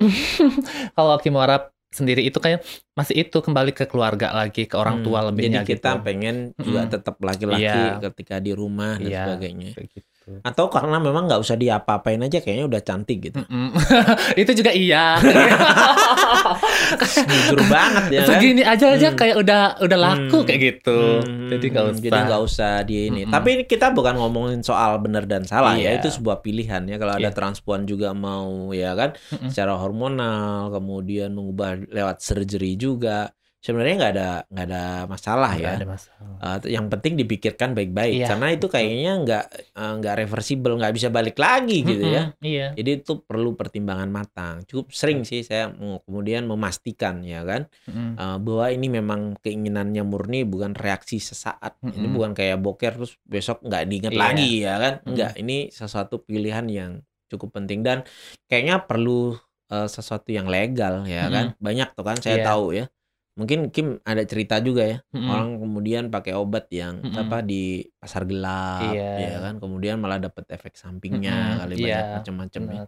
kalau 0.96 1.16
Kimura 1.18 1.58
sendiri 1.88 2.20
itu 2.20 2.36
kayak 2.36 2.60
masih 2.92 3.24
itu 3.24 3.38
kembali 3.40 3.72
ke 3.72 3.88
keluarga 3.88 4.28
lagi 4.30 4.68
ke 4.68 4.76
orang 4.76 5.00
Hmm, 5.00 5.04
tua 5.08 5.20
lebihnya 5.24 5.64
jadi 5.64 5.70
kita 5.72 5.90
gitu. 5.96 6.04
pengen 6.04 6.36
juga 6.54 6.84
tetap 6.86 7.16
laki-laki 7.18 7.64
Iya. 7.64 7.96
ketika 8.04 8.36
di 8.38 8.52
rumah 8.52 9.00
dan 9.00 9.08
Iya. 9.08 9.22
sebagainya 9.24 9.70
Kayak 9.72 9.88
gitu. 9.96 10.17
Atau 10.40 10.66
karena 10.66 10.96
memang 10.96 11.24
nggak 11.24 11.38
usah 11.38 11.54
diapa-apain 11.54 12.18
aja 12.20 12.38
kayaknya 12.38 12.64
udah 12.66 12.80
cantik 12.80 13.18
gitu 13.22 13.38
Mm-mm. 13.38 13.70
itu 14.40 14.50
juga 14.52 14.70
iya. 14.70 15.16
jujur 17.28 17.58
banget 17.66 18.02
ya 18.10 18.20
kan 18.22 18.28
Segini 18.30 18.62
aja 18.62 18.84
aja 18.90 19.06
Hmm. 19.08 19.16
kayak 19.16 19.36
udah 19.36 19.60
udah 19.80 19.98
laku 19.98 20.36
Hmm. 20.38 20.44
kayak 20.44 20.60
gitu. 20.60 20.98
Hmm, 21.18 21.48
Jadi 21.48 21.64
nggak 21.66 21.84
usah. 21.86 22.02
Jadi 22.02 22.18
nggak 22.20 22.40
usah 22.42 22.72
di 22.82 22.94
ini. 23.08 23.20
Mm-mm. 23.24 23.32
Tapi 23.32 23.48
ini 23.50 23.62
kita 23.64 23.86
bukan 23.90 24.14
ngomongin 24.16 24.60
soal 24.60 24.98
benar 24.98 25.24
dan 25.24 25.42
salah 25.42 25.74
ya. 25.74 25.90
Iya. 25.90 25.98
Itu 25.98 26.08
sebuah 26.12 26.38
pilihan 26.38 26.82
ya. 26.84 26.96
Kalau 26.96 27.12
ada 27.14 27.20
Iya. 27.24 27.32
transpuan 27.32 27.84
juga 27.84 28.12
mau 28.12 28.70
ya 28.70 28.92
kan, 28.92 29.14
secara 29.46 29.74
hormonal, 29.74 30.68
kemudian 30.70 31.32
mengubah 31.32 31.78
lewat 31.84 32.16
surgery 32.18 32.76
juga. 32.76 33.30
Sebenarnya 33.58 33.94
nggak 33.98 34.12
ada 34.14 34.28
nggak 34.46 34.66
ada 34.70 34.82
masalah 35.04 35.50
Nggak 35.52 35.66
ya. 35.66 35.76
ada 35.76 35.88
masalah. 35.88 36.36
Uh, 36.38 36.58
yang 36.70 36.86
penting 36.86 37.18
dipikirkan 37.18 37.74
baik-baik 37.74 38.14
Iya, 38.14 38.26
karena 38.30 38.46
itu 38.50 38.64
betul. 38.64 38.74
kayaknya 38.78 39.12
nggak 39.18 39.44
uh, 39.74 39.92
nggak 39.98 40.14
reversible, 40.16 40.74
nggak 40.78 40.94
bisa 40.94 41.08
balik 41.10 41.36
lagi 41.36 41.82
gitu 41.82 42.06
ya. 42.06 42.22
Iya. 42.38 42.66
Jadi 42.72 42.90
itu 43.02 43.12
perlu 43.20 43.52
pertimbangan 43.52 44.06
matang. 44.06 44.62
Cukup 44.62 44.94
sering 44.94 45.26
sih 45.26 45.42
saya 45.42 45.68
mau 45.68 45.98
kemudian 46.02 46.46
memastikan 46.46 47.20
ya 47.20 47.42
kan 47.42 47.66
uh, 48.14 48.38
bahwa 48.38 48.70
ini 48.70 48.86
memang 48.88 49.20
keinginannya 49.42 50.06
murni 50.06 50.46
bukan 50.46 50.78
reaksi 50.78 51.18
sesaat. 51.18 51.82
Ini 51.82 52.06
bukan 52.06 52.32
kayak 52.32 52.62
boker 52.62 52.94
terus 52.94 53.18
besok 53.26 53.66
nggak 53.66 53.82
diingat 53.84 54.12
Iya. 54.14 54.20
lagi 54.22 54.50
ya 54.62 54.74
kan? 54.78 54.94
Mm. 55.02 55.06
Enggak, 55.10 55.32
ini 55.36 55.56
sesuatu 55.68 56.22
pilihan 56.22 56.66
yang 56.70 56.92
cukup 57.26 57.58
penting 57.58 57.82
dan 57.82 58.06
kayaknya 58.46 58.86
perlu 58.86 59.34
uh, 59.68 59.88
sesuatu 59.90 60.30
yang 60.30 60.46
legal 60.46 61.02
ya 61.04 61.26
kan? 61.26 61.58
Banyak 61.58 61.92
tuh 61.92 62.06
kan 62.06 62.16
saya 62.22 62.38
Iya. 62.40 62.46
tahu 62.46 62.66
ya. 62.72 62.86
Mungkin 63.38 63.70
Kim 63.70 64.02
ada 64.02 64.22
cerita 64.26 64.58
juga 64.58 64.82
ya. 64.82 64.98
Mm-mm. 65.14 65.30
Orang 65.30 65.48
kemudian 65.62 66.04
pakai 66.10 66.34
obat 66.34 66.66
yang 66.74 66.98
Mm-mm. 67.00 67.14
apa 67.22 67.38
di 67.46 67.86
pasar 68.02 68.22
gelap 68.26 68.92
Iya. 68.98 69.08
ya 69.22 69.36
kan? 69.46 69.54
Kemudian 69.62 69.96
malah 70.02 70.18
dapat 70.18 70.44
efek 70.50 70.74
sampingnya 70.74 71.30
Mm-mm, 71.32 71.58
kali 71.62 71.74
iya, 71.78 71.86
banyak 71.86 72.06
macam-macam 72.18 72.62
ya. 72.62 72.74
Benar, 72.74 72.86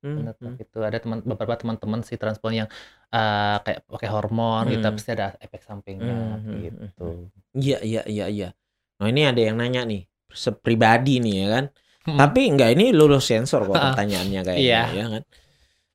Hmm, 0.00 0.16
hmm. 0.32 0.54
gitu. 0.56 0.78
Ada 0.80 0.98
teman 1.04 1.18
beberapa 1.20 1.54
teman-teman 1.60 2.00
si 2.08 2.16
transplant 2.16 2.56
yang 2.64 2.68
eh, 3.12 3.56
kayak 3.60 3.80
pakai 3.84 4.08
hormon 4.08 4.64
gitu, 4.72 4.86
Hmm. 4.88 4.96
pasti 4.96 5.10
ada 5.12 5.26
efek 5.44 5.60
sampingnya 5.60 6.14
Hmm, 6.16 6.40
hmm, 6.40 6.60
gitu. 6.64 7.06
Iya, 7.52 7.78
iya, 7.84 8.02
iya, 8.08 8.24
iya. 8.32 8.48
Nah 8.96 9.06
ini 9.12 9.28
ada 9.28 9.40
yang 9.44 9.60
nanya 9.60 9.84
nih, 9.84 10.08
sepribadi 10.32 11.20
nih 11.20 11.34
ya 11.44 11.46
kan. 11.52 11.64
Mm. 12.08 12.16
Tapi 12.16 12.40
enggak 12.48 12.70
ini 12.80 12.96
lulus 12.96 13.28
sensor 13.28 13.60
kok 13.68 13.76
pertanyaannya 13.92 14.40
kayaknya 14.40 14.64
Iya. 14.64 14.82
ya 14.96 15.06
kan. 15.12 15.22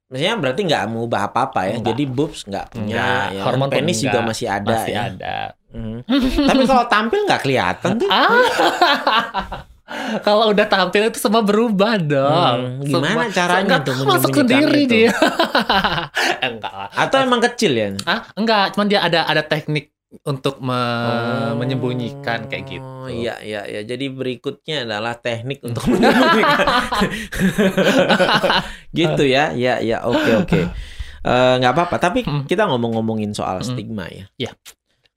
Maksudnya 0.06 0.34
berarti 0.38 0.62
nggak 0.64 0.84
mengubah 0.86 1.22
apa-apa 1.28 1.60
ya. 1.66 1.74
Enggak. 1.76 1.88
Jadi 1.92 2.04
boobs 2.06 2.40
nggak 2.46 2.66
punya, 2.70 2.94
Enggak, 2.94 3.26
ya. 3.34 3.42
hormon 3.42 3.68
pun 3.68 3.76
penis 3.82 3.98
juga 4.00 4.20
masih 4.22 4.48
ada 4.48 4.70
Masih 4.70 4.94
ya. 4.94 5.02
ada. 5.10 5.38
Mhm. 5.74 5.98
Tapi 6.46 6.64
kalau 6.64 6.86
tampil 6.86 7.20
nggak 7.26 7.42
kelihatan 7.42 7.90
tuh. 7.98 8.10
Ah. 8.10 8.30
Kalau 10.26 10.50
udah 10.50 10.66
tampil 10.66 11.14
itu 11.14 11.22
semua 11.22 11.46
berubah 11.46 12.02
dong. 12.02 12.82
Hmm, 12.82 12.82
gimana 12.82 13.30
caranya 13.30 13.78
Enggak, 13.78 13.82
tuh 13.86 13.94
masuk 14.02 14.34
sendiri 14.34 14.82
itu? 14.82 14.92
dia. 15.06 15.14
enggak 16.50 16.74
lah. 16.74 16.90
Atau 16.90 17.22
emang 17.22 17.38
kecil 17.38 17.72
ya? 17.72 17.90
Ah, 18.10 18.26
enggak, 18.34 18.74
cuman 18.74 18.90
dia 18.90 19.06
ada 19.06 19.30
ada 19.30 19.46
teknik 19.46 19.94
untuk 20.24 20.62
me- 20.62 20.74
Oh. 20.76 21.60
menyembunyikan 21.60 22.48
kayak 22.48 22.66
gitu. 22.70 22.86
Oh 22.86 23.08
iya 23.08 23.36
iya 23.42 23.66
iya. 23.66 23.82
Jadi 23.82 24.08
berikutnya 24.08 24.86
adalah 24.86 25.18
teknik 25.18 25.60
untuk 25.62 25.84
menyembunyikan. 25.92 26.68
gitu 29.00 29.24
ya. 29.26 29.52
Ya 29.54 29.82
ya 29.82 30.06
oke 30.06 30.32
oke. 30.46 30.62
Eh, 31.26 31.54
nggak 31.58 31.74
apa-apa. 31.74 31.96
Tapi 31.98 32.22
Hmm. 32.22 32.44
kita 32.46 32.70
ngomong-ngomongin 32.70 33.34
soal 33.34 33.60
Hmm. 33.60 33.68
stigma 33.68 34.06
ya. 34.08 34.26
Iya. 34.38 34.52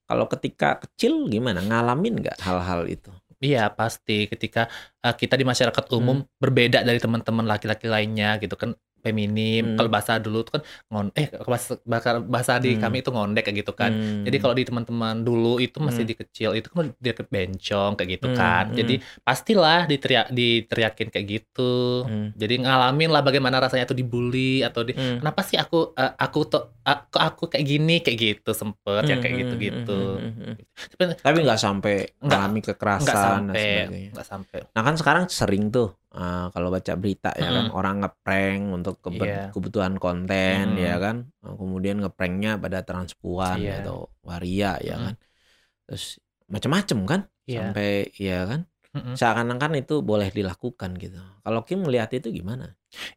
Kalau 0.09 0.25
ketika 0.27 0.81
kecil 0.81 1.29
gimana? 1.29 1.61
Ngalamin 1.61 2.25
nggak 2.25 2.41
hal-hal 2.41 2.89
itu? 2.89 3.13
Iya 3.39 3.71
pasti 3.71 4.27
ketika 4.27 4.67
uh, 4.99 5.15
kita 5.15 5.39
di 5.39 5.47
masyarakat 5.47 5.85
umum 5.95 6.27
berbeda 6.43 6.83
dari 6.83 6.99
teman-teman 6.99 7.47
laki-laki 7.47 7.87
lainnya 7.87 8.35
gitu 8.43 8.59
kan 8.59 8.75
Hmm. 8.99 9.05
feminim 9.07 9.65
kalau 9.79 9.87
bahasa 9.89 10.19
dulu 10.19 10.43
tuh 10.43 10.59
kan 10.59 10.63
ngon 10.91 11.07
eh 11.15 11.31
bahasa 11.47 11.79
bahasa, 12.27 12.59
di 12.59 12.75
Hmm. 12.75 12.83
kami 12.83 12.97
itu 13.01 13.11
ngondek 13.15 13.47
kayak 13.47 13.57
gitu 13.63 13.73
kan 13.73 13.91
Hmm. 13.95 14.27
jadi 14.27 14.37
kalau 14.43 14.55
di 14.59 14.65
teman-teman 14.67 15.23
dulu 15.23 15.63
itu 15.63 15.79
masih 15.79 16.03
Hmm. 16.03 16.11
di 16.11 16.15
kecil 16.19 16.51
itu 16.55 16.69
kan 16.69 16.91
dia 16.99 17.15
ke 17.15 17.23
bencong 17.23 17.95
kayak 17.95 18.11
gitu 18.19 18.27
Hmm, 18.29 18.37
kan 18.37 18.65
hmm. 18.69 18.77
jadi 18.77 18.95
pastilah 19.23 19.81
diteriak 19.87 20.27
diteriakin 20.31 21.09
kayak 21.09 21.27
gitu 21.31 22.05
Hmm. 22.05 22.29
jadi 22.35 22.55
ngalamin 22.59 23.11
lah 23.11 23.23
bagaimana 23.23 23.63
rasanya 23.63 23.87
itu 23.87 23.95
dibully 23.95 24.61
atau 24.61 24.83
di 24.83 24.93
Hmm. 24.93 25.23
kenapa 25.23 25.41
sih 25.47 25.55
aku 25.55 25.95
uh, 25.95 26.13
aku 26.19 26.39
tuh 26.45 26.63
uh, 26.83 26.99
kok 27.07 27.23
aku 27.23 27.43
kayak 27.53 27.65
gini 27.65 28.03
kayak 28.03 28.19
gitu 28.19 28.51
sempet 28.53 29.07
ya 29.07 29.17
kayak 29.23 29.35
Hmm, 29.35 29.43
gitu-gitu 29.47 30.01
hmm, 30.19 30.33
hmm, 30.35 30.35
hmm, 30.35 30.55
hmm. 30.99 31.17
tapi 31.23 31.37
nggak 31.47 31.61
sampai 31.61 31.95
Nggak- 32.19 32.41
nggak 32.51 32.67
kekerasan 32.67 33.41
sampai 33.53 34.11
nggak 34.13 34.27
sampai 34.27 34.59
Nah 34.75 34.83
kan 34.83 34.95
sekarang 34.99 35.25
sering 35.31 35.65
tuh 35.71 35.95
eh, 36.17 36.39
kalau 36.55 36.69
baca 36.75 36.93
berita 37.01 37.29
ya 37.43 37.49
kan 37.57 37.67
Mm-mm. 37.67 37.77
orang 37.77 37.95
ngeprank 38.03 38.61
untuk 38.77 38.95
kebe- 39.05 39.33
Iya. 39.33 39.53
kebutuhan 39.53 39.95
konten 40.05 40.65
Mm-mm. 40.65 40.79
ya 40.85 40.91
kan, 41.05 41.17
Eh, 41.45 41.55
kemudian 41.61 41.97
ngepranknya 42.03 42.51
pada 42.65 42.79
transpuan 42.89 43.61
Iya. 43.61 43.73
atau 43.77 43.97
waria 44.29 44.69
ya 44.89 44.95
Mm-mm. 44.95 45.05
kan, 45.05 45.15
terus 45.87 46.05
macam-macam 46.55 46.99
kan, 47.13 47.21
Iya. 47.47 47.75
sampai 47.75 47.87
ya 48.27 48.35
kan, 48.51 48.61
seakan-akan 49.19 49.73
itu 49.83 49.95
boleh 50.11 50.29
dilakukan 50.39 50.91
gitu. 51.03 51.19
Kalau 51.45 51.61
Kim 51.69 51.79
melihat 51.87 52.11
itu 52.19 52.29
gimana? 52.39 52.65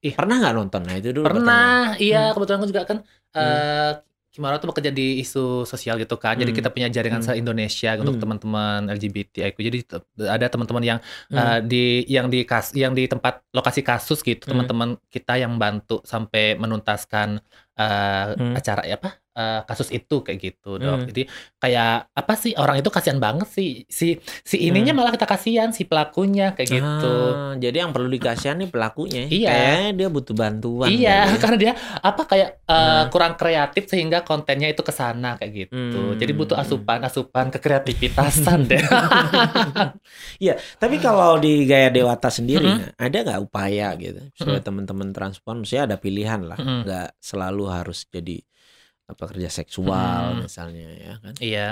Ih. 0.07 0.15
Pernah 0.17 0.35
nggak 0.41 0.55
nonton? 0.59 0.81
Nah 0.87 0.95
itu 1.01 1.09
dulu 1.19 1.25
Pernah, 1.25 1.61
iya 2.03 2.17
Hmm. 2.17 2.31
kebetulan 2.33 2.59
aku 2.59 2.69
juga 2.73 2.83
kan 2.91 2.97
eh 3.37 3.89
Kimaro 4.31 4.55
tuh 4.63 4.71
bekerja 4.71 4.95
di 4.95 5.19
isu 5.19 5.67
sosial 5.67 5.99
gitu 5.99 6.15
kan. 6.15 6.39
Jadi 6.39 6.55
Hmm. 6.55 6.59
kita 6.63 6.69
punya 6.71 6.87
jaringan 6.87 7.19
Hmm. 7.19 7.35
se-Indonesia 7.35 7.99
untuk 7.99 8.15
Hmm. 8.15 8.23
teman-teman 8.23 8.79
LGBTIQ. 8.87 9.57
Jadi 9.59 9.77
te- 9.83 10.07
ada 10.23 10.47
teman-teman 10.47 10.83
yang 10.87 10.99
Hmm. 11.27 11.35
eh, 11.35 11.59
di 11.67 11.83
yang 12.07 12.31
di 12.31 12.47
kas 12.47 12.71
yang 12.71 12.95
di 12.95 13.11
tempat 13.11 13.43
lokasi 13.51 13.83
kasus 13.83 14.23
gitu, 14.23 14.47
Hmm. 14.47 14.63
teman-teman 14.63 14.89
kita 15.11 15.35
yang 15.35 15.59
bantu 15.59 15.99
sampai 16.07 16.55
menuntaskan 16.55 17.43
eh, 17.75 18.27
Hmm. 18.37 18.53
acara 18.53 18.83
ya 18.85 18.95
apa? 18.95 19.20
Eh, 19.31 19.61
kasus 19.63 19.89
itu 19.89 20.19
kayak 20.19 20.39
gitu, 20.39 20.75
Hmm. 20.75 20.83
Dok. 20.99 20.99
Jadi 21.09 21.23
kayak 21.57 21.93
apa 22.11 22.33
sih 22.33 22.51
orang 22.53 22.77
itu 22.77 22.87
kasihan 22.87 23.15
banget 23.15 23.47
sih 23.47 23.83
si 23.87 24.15
si 24.41 24.57
ininya 24.61 24.91
Hmm. 24.91 24.99
malah 24.99 25.11
kita 25.11 25.23
kasihan 25.23 25.69
si 25.69 25.83
pelakunya 25.83 26.51
kayak 26.51 26.69
gitu. 26.69 27.15
Ah, 27.31 27.53
jadi 27.55 27.81
yang 27.81 27.91
perlu 27.91 28.07
dikasihani 28.07 28.67
pelakunya. 28.67 29.23
ya. 29.23 29.31
Iya. 29.31 29.49
Kayaknya 29.51 29.91
dia 29.93 30.07
butuh 30.07 30.35
bantuan. 30.35 30.87
Iya, 30.87 31.17
ya. 31.25 31.35
karena 31.37 31.57
dia 31.57 31.73
apa 31.97 32.21
kayak 32.23 32.49
eh, 32.61 32.75
Nah. 32.75 33.05
kurang 33.07 33.33
kreatif 33.33 33.83
sehingga 33.85 34.21
kontennya 34.21 34.67
itu 34.67 34.79
ke 34.79 34.91
sana 34.91 35.35
kayak 35.35 35.51
gitu. 35.53 35.75
Hmm. 36.11 36.17
Jadi 36.17 36.31
butuh 36.31 36.55
asupan-asupan 36.55 37.49
kekreativitasan 37.49 38.59
deh. 38.65 38.81
Iya, 40.37 40.57
tapi 40.75 40.97
kalau 40.97 41.37
di 41.37 41.63
gaya 41.63 41.89
dewata 41.89 42.27
sendiri 42.27 42.65
Mm-mm. 42.65 42.97
ada 42.97 43.17
nggak 43.21 43.41
upaya 43.41 43.93
gitu 43.95 44.21
supaya 44.33 44.59
teman-teman 44.59 45.11
transpuan 45.11 45.61
mesti 45.61 45.77
ada 45.77 45.95
pilihan 45.95 46.41
lah, 46.41 46.57
Mm-mm. 46.57 46.81
nggak 46.83 47.09
selalu 47.17 47.63
harus 47.69 48.05
jadi 48.07 48.41
apa 49.11 49.23
kerja 49.31 49.49
seksual 49.51 50.21
Mm-mm. 50.37 50.45
misalnya 50.47 50.87
ya 51.05 51.13
kan? 51.23 51.33
Iya. 51.39 51.65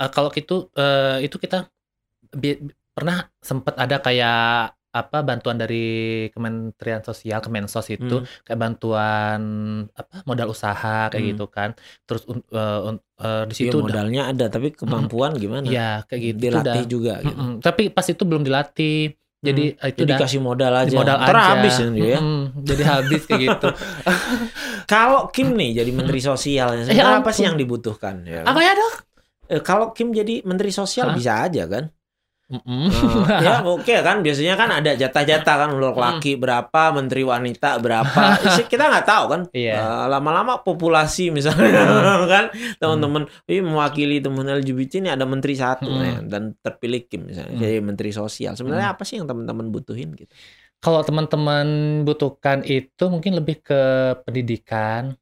Eh, 0.00 0.10
kalau 0.14 0.28
gitu 0.36 0.54
eh, 0.78 1.26
itu 1.26 1.36
kita 1.44 1.56
bi- 2.42 2.60
pernah 2.96 3.18
sempat 3.40 3.74
ada 3.78 3.96
kayak 4.02 4.38
apa 4.88 5.18
bantuan 5.22 5.54
dari 5.60 5.76
Kementerian 6.34 7.04
Sosial 7.04 7.38
Kemensos 7.44 7.86
itu 7.92 8.24
Hmm. 8.24 8.26
kayak 8.42 8.58
bantuan 8.58 9.40
apa 9.94 10.24
modal 10.26 10.48
usaha 10.56 11.06
kayak 11.12 11.22
Hmm. 11.22 11.30
gitu 11.36 11.44
kan. 11.56 11.70
Terus 12.08 12.22
un- 12.30 12.42
eh, 13.20 13.44
di 13.50 13.54
situ 13.54 13.76
udah 13.78 13.84
modalnya 13.86 14.22
ada, 14.32 14.44
tapi 14.48 14.72
kemampuan 14.74 15.32
gimana? 15.36 15.66
ya 15.68 16.02
kayak 16.08 16.20
gitu 16.24 16.36
itu 16.38 16.44
Dilatih 16.48 16.84
udah. 16.84 16.92
juga 16.94 17.12
gitu. 17.22 17.36
Tapi 17.62 17.82
pas 17.94 18.06
itu 18.08 18.22
belum 18.24 18.42
dilatih. 18.48 18.96
Jadi 19.38 19.64
eh, 19.70 19.88
itu 19.94 20.02
Jadi 20.02 20.10
udah 20.10 20.18
kasih 20.18 20.40
modal 20.42 20.72
aja, 20.74 20.96
modal 20.98 21.16
ntar 21.22 21.36
aja. 21.38 21.46
habis 21.54 21.74
nanti 21.78 22.02
ya. 22.02 22.18
Mm-mm, 22.18 22.42
jadi 22.66 22.82
habis 22.90 23.22
kayak 23.22 23.40
gitu. 23.46 23.68
Kalau 24.92 25.30
Kim 25.30 25.54
nih 25.54 25.70
jadi 25.78 25.90
Menteri 25.94 26.18
Sosial, 26.18 26.74
Ya 26.74 26.82
sebenarnya 26.90 27.22
apa 27.22 27.30
sih 27.30 27.44
yang 27.46 27.54
dibutuhkan? 27.54 28.26
Ya? 28.26 28.42
Apa 28.42 28.58
ya 28.58 28.72
dok? 28.74 28.94
Eh, 29.48 29.62
kalau 29.64 29.94
Kim 29.96 30.10
jadi 30.12 30.42
Menteri 30.42 30.74
Sosial 30.74 31.08
Hah? 31.08 31.16
bisa 31.16 31.32
aja 31.46 31.64
kan? 31.70 31.88
Mm-mm. 32.48 32.88
Eh, 32.88 33.40
ya 33.44 33.60
oke 33.60 33.92
kan 34.00 34.24
biasanya 34.24 34.56
kan 34.56 34.72
ada 34.72 34.96
jatah-jatah 34.96 35.54
kan 35.60 35.68
untuk 35.76 35.92
Hmm. 35.92 36.16
laki 36.16 36.40
berapa 36.40 36.82
menteri 36.96 37.20
wanita 37.20 37.76
berapa 37.76 38.22
kita 38.72 38.88
nggak 38.88 39.04
tahu 39.04 39.24
kan 39.28 39.40
Iya. 39.52 39.76
Eh, 39.76 40.04
lama-lama 40.08 40.64
populasi 40.64 41.28
misalnya 41.28 41.84
kan 42.32 42.44
teman-teman 42.80 43.28
ini 43.44 43.60
mewakili 43.60 44.24
teman 44.24 44.48
LGBT 44.48 45.04
ini 45.04 45.10
ada 45.12 45.28
menteri 45.28 45.52
satu 45.54 45.92
Hmm. 45.92 46.00
ya, 46.00 46.16
dan 46.24 46.56
terpilih 46.56 47.04
Kim 47.04 47.28
misalnya 47.28 47.52
Hmm. 47.52 47.60
jadi 47.60 47.76
menteri 47.84 48.10
sosial 48.10 48.56
sebenarnya 48.56 48.96
apa 48.96 49.04
sih 49.04 49.20
yang 49.20 49.28
teman-teman 49.28 49.68
butuhin 49.68 50.16
gitu 50.16 50.32
Kalau 50.78 51.02
teman-teman 51.02 51.66
butuhkan 52.06 52.62
itu 52.62 53.10
mungkin 53.10 53.34
lebih 53.34 53.60
ke 53.60 53.80
pendidikan, 54.22 55.18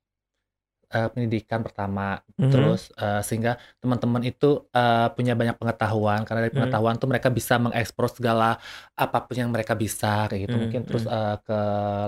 eh, 0.95 1.09
pendidikan 1.13 1.61
pertama, 1.67 2.23
Mhm. 2.39 2.51
terus 2.53 2.81
eh, 2.99 3.21
sehingga 3.27 3.59
teman-teman 3.83 4.23
itu 4.27 4.47
eh, 4.75 5.09
punya 5.17 5.33
banyak 5.39 5.57
pengetahuan 5.61 6.21
karena 6.27 6.41
dari 6.47 6.53
Hmm. 6.55 6.59
pengetahuan 6.63 6.95
tuh 7.01 7.09
mereka 7.11 7.29
bisa 7.33 7.55
mengekspor 7.59 8.07
segala 8.13 8.59
apa 8.95 9.19
pun 9.27 9.35
yang 9.37 9.51
mereka 9.55 9.75
bisa 9.75 10.27
kayak 10.31 10.47
gitu. 10.47 10.57
Hmm, 10.57 10.63
Mungkin 10.69 10.81
terus 10.89 11.05
eh, 11.09 11.37
ke 11.47 11.59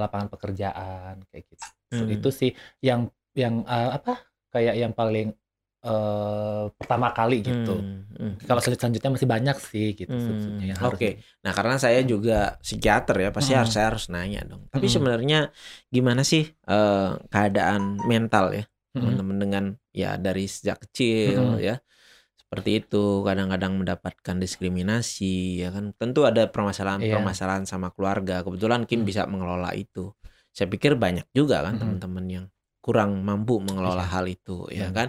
lapangan 0.03 0.29
pekerjaan 0.33 1.15
kayak 1.31 1.45
gitu. 1.51 1.65
Hmm. 1.93 2.07
Itu 2.15 2.29
sih 2.31 2.51
yang 2.85 3.11
yang 3.35 3.63
eh, 3.67 3.91
apa 3.99 4.23
kayak 4.55 4.75
yang 4.83 4.93
paling 4.97 5.35
eh, 5.79 6.65
pertama 6.75 7.15
kali 7.15 7.43
gitu. 7.43 7.75
Hmm, 7.79 8.03
hmm. 8.11 8.33
Kalau 8.45 8.59
selanjut- 8.59 8.81
selanjutnya 8.83 9.11
masih 9.15 9.29
banyak 9.29 9.57
sih 9.63 9.87
gitu 9.95 10.11
Hmm, 10.11 10.59
yang 10.59 10.79
oke. 10.83 10.99
harus. 10.99 11.23
Nah, 11.45 11.53
karena 11.55 11.77
saya 11.79 12.01
juga 12.03 12.59
psikiater 12.59 13.17
ya, 13.19 13.31
pasti 13.31 13.53
Hmm. 13.55 13.61
harus 13.63 13.73
saya 13.73 13.87
harus 13.95 14.05
nanya 14.11 14.43
dong. 14.43 14.67
Tapi 14.69 14.87
Hmm. 14.87 14.95
sebenarnya 14.99 15.41
gimana 15.89 16.23
sih 16.27 16.45
eh, 16.47 17.11
keadaan 17.31 18.03
mental 18.05 18.53
ya 18.53 18.65
Mm-mm. 18.67 18.99
teman-teman 18.99 19.37
dengan 19.39 19.65
ya 19.93 20.17
dari 20.17 20.49
sejak 20.49 20.83
kecil 20.89 21.61
Mm-mm. 21.61 21.61
ya 21.63 21.77
seperti 22.41 22.81
itu 22.81 23.21
kadang-kadang 23.21 23.77
mendapatkan 23.77 24.37
diskriminasi 24.41 25.61
ya 25.61 25.69
kan 25.69 25.93
tentu 25.95 26.25
ada 26.25 26.49
permasalahan-permasalahan 26.49 27.69
sama 27.69 27.93
keluarga 27.93 28.41
kebetulan 28.41 28.89
Kim 28.89 29.05
Hmm. 29.05 29.09
bisa 29.09 29.23
mengelola 29.29 29.77
itu 29.77 30.11
saya 30.51 30.67
pikir 30.67 30.97
banyak 30.97 31.29
juga 31.31 31.61
kan 31.63 31.77
Mm-mm. 31.77 31.81
teman-teman 32.01 32.25
yang 32.27 32.47
kurang 32.81 33.21
mampu 33.21 33.61
mengelola 33.61 34.01
Iya. 34.03 34.13
hal 34.17 34.25
itu 34.27 34.57
ya 34.73 34.89
Hmm. 34.89 34.97
kan 34.97 35.09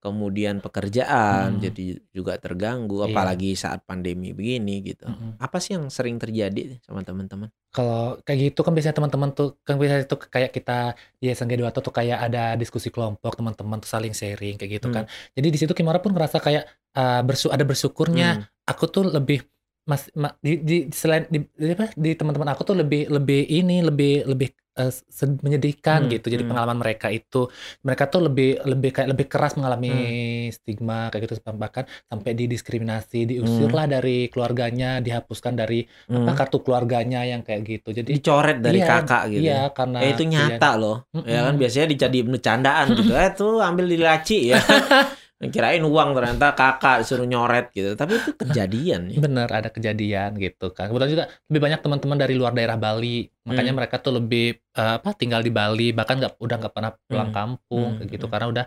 kemudian 0.00 0.58
pekerjaan 0.58 1.54
Hmm. 1.54 1.62
jadi 1.62 1.86
juga 2.10 2.34
terganggu 2.34 3.00
Iya. 3.00 3.12
apalagi 3.12 3.50
saat 3.52 3.80
pandemi 3.82 4.32
begini 4.32 4.80
gitu. 4.82 5.04
Mm-mm. 5.04 5.36
Apa 5.36 5.56
sih 5.56 5.76
yang 5.76 5.86
sering 5.86 6.16
terjadi 6.16 6.80
sama 6.80 7.00
teman-teman? 7.00 7.52
Kalau 7.68 8.18
kayak 8.20 8.50
gitu 8.50 8.60
kan 8.60 8.72
biasanya 8.72 8.96
teman-teman 8.96 9.30
tuh 9.30 9.60
kan 9.60 9.76
biasanya 9.76 10.02
itu 10.02 10.16
kayak 10.18 10.50
kita 10.50 10.78
di 11.14 11.28
SNG 11.28 11.52
21 11.54 11.78
tuh 11.78 11.92
kayak 11.92 12.18
ada 12.22 12.42
diskusi 12.54 12.88
kelompok 12.88 13.32
teman-teman 13.34 13.78
tuh 13.78 13.86
saling 13.86 14.10
sharing 14.10 14.56
kayak 14.56 14.72
gitu 14.76 14.88
Hmm. 14.88 14.96
kan. 14.96 15.04
Jadi 15.30 15.48
di 15.48 15.58
situ 15.58 15.70
Kimora 15.70 15.98
pun 15.98 16.10
ngerasa 16.10 16.36
kayak 16.38 16.64
uh, 16.92 17.20
bersu 17.20 17.46
ada 17.46 17.62
bersyukurnya 17.62 18.28
Hmm. 18.36 18.44
aku 18.64 18.84
tuh 18.86 19.04
lebih 19.06 19.44
mas 19.82 20.06
ma- 20.12 20.36
di, 20.38 20.56
di 20.58 20.76
selain 20.90 21.24
di, 21.26 21.40
di 21.50 21.72
apa 21.72 21.90
di 21.92 22.12
teman-teman 22.12 22.48
aku 22.48 22.62
tuh 22.64 22.76
lebih 22.76 23.08
lebih 23.08 23.42
ini 23.44 23.80
lebih 23.80 24.22
lebih 24.24 24.48
se- 24.88 25.36
menyedihkan 25.44 26.08
Hmm, 26.08 26.10
gitu 26.10 26.26
jadi 26.26 26.42
hmm. 26.42 26.50
pengalaman 26.50 26.78
mereka 26.80 27.12
itu 27.12 27.52
mereka 27.80 28.08
tuh 28.08 28.24
lebih 28.24 28.64
lebih 28.64 28.90
kayak 28.90 29.08
lebih 29.12 29.26
keras 29.28 29.52
mengalami 29.54 29.92
Hmm. 29.92 30.48
stigma 30.50 31.12
kayak 31.12 31.28
gitu 31.28 31.34
bahkan 31.52 31.84
sampai 32.06 32.32
didiskriminasi 32.32 33.28
diusirlah 33.28 33.84
dari 33.84 34.32
keluarganya 34.32 34.98
dihapuskan 34.98 35.52
dari 35.52 35.84
apa 36.06 36.22
Hmm. 36.24 36.36
kartu 36.36 36.58
keluarganya 36.60 37.20
yang 37.22 37.42
kayak 37.42 37.60
gitu 37.62 37.92
jadi 37.92 38.08
Dicoret 38.08 38.58
dari 38.58 38.80
Iya, 38.80 38.88
kakak 38.88 39.22
gitu. 39.28 39.42
iya 39.42 39.52
ya. 39.52 39.62
karena 39.70 39.98
Eh, 40.00 40.10
itu 40.10 40.22
nyata 40.24 40.70
loh. 40.76 40.96
Mm-mm. 41.10 41.26
Ya 41.26 41.40
kan 41.44 41.54
biasanya 41.56 41.86
dijadi 41.88 42.18
bercandaan 42.22 42.86
gitu. 42.94 43.12
Eh 43.20 43.30
tuh 43.34 43.58
ambil 43.58 43.86
di 43.90 43.98
laci 43.98 44.38
ya. 44.54 44.60
Kirain 45.40 45.80
uang 45.80 46.12
ternyata 46.12 46.52
kakak 46.52 47.00
disuruh 47.00 47.24
nyoret 47.24 47.72
gitu. 47.72 47.96
Tapi 47.96 48.20
itu 48.20 48.36
kejadian 48.36 49.08
ya. 49.08 49.24
Bener 49.24 49.48
ada 49.48 49.72
kejadian 49.72 50.36
gitu 50.36 50.68
kan. 50.76 50.92
Kebetulan 50.92 51.08
juga 51.08 51.24
lebih 51.48 51.60
banyak 51.64 51.80
teman-teman 51.80 52.18
dari 52.20 52.34
luar 52.36 52.52
daerah 52.52 52.76
Bali. 52.76 53.24
Makanya 53.48 53.72
Hmm. 53.72 53.78
mereka 53.80 53.96
tuh 54.04 54.20
lebih 54.20 54.60
eh, 54.76 54.94
apa 55.00 55.16
tinggal 55.16 55.40
di 55.40 55.48
Bali 55.48 55.96
bahkan 55.96 56.20
nggak 56.20 56.36
udah 56.36 56.56
nggak 56.60 56.74
pernah 56.76 56.92
pulang 57.08 57.32
Hmm. 57.32 57.36
kampung 57.40 57.90
Hmm. 57.98 58.06
gitu 58.06 58.28
Hmm. 58.28 58.32
karena 58.36 58.46
udah 58.52 58.64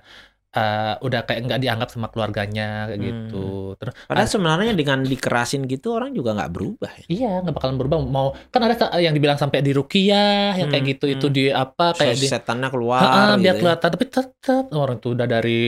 eh, 0.53 0.93
udah 0.97 1.21
kayak 1.23 1.39
nggak 1.43 1.59
dianggap 1.59 1.89
sama 1.89 2.07
keluarganya 2.07 2.85
kayak 2.85 2.97
Hmm. 2.97 3.07
gitu. 3.07 3.47
Terus 3.75 3.93
Padahal 4.03 4.21
ada- 4.21 4.29
sebenarnya 4.29 4.73
dengan 4.73 5.01
dikerasin 5.01 5.65
gitu 5.65 5.87
orang 5.91 6.11
juga 6.11 6.31
nggak 6.31 6.51
berubah 6.51 6.91
ya. 6.95 7.05
iya 7.07 7.31
nggak 7.39 7.53
bakalan 7.53 7.75
berubah 7.75 7.97
mau 7.99 8.27
kan 8.47 8.61
ada 8.61 8.73
yang 8.97 9.11
dibilang 9.11 9.35
sampai 9.35 9.59
di 9.59 9.71
rukiah 9.71 10.53
yang 10.53 10.69
kayak 10.69 10.83
Hmm, 10.83 10.91
gitu 10.93 11.05
itu 11.07 11.25
hmm. 11.25 11.35
di 11.35 11.43
apa 11.47 11.85
kayak 11.91 12.15
di 12.15 12.27
setannya 12.27 12.69
keluar 12.69 13.01
Ha-ha, 13.01 13.21
biar 13.33 13.35
gitu 13.35 13.49
ya. 13.49 13.53
kelihatan 13.59 13.89
tapi 13.89 14.05
tetap 14.07 14.63
orang 14.71 14.97
tuh 14.97 15.11
udah 15.13 15.27
dari 15.27 15.61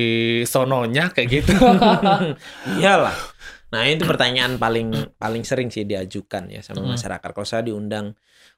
sononya 0.44 1.10
kayak 1.10 1.28
gitu. 1.34 1.52
Iyalah. 2.78 3.16
Nah, 3.66 3.84
itu 3.84 4.04
pertanyaan 4.04 4.56
paling 4.56 4.88
paling 5.16 5.44
sering 5.44 5.68
sih 5.68 5.84
diajukan 5.84 6.48
ya 6.48 6.62
sama 6.62 6.86
Mm. 6.86 6.96
masyarakat. 6.96 7.28
Kalau 7.28 7.44
saya 7.44 7.66
diundang 7.66 8.16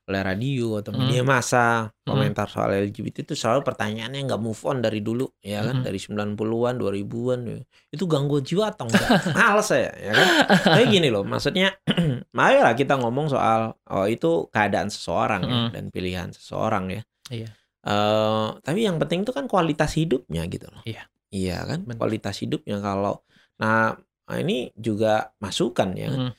oleh 0.07 0.21
radio 0.23 0.79
atau 0.79 0.95
Mm. 0.95 0.99
media 1.03 1.21
massa, 1.21 1.67
Mm. 1.91 2.07
komentar 2.07 2.47
soal 2.47 2.71
LGBT 2.79 3.27
itu 3.27 3.35
selalu 3.35 3.59
pertanyaannya 3.61 4.23
nggak 4.23 4.39
move 4.39 4.61
on 4.63 4.79
dari 4.79 5.03
dulu, 5.03 5.27
ya 5.43 5.59
kan? 5.61 5.79
Mm. 5.79 5.83
Dari 5.83 5.99
90-an, 5.99 6.79
2000-an 6.79 7.39
ya. 7.43 7.59
Itu 7.91 8.07
gangguan 8.07 8.39
jiwa 8.41 8.71
atau 8.71 8.87
enggak? 8.87 9.03
Males 9.35 9.67
saya, 9.67 9.91
ya 9.93 10.11
kan? 10.15 10.27
Tapi 10.63 10.83
gini 10.87 11.11
loh, 11.11 11.27
maksudnya 11.27 11.75
marilah 12.39 12.71
kita 12.71 12.95
ngomong 12.95 13.27
soal 13.27 13.75
oh 13.91 14.07
itu 14.07 14.47
keadaan 14.47 14.87
seseorang 14.87 15.41
ya, 15.43 15.55
Mm. 15.67 15.69
dan 15.75 15.83
pilihan 15.91 16.29
seseorang 16.31 16.83
ya. 16.87 17.01
Iya. 17.27 17.49
Eh, 17.83 18.47
tapi 18.63 18.79
yang 18.83 18.95
penting 18.97 19.27
itu 19.27 19.31
kan 19.31 19.47
kualitas 19.47 19.91
hidupnya 19.95 20.47
gitu 20.47 20.71
loh. 20.71 20.83
Iya. 20.83 21.03
Iya 21.27 21.57
kan? 21.67 21.79
Benar. 21.83 21.99
Kualitas 21.99 22.39
hidupnya 22.39 22.79
kalau 22.79 23.27
nah 23.59 23.91
ini 24.31 24.71
juga 24.71 25.35
masukan 25.39 25.91
ya. 25.95 26.07
kan? 26.11 26.31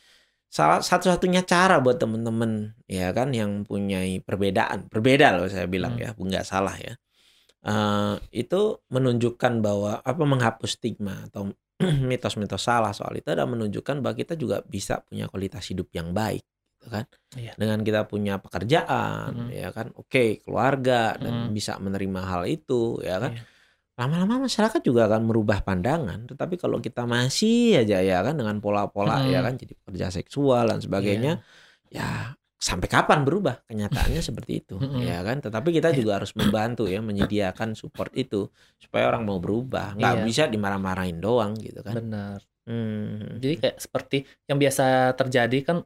Salah 0.49 0.81
satu-satunya 0.81 1.45
cara 1.45 1.77
buat 1.79 2.01
temen-temen 2.01 2.73
ya 2.89 3.13
kan 3.13 3.37
yang 3.37 3.69
punya 3.69 4.01
perbedaan, 4.25 4.89
berbeda 4.89 5.37
loh 5.37 5.45
saya 5.45 5.69
bilang 5.69 6.01
Hmm. 6.01 6.05
ya, 6.05 6.11
nggak 6.17 6.45
salah 6.45 6.73
ya. 6.81 6.97
Eh, 7.59 8.15
itu 8.33 8.81
menunjukkan 8.89 9.61
bahwa 9.61 10.01
apa 10.01 10.23
menghapus 10.25 10.81
stigma 10.81 11.29
atau 11.29 11.53
mitos-mitos 12.09 12.65
salah 12.65 12.97
soal 12.97 13.21
itu 13.21 13.29
adalah 13.29 13.51
menunjukkan 13.51 14.01
bahwa 14.01 14.17
kita 14.17 14.35
juga 14.41 14.65
bisa 14.65 15.05
punya 15.05 15.29
kualitas 15.29 15.69
hidup 15.69 15.93
yang 15.93 16.17
baik 16.17 16.41
gitu 16.79 16.89
kan 16.89 17.05
Iya. 17.35 17.53
dengan 17.59 17.83
kita 17.83 18.07
punya 18.07 18.39
pekerjaan 18.39 19.31
Mhm. 19.35 19.51
ya 19.53 19.69
kan 19.75 19.91
oke 19.93 20.43
keluarga 20.47 21.19
dan 21.19 21.51
Mhm. 21.51 21.53
bisa 21.53 21.77
menerima 21.77 22.21
hal 22.25 22.43
itu 22.47 23.03
ya 23.03 23.19
kan 23.19 23.35
Iya. 23.37 23.43
Lama-lama 23.99 24.47
masyarakat 24.47 24.79
juga 24.81 25.11
akan 25.11 25.27
merubah 25.27 25.61
pandangan 25.61 26.25
tetapi 26.25 26.55
kalau 26.55 26.79
kita 26.79 27.03
masih 27.03 27.83
aja 27.83 27.99
ya 27.99 28.23
kan 28.23 28.39
dengan 28.39 28.63
pola-pola 28.63 29.27
Mhm. 29.27 29.29
ya 29.29 29.41
kan 29.43 29.55
jadi 29.59 29.73
pekerja 29.75 30.07
seksual 30.09 30.71
dan 30.71 30.79
sebagainya 30.79 31.43
ya 31.91 32.33
sampai 32.59 32.87
kapan 32.87 33.23
berubah 33.23 33.63
kenyataannya 33.67 34.19
seperti 34.19 34.63
itu 34.63 34.77
ya 34.99 35.23
kan 35.23 35.39
tetapi 35.39 35.71
kita 35.71 35.91
Iya. 35.91 35.97
juga 35.97 36.11
harus 36.19 36.35
membantu 36.35 36.87
ya 36.87 36.99
menyediakan 36.99 37.75
support 37.75 38.11
itu 38.15 38.51
supaya 38.79 39.07
orang 39.07 39.23
mau 39.23 39.39
berubah 39.39 39.95
nggak 39.95 40.15
Iya. 40.15 40.25
bisa 40.25 40.43
dimarah-marahin 40.47 41.19
doang 41.19 41.55
gitu 41.59 41.83
kan 41.83 41.99
Benar. 41.99 42.39
Hmm. 42.69 43.41
Jadi 43.41 43.55
kayak 43.65 43.77
seperti 43.81 44.29
yang 44.45 44.61
biasa 44.61 45.17
terjadi 45.17 45.59
kan 45.65 45.77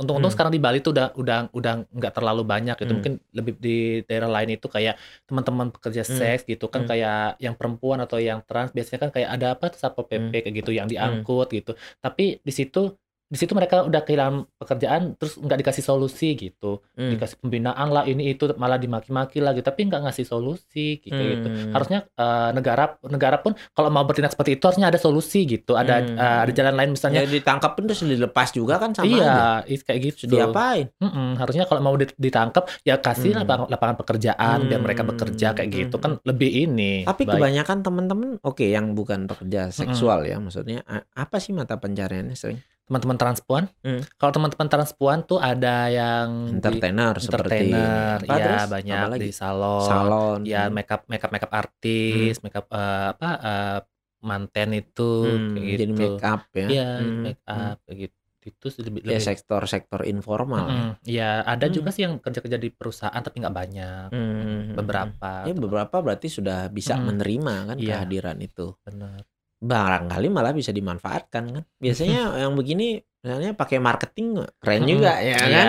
untung-untung 0.00 0.32
Hmm. 0.32 0.34
sekarang 0.34 0.52
di 0.56 0.60
Bali 0.64 0.80
tuh 0.80 0.96
udah 0.96 1.12
udah 1.12 1.38
udah 1.52 1.72
nggak 1.92 2.12
terlalu 2.16 2.42
banyak 2.48 2.72
gitu. 2.80 2.88
Hmm. 2.88 2.96
Mungkin 3.04 3.12
lebih 3.36 3.52
di 3.60 3.76
daerah 4.08 4.32
lain 4.32 4.56
itu 4.56 4.64
kayak 4.64 4.96
teman-teman 5.28 5.68
pekerja 5.68 6.08
Hmm. 6.08 6.16
seks 6.16 6.48
gitu 6.48 6.72
Hmm. 6.72 6.74
kan 6.74 6.82
kayak 6.88 7.36
yang 7.36 7.52
perempuan 7.52 8.00
atau 8.00 8.16
yang 8.16 8.40
trans 8.48 8.72
biasanya 8.72 9.00
kan 9.04 9.10
kayak 9.12 9.28
ada 9.28 9.46
apa 9.52 9.68
satpol 9.76 10.08
Hmm. 10.08 10.32
PP 10.32 10.48
kayak 10.48 10.54
gitu 10.64 10.72
yang 10.72 10.88
diangkut 10.88 11.52
gitu. 11.52 11.76
Tapi 12.00 12.40
di 12.40 12.52
situ 12.52 12.96
di 13.32 13.40
situ 13.40 13.56
mereka 13.56 13.80
udah 13.80 14.04
kehilangan 14.04 14.44
pekerjaan 14.60 15.16
terus 15.16 15.40
nggak 15.40 15.64
dikasih 15.64 15.80
solusi 15.80 16.36
gitu. 16.36 16.84
Hmm. 16.92 17.16
Dikasih 17.16 17.40
pembinaan 17.40 17.88
lah 17.88 18.04
ini 18.04 18.28
itu 18.28 18.44
malah 18.54 18.76
dimaki-maki 18.76 19.40
lagi 19.40 19.64
tapi 19.64 19.88
nggak 19.88 20.04
ngasih 20.04 20.28
solusi 20.28 21.00
gitu 21.00 21.16
gitu. 21.16 21.48
Hmm. 21.48 21.72
Harusnya 21.72 22.04
eh, 22.12 22.50
negara 22.52 23.00
negara 23.08 23.40
pun 23.40 23.56
kalau 23.72 23.88
mau 23.88 24.04
bertindak 24.04 24.36
seperti 24.36 24.60
itu 24.60 24.64
harusnya 24.68 24.92
ada 24.92 25.00
solusi 25.00 25.48
gitu. 25.48 25.72
Ada 25.72 25.94
Hmm. 25.98 26.12
eh, 26.14 26.38
ada 26.44 26.52
jalan 26.52 26.74
lain 26.76 26.90
misalnya 26.92 27.24
ya 27.24 27.32
ditangkap 27.32 27.72
pun 27.72 27.88
terus 27.88 28.04
dilepas 28.04 28.52
juga 28.52 28.76
kan 28.76 28.92
sama 28.92 29.08
iya, 29.08 29.64
aja 29.64 29.80
kayak 29.82 30.00
gitu. 30.12 30.28
Diapain 30.28 30.92
Mm-mm, 30.98 31.40
harusnya 31.40 31.64
kalau 31.64 31.80
mau 31.80 31.96
dit- 31.96 32.12
ditangkap 32.14 32.68
ya 32.82 33.00
kasih 33.00 33.32
Hmm. 33.32 33.48
lapangan, 33.48 33.66
lapangan 33.72 33.96
pekerjaan 33.96 34.58
biar 34.68 34.80
mereka 34.82 35.02
Hmm. 35.02 35.16
bekerja 35.16 35.56
kayak 35.56 35.70
gitu 35.72 35.96
Hmm. 35.96 36.04
kan 36.04 36.12
lebih 36.22 36.68
ini. 36.68 37.08
Tapi 37.08 37.24
baik. 37.24 37.40
kebanyakan 37.40 37.78
teman-teman 37.80 38.28
oke 38.42 38.60
yang 38.60 38.92
bukan 38.92 39.24
pekerja 39.24 39.72
seksual 39.72 40.26
ya 40.26 40.36
maksudnya 40.36 40.84
apa 41.14 41.40
sih 41.40 41.56
mata 41.56 41.78
pencariannya 41.78 42.36
sering 42.36 42.60
teman-teman 42.86 43.18
transpuan. 43.18 43.64
Hmm. 43.80 44.02
Kalau 44.18 44.32
teman-teman 44.34 44.68
transpuan 44.68 45.18
tuh 45.24 45.38
ada 45.38 45.88
yang 45.88 46.28
di 46.50 46.58
entertainer 46.58 47.14
seperti 47.16 47.70
entertainer, 47.72 48.16
apa 48.22 48.34
ya 48.34 48.44
terus? 48.44 48.64
banyak 48.68 48.96
Apa 48.98 49.08
lagi? 49.12 49.22
di 49.22 49.30
salon, 49.32 49.86
salon 49.88 50.38
ya 50.44 50.62
hmm. 50.66 50.74
makeup 50.74 51.00
makeup 51.08 51.30
makeup 51.32 51.52
artis, 51.52 52.32
makeup 52.44 52.66
eh, 52.68 53.06
apa 53.14 53.28
eh, 53.40 53.78
manten 54.22 54.70
itu 54.72 55.10
Hmm, 55.26 55.54
jadi 55.58 55.84
gitu. 55.90 55.98
make 55.98 56.22
up 56.22 56.42
ya 56.54 56.68
Iya, 56.70 56.86
Hmm, 57.00 57.14
make 57.26 57.42
up 57.46 57.76
kayak 57.86 57.98
gitu. 58.06 58.16
Itu 58.42 58.66
lebih 58.82 59.00
hmm. 59.02 59.06
ya 59.06 59.18
lebih 59.18 59.26
sektor-sektor 59.26 60.00
informal 60.02 60.64
ya. 60.66 60.74
Mm-mm. 60.74 60.90
Ya, 61.06 61.30
ada 61.46 61.66
Hmm. 61.66 61.74
juga 61.74 61.88
sih 61.94 62.02
yang 62.06 62.18
kerja-kerja 62.18 62.58
di 62.58 62.70
perusahaan 62.74 63.22
tapi 63.22 63.38
nggak 63.38 63.54
banyak. 63.54 64.06
Hmm, 64.10 64.74
Beberapa. 64.74 65.46
ya 65.46 65.54
beberapa 65.54 65.96
berarti 66.02 66.26
sudah 66.28 66.66
bisa 66.68 66.98
Hmm. 66.98 67.06
menerima 67.14 67.54
kan 67.70 67.76
Iya. 67.78 68.02
kehadiran 68.02 68.38
itu 68.42 68.74
Benar. 68.82 69.22
Barangkali 69.62 70.26
malah 70.26 70.50
bisa 70.50 70.70
dimanfaatkan 70.70 71.44
kan 71.48 71.64
biasanya 71.78 72.34
yang 72.42 72.52
begini 72.52 72.98
misalnya 73.18 73.54
pakai 73.54 73.78
marketing 73.78 74.42
keren 74.58 74.82
juga 74.84 75.16
ya 75.16 75.36
kan 75.38 75.48
Iya. 75.48 75.64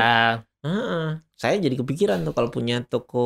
Heeh. 0.63 1.07
Saya 1.35 1.59
jadi 1.59 1.75
kepikiran 1.75 2.23
tuh 2.23 2.31
kalau 2.31 2.47
punya 2.47 2.79
toko 2.81 3.25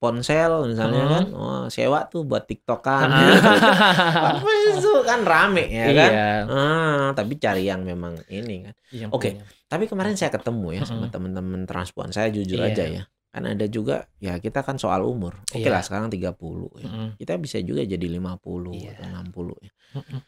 ponsel 0.00 0.64
misalnya 0.64 1.04
Hmm. 1.04 1.12
kan, 1.12 1.24
wah 1.36 1.64
sewa 1.68 2.08
tuh 2.08 2.24
buat 2.24 2.48
tiktokan. 2.48 3.12
Apa 4.40 4.50
itu 4.72 4.90
kan 5.04 5.20
rame 5.20 5.68
ya 5.68 5.86
kan? 5.92 6.10
Iya. 6.10 6.30
Ah, 6.48 7.06
tapi 7.12 7.36
cari 7.36 7.68
yang 7.68 7.84
memang 7.84 8.16
ini 8.28 8.64
kan. 8.64 8.74
Oke. 9.12 9.36
punya. 9.36 9.44
Tapi 9.68 9.84
kemarin 9.84 10.16
saya 10.16 10.32
ketemu 10.32 10.80
ya 10.80 10.82
sama 10.82 11.04
Mm-mm. 11.04 11.12
teman-teman 11.12 11.60
transpuan. 11.68 12.08
Saya 12.08 12.32
jujur 12.32 12.56
Iya. 12.56 12.72
aja 12.72 12.84
ya. 12.88 13.02
Kan 13.28 13.44
ada 13.44 13.66
juga 13.66 14.08
ya 14.18 14.36
kita 14.36 14.64
kan 14.64 14.76
soal 14.76 15.04
umur. 15.04 15.36
Oke 15.46 15.60
Iya. 15.60 15.72
lah 15.74 15.82
sekarang 15.84 16.08
30 16.08 16.72
ya. 16.80 16.88
Mm-mm. 16.88 17.08
Kita 17.16 17.36
bisa 17.36 17.60
juga 17.60 17.84
jadi 17.84 18.06
50 18.08 18.72
Iya. 18.72 18.96
atau 18.96 19.04
60 19.04 19.54
ya. 19.60 19.72
Mm-mm. 19.94 20.20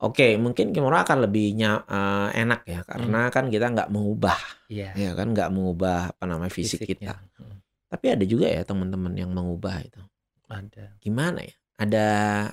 Oke, 0.00 0.32
mungkin 0.34 0.72
Kimura 0.72 1.04
akan 1.04 1.28
lebih 1.28 1.52
nya- 1.52 1.84
eh, 1.84 2.28
enak 2.40 2.64
ya 2.64 2.80
karena 2.82 3.28
kan 3.28 3.52
kita 3.52 3.68
nggak 3.68 3.92
mengubah 3.92 4.38
Iya. 4.66 4.96
ya 4.96 5.10
kan 5.12 5.30
nggak 5.30 5.52
mengubah 5.52 6.16
apa 6.16 6.24
namanya 6.24 6.48
fisik 6.48 6.80
kita. 6.82 7.20
Fisiknya. 7.20 7.20
Mm. 7.36 7.56
Tapi 7.90 8.06
ada 8.08 8.24
juga 8.24 8.46
ya 8.48 8.62
teman-teman 8.64 9.12
yang 9.12 9.28
mengubah 9.28 9.76
itu. 9.84 10.00
Ada. 10.48 10.96
Gimana 10.98 11.44
ya? 11.44 11.54
Ada 11.76 12.06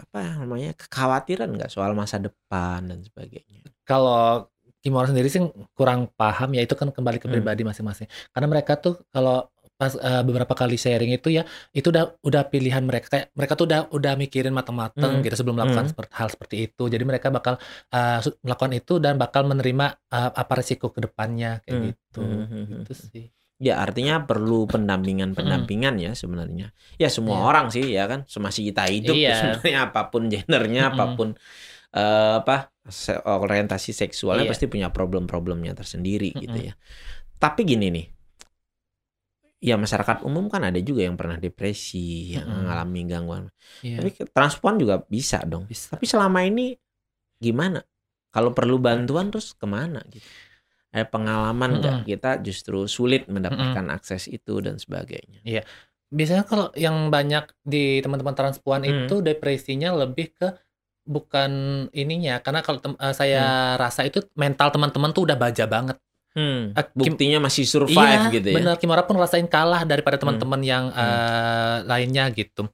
apa 0.04 0.20
namanya 0.40 0.76
kekhawatiran 0.76 1.50
nggak 1.52 1.72
soal 1.72 1.92
masa 1.92 2.20
depan 2.20 2.84
dan 2.86 3.00
sebagainya? 3.02 3.64
Kalau 3.82 4.52
Kimura 4.78 5.10
sendiri 5.10 5.28
sih 5.28 5.42
kurang 5.74 6.08
paham 6.14 6.54
ya 6.54 6.62
itu 6.62 6.76
kan 6.76 6.92
kembali 6.92 7.18
ke 7.18 7.28
Hmm. 7.28 7.34
pribadi 7.34 7.64
masing-masing. 7.64 8.08
Karena 8.30 8.48
mereka 8.48 8.78
tuh 8.78 9.02
kalau 9.10 9.48
pas 9.78 9.94
eh, 9.94 10.22
beberapa 10.26 10.52
kali 10.52 10.74
sharing 10.74 11.14
itu 11.14 11.30
ya 11.30 11.46
itu 11.70 11.94
udah 11.94 12.18
udah 12.20 12.44
pilihan 12.50 12.82
mereka 12.82 13.08
kayak 13.14 13.28
mereka 13.32 13.54
tuh 13.54 13.70
udah 13.70 13.82
udah 13.94 14.14
mikirin 14.18 14.50
matang-matang 14.50 15.18
Hmm. 15.18 15.24
gitu 15.24 15.38
sebelum 15.38 15.62
melakukan 15.62 15.86
Hmm. 15.86 15.92
seperti 15.94 16.12
hal 16.18 16.28
seperti 16.34 16.56
itu. 16.66 16.84
Jadi 16.90 17.04
mereka 17.06 17.30
bakal 17.30 17.62
su- 18.20 18.34
melakukan 18.42 18.74
itu 18.74 18.98
dan 18.98 19.16
bakal 19.16 19.46
menerima 19.46 19.86
eh, 20.10 20.32
apa 20.34 20.54
resiko 20.58 20.90
ke 20.90 21.06
depannya 21.06 21.62
kayak 21.62 21.78
Hmm. 21.78 21.86
gitu. 21.94 22.22
Hmm, 22.26 22.46
hmm, 22.50 22.64
hmm, 22.66 22.80
Gitu 22.84 22.94
sih. 22.98 23.26
Ya 23.58 23.82
artinya 23.82 24.22
perlu 24.22 24.70
pendampingan-pendampingan 24.70 25.98
ya 25.98 26.14
sebenarnya. 26.14 26.74
Ya 26.98 27.10
semua 27.10 27.42
Iya. 27.42 27.46
orang 27.46 27.66
sih 27.70 27.86
ya 27.90 28.06
kan 28.06 28.26
semasa 28.26 28.62
kita 28.62 28.86
hidup 28.86 29.14
Iya. 29.14 29.34
sebenarnya 29.34 29.78
apa 29.90 30.02
pun 30.10 30.30
gendernya, 30.30 30.90
Mm-mm. 30.90 30.94
apa 30.98 31.06
pun 31.14 31.30
eh, 31.94 32.34
apa 32.44 32.70
orientasi 33.26 33.96
seksualnya 33.96 34.46
Iya. 34.46 34.52
pasti 34.54 34.66
punya 34.70 34.90
problem-problemnya 34.90 35.74
tersendiri 35.74 36.34
gitu 36.38 36.54
Mm-mm. 36.54 36.70
ya. 36.70 36.74
Tapi 37.38 37.62
gini 37.66 37.88
nih. 37.90 38.06
Ya 39.58 39.74
masyarakat 39.74 40.22
umum 40.22 40.54
kan 40.54 40.62
ada 40.62 40.78
juga 40.78 41.02
yang 41.02 41.18
pernah 41.18 41.42
depresi, 41.42 42.38
yang 42.38 42.46
mengalami 42.46 43.02
gangguan. 43.10 43.50
Iya. 43.82 44.06
Tapi 44.06 44.10
transpuan 44.30 44.78
juga 44.78 45.02
bisa 45.10 45.42
dong. 45.42 45.66
Bisa. 45.66 45.98
Tapi 45.98 46.06
selama 46.06 46.46
ini 46.46 46.78
gimana? 47.42 47.82
Kalau 48.30 48.54
perlu 48.54 48.78
bantuan 48.78 49.34
terus 49.34 49.58
ke 49.58 49.66
mana 49.66 50.06
gitu? 50.14 50.26
Ada 50.94 51.10
pengalaman 51.10 51.82
nggak 51.82 51.98
kita 52.06 52.32
justru 52.46 52.86
sulit 52.86 53.26
mendapatkan 53.26 53.86
akses 53.90 54.30
itu 54.30 54.62
dan 54.62 54.78
sebagainya? 54.78 55.42
Biasanya 56.08 56.48
kalau 56.48 56.72
yang 56.78 57.12
banyak 57.12 57.52
di 57.66 58.00
teman-teman 58.00 58.32
transpuan 58.38 58.86
Hmm. 58.86 59.10
itu 59.10 59.20
depresinya 59.20 59.92
lebih 59.92 60.32
ke 60.38 60.48
bukan 61.08 61.52
ininya 61.92 62.40
karena 62.44 62.62
kalau 62.64 62.80
eh, 62.84 63.16
saya 63.16 63.76
rasa 63.76 64.08
itu 64.08 64.22
mental 64.36 64.72
teman-teman 64.72 65.12
tuh 65.12 65.28
udah 65.28 65.36
baja 65.40 65.66
banget. 65.68 65.98
Hmm, 66.38 66.70
buktinya 66.94 67.42
masih 67.42 67.66
survive 67.66 67.98
iya, 67.98 68.30
gitu 68.30 68.48
ya. 68.54 68.56
benar 68.62 68.78
Kimura 68.78 69.02
pun 69.02 69.18
rasain 69.18 69.50
kalah 69.50 69.82
daripada 69.90 70.22
Hmm. 70.22 70.38
teman-teman 70.38 70.62
yang 70.62 70.84
Hmm. 70.94 71.02
eh, 71.02 71.78
lainnya 71.90 72.30
gitu. 72.30 72.70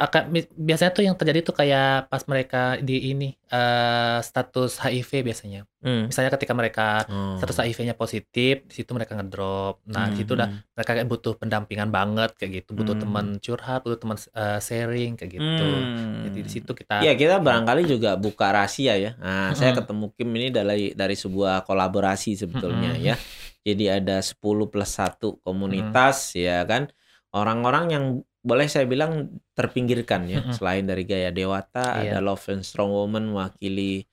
Akan 0.00 0.32
bi- 0.32 0.48
biasanya 0.50 0.90
tuh 0.90 1.04
yang 1.04 1.12
terjadi 1.12 1.44
tuh 1.44 1.52
kayak 1.52 2.08
pas 2.08 2.24
mereka 2.24 2.80
di 2.80 3.12
ini 3.12 3.36
eh, 3.46 4.18
status 4.20 4.80
HIV 4.80 5.20
biasanya. 5.22 5.68
Hmm. 5.78 6.08
Misalnya 6.08 6.32
ketika 6.32 6.52
mereka 6.52 7.04
Oh. 7.04 7.36
status 7.36 7.60
HIV-nya 7.60 7.92
positif, 7.92 8.64
di 8.64 8.72
situ 8.72 8.90
mereka 8.90 9.12
ngedrop. 9.12 9.84
Nah, 9.84 10.08
di 10.08 10.16
situ 10.16 10.32
udah 10.32 10.48
Hmm. 10.48 10.64
mereka 10.72 10.90
kayak 10.94 11.04
butuh 11.04 11.32
pendampingan 11.34 11.90
banget 11.90 12.32
kayak 12.34 12.52
gitu, 12.58 12.72
butuh 12.72 12.96
Hmm. 12.96 13.02
teman 13.02 13.26
curhat, 13.38 13.80
butuh 13.82 13.98
teman 13.98 14.16
eh, 14.16 14.56
sharing 14.58 15.12
kayak 15.14 15.30
gitu. 15.34 15.66
Hmm. 15.68 16.24
Jadi 16.24 16.38
di 16.40 16.50
situ 16.50 16.70
kita 16.70 17.00
Ya 17.00 17.12
kita 17.12 17.36
barangkali 17.38 17.84
juga 17.92 18.16
buka 18.16 18.48
rahasia 18.50 18.96
ya. 18.96 19.12
Nah, 19.16 19.52
saya 19.52 19.70
Mm-mm. 19.70 19.78
ketemu 19.82 20.04
Kim 20.14 20.30
ini 20.32 20.48
dari 20.48 20.86
dari 20.92 21.12
sebuah 21.14 21.62
kolaborasi 21.62 22.38
sebetulnya 22.38 22.96
Mm-mm. 22.96 23.04
ya. 23.04 23.20
Jadi 23.60 23.84
ada 23.90 24.16
10 24.18 24.40
plus 24.66 24.88
1 24.90 25.36
komunitas 25.38 26.32
ya 26.32 26.64
kan. 26.64 26.88
Orang-orang 27.30 27.84
yang 27.88 28.04
boleh 28.40 28.66
saya 28.66 28.84
bilang 28.84 29.28
terpinggirkan 29.52 30.24
ya. 30.24 30.40
Mm-mm. 30.40 30.56
Selain 30.56 30.82
dari 30.82 31.04
Gaya 31.04 31.28
Dewata 31.28 32.00
Iya. 32.00 32.16
ada 32.16 32.18
Love 32.20 32.44
and 32.50 32.64
Strong 32.64 32.88
Woman 32.88 33.28
mewakili 33.28 34.08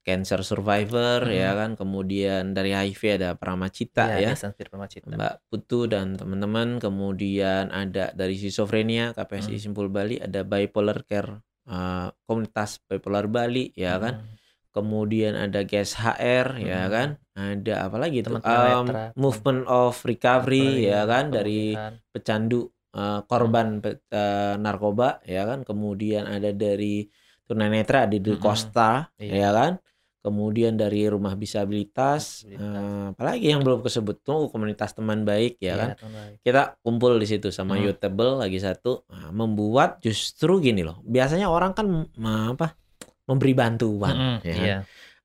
cancer 0.00 0.40
survivor 0.40 1.24
Mm-mm. 1.24 1.36
ya 1.36 1.50
kan. 1.54 1.70
Kemudian 1.74 2.52
dari 2.52 2.72
HIV 2.72 3.02
ada 3.16 3.30
Pramacita 3.34 4.04
ya. 4.10 4.18
Iya, 4.20 4.30
Desa 4.32 4.52
Firman 4.52 4.84
Cita. 4.84 5.08
Mbak 5.10 5.34
Putu 5.46 5.84
dan 5.86 6.14
teman-teman 6.14 6.76
kemudian 6.76 7.68
ada 7.68 8.12
dari 8.12 8.34
schizofrenia 8.34 9.12
KPSI 9.12 9.56
Hmm. 9.56 9.62
Simpul 9.62 9.88
Bali 9.88 10.16
ada 10.16 10.40
bipolar 10.42 11.00
care 11.02 11.40
eh, 11.64 12.08
komunitas 12.24 12.80
bipolar 12.82 13.26
Bali 13.26 13.70
ya 13.72 13.96
kan 13.96 14.20
Hmm. 14.20 14.36
kemudian 14.70 15.34
ada 15.34 15.62
GES 15.62 15.96
HR 15.96 16.58
ya 16.58 16.84
Hmm. 16.84 16.90
kan 16.90 17.08
ada 17.32 17.74
apa 17.82 17.96
lagi 17.96 18.20
Teman 18.20 18.38
Em, 18.38 18.44
tunanetra. 18.44 19.04
movement 19.14 19.62
of 19.66 19.94
recovery 20.02 20.60
Recovery, 20.60 20.88
ya 20.88 21.02
kan 21.04 21.24
dari 21.30 21.72
pecandu 22.08 22.70
eh, 22.90 23.20
korban 23.26 23.78
eh, 23.84 24.54
narkoba 24.58 25.22
ya 25.24 25.42
kan 25.46 25.62
kemudian 25.62 26.26
ada 26.26 26.50
dari 26.50 27.06
tunanetra 27.46 28.06
di 28.06 28.18
Mm-mm. 28.20 28.38
Costa 28.38 29.10
Iya. 29.18 29.34
ya 29.42 29.50
kan 29.50 29.72
kemudian 30.20 30.76
dari 30.76 31.08
rumah 31.08 31.32
disabilitas, 31.32 32.44
Disabilitas. 32.44 32.60
eh, 32.60 33.04
apalagi 33.16 33.46
yang 33.48 33.64
belum 33.64 33.80
kesebut 33.80 34.20
tuh 34.20 34.52
komunitas 34.52 34.92
teman 34.92 35.24
baik 35.24 35.56
ya 35.56 35.72
Iya, 35.72 35.74
kan 35.80 35.88
baik. 35.96 36.36
kita 36.44 36.62
kumpul 36.84 37.16
di 37.16 37.24
situ 37.24 37.48
sama 37.48 37.74
Hmm. 37.74 37.88
Youthable 37.88 38.36
lagi 38.36 38.60
satu 38.60 39.08
nah, 39.08 39.32
membuat 39.32 40.04
justru 40.04 40.60
gini 40.60 40.84
loh 40.84 41.00
biasanya 41.02 41.48
orang 41.48 41.72
kan 41.72 41.86
mm, 41.88 42.52
apa 42.52 42.76
memberi 43.24 43.52
bantuan 43.56 44.12
Mm-mm, 44.12 44.36
ya 44.44 44.54
kan? 44.54 44.66
Iya. 44.66 44.78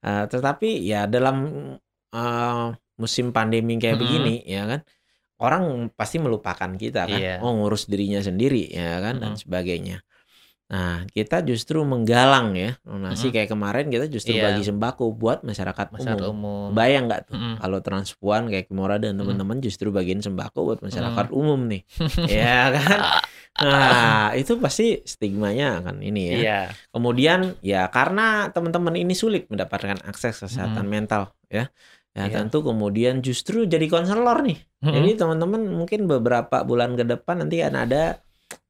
Eh, 0.05 0.23
tetapi 0.31 0.69
ya 0.79 0.99
dalam 1.11 1.35
eh, 2.15 2.67
musim 2.95 3.35
pandemi 3.35 3.75
kayak 3.75 3.99
Mm-mm. 3.99 4.03
begini 4.07 4.33
ya 4.47 4.63
kan 4.63 4.79
orang 5.37 5.63
pasti 5.91 6.15
melupakan 6.15 6.71
kita 6.73 7.05
kan 7.05 7.15
Iya. 7.15 7.35
oh 7.39 7.51
ngurus 7.53 7.85
dirinya 7.85 8.19
sendiri 8.19 8.67
ya 8.67 8.99
kan 8.99 9.17
dan 9.17 9.31
Mm-mm. 9.31 9.41
sebagainya 9.41 9.99
nah 10.65 11.05
kita 11.05 11.45
justru 11.45 11.85
menggalang 11.85 12.57
ya 12.57 12.73
donasi 12.81 13.29
Mm-mm. 13.29 13.35
kayak 13.35 13.49
kemarin 13.51 13.85
kita 13.85 14.09
justru 14.09 14.33
Iya. 14.33 14.49
bagi 14.49 14.65
sembako 14.65 15.13
buat 15.13 15.45
masyarakat, 15.45 15.93
Masyarakat 15.93 16.25
umum 16.25 16.65
umum. 16.65 16.73
bayang 16.73 17.05
nggak 17.05 17.29
tuh 17.29 17.37
Mm-mm. 17.37 17.55
kalau 17.59 17.79
transpuan 17.79 18.49
kayak 18.49 18.65
Kimora 18.65 18.97
dan 18.97 19.13
teman-teman 19.13 19.61
justru 19.61 19.93
bagiin 19.93 20.19
sembako 20.19 20.65
buat 20.65 20.79
masyarakat 20.81 21.29
umum 21.29 21.69
nih 21.69 21.85
ya 22.33 22.73
kan 22.73 22.99
nah 23.55 23.85
itu 24.33 24.57
pasti 24.57 24.99
stigmanya 25.01 25.79
akan 25.79 26.01
ini 26.01 26.21
ya 26.27 26.35
Iya. 26.35 26.59
kemudian 26.89 27.39
ya 27.61 27.85
karena 27.87 28.49
teman-teman 28.49 28.95
ini 28.95 29.13
sulit 29.13 29.45
mendapatkan 29.47 30.01
akses 30.01 30.41
kesehatan 30.41 30.85
mental 30.85 31.29
ya 31.45 31.69
ya 32.15 32.25
Iya. 32.25 32.39
tentu 32.39 32.63
kemudian 32.63 33.19
justru 33.19 33.63
jadi 33.63 33.85
konselor 33.85 34.39
nih 34.39 34.55
Mm-mm. 34.79 34.95
jadi 34.95 35.09
teman-teman 35.17 35.61
mungkin 35.75 36.07
beberapa 36.07 36.63
bulan 36.63 36.95
ke 36.95 37.03
depan 37.03 37.43
nanti 37.43 37.59
akan 37.59 37.75
ada 37.81 38.23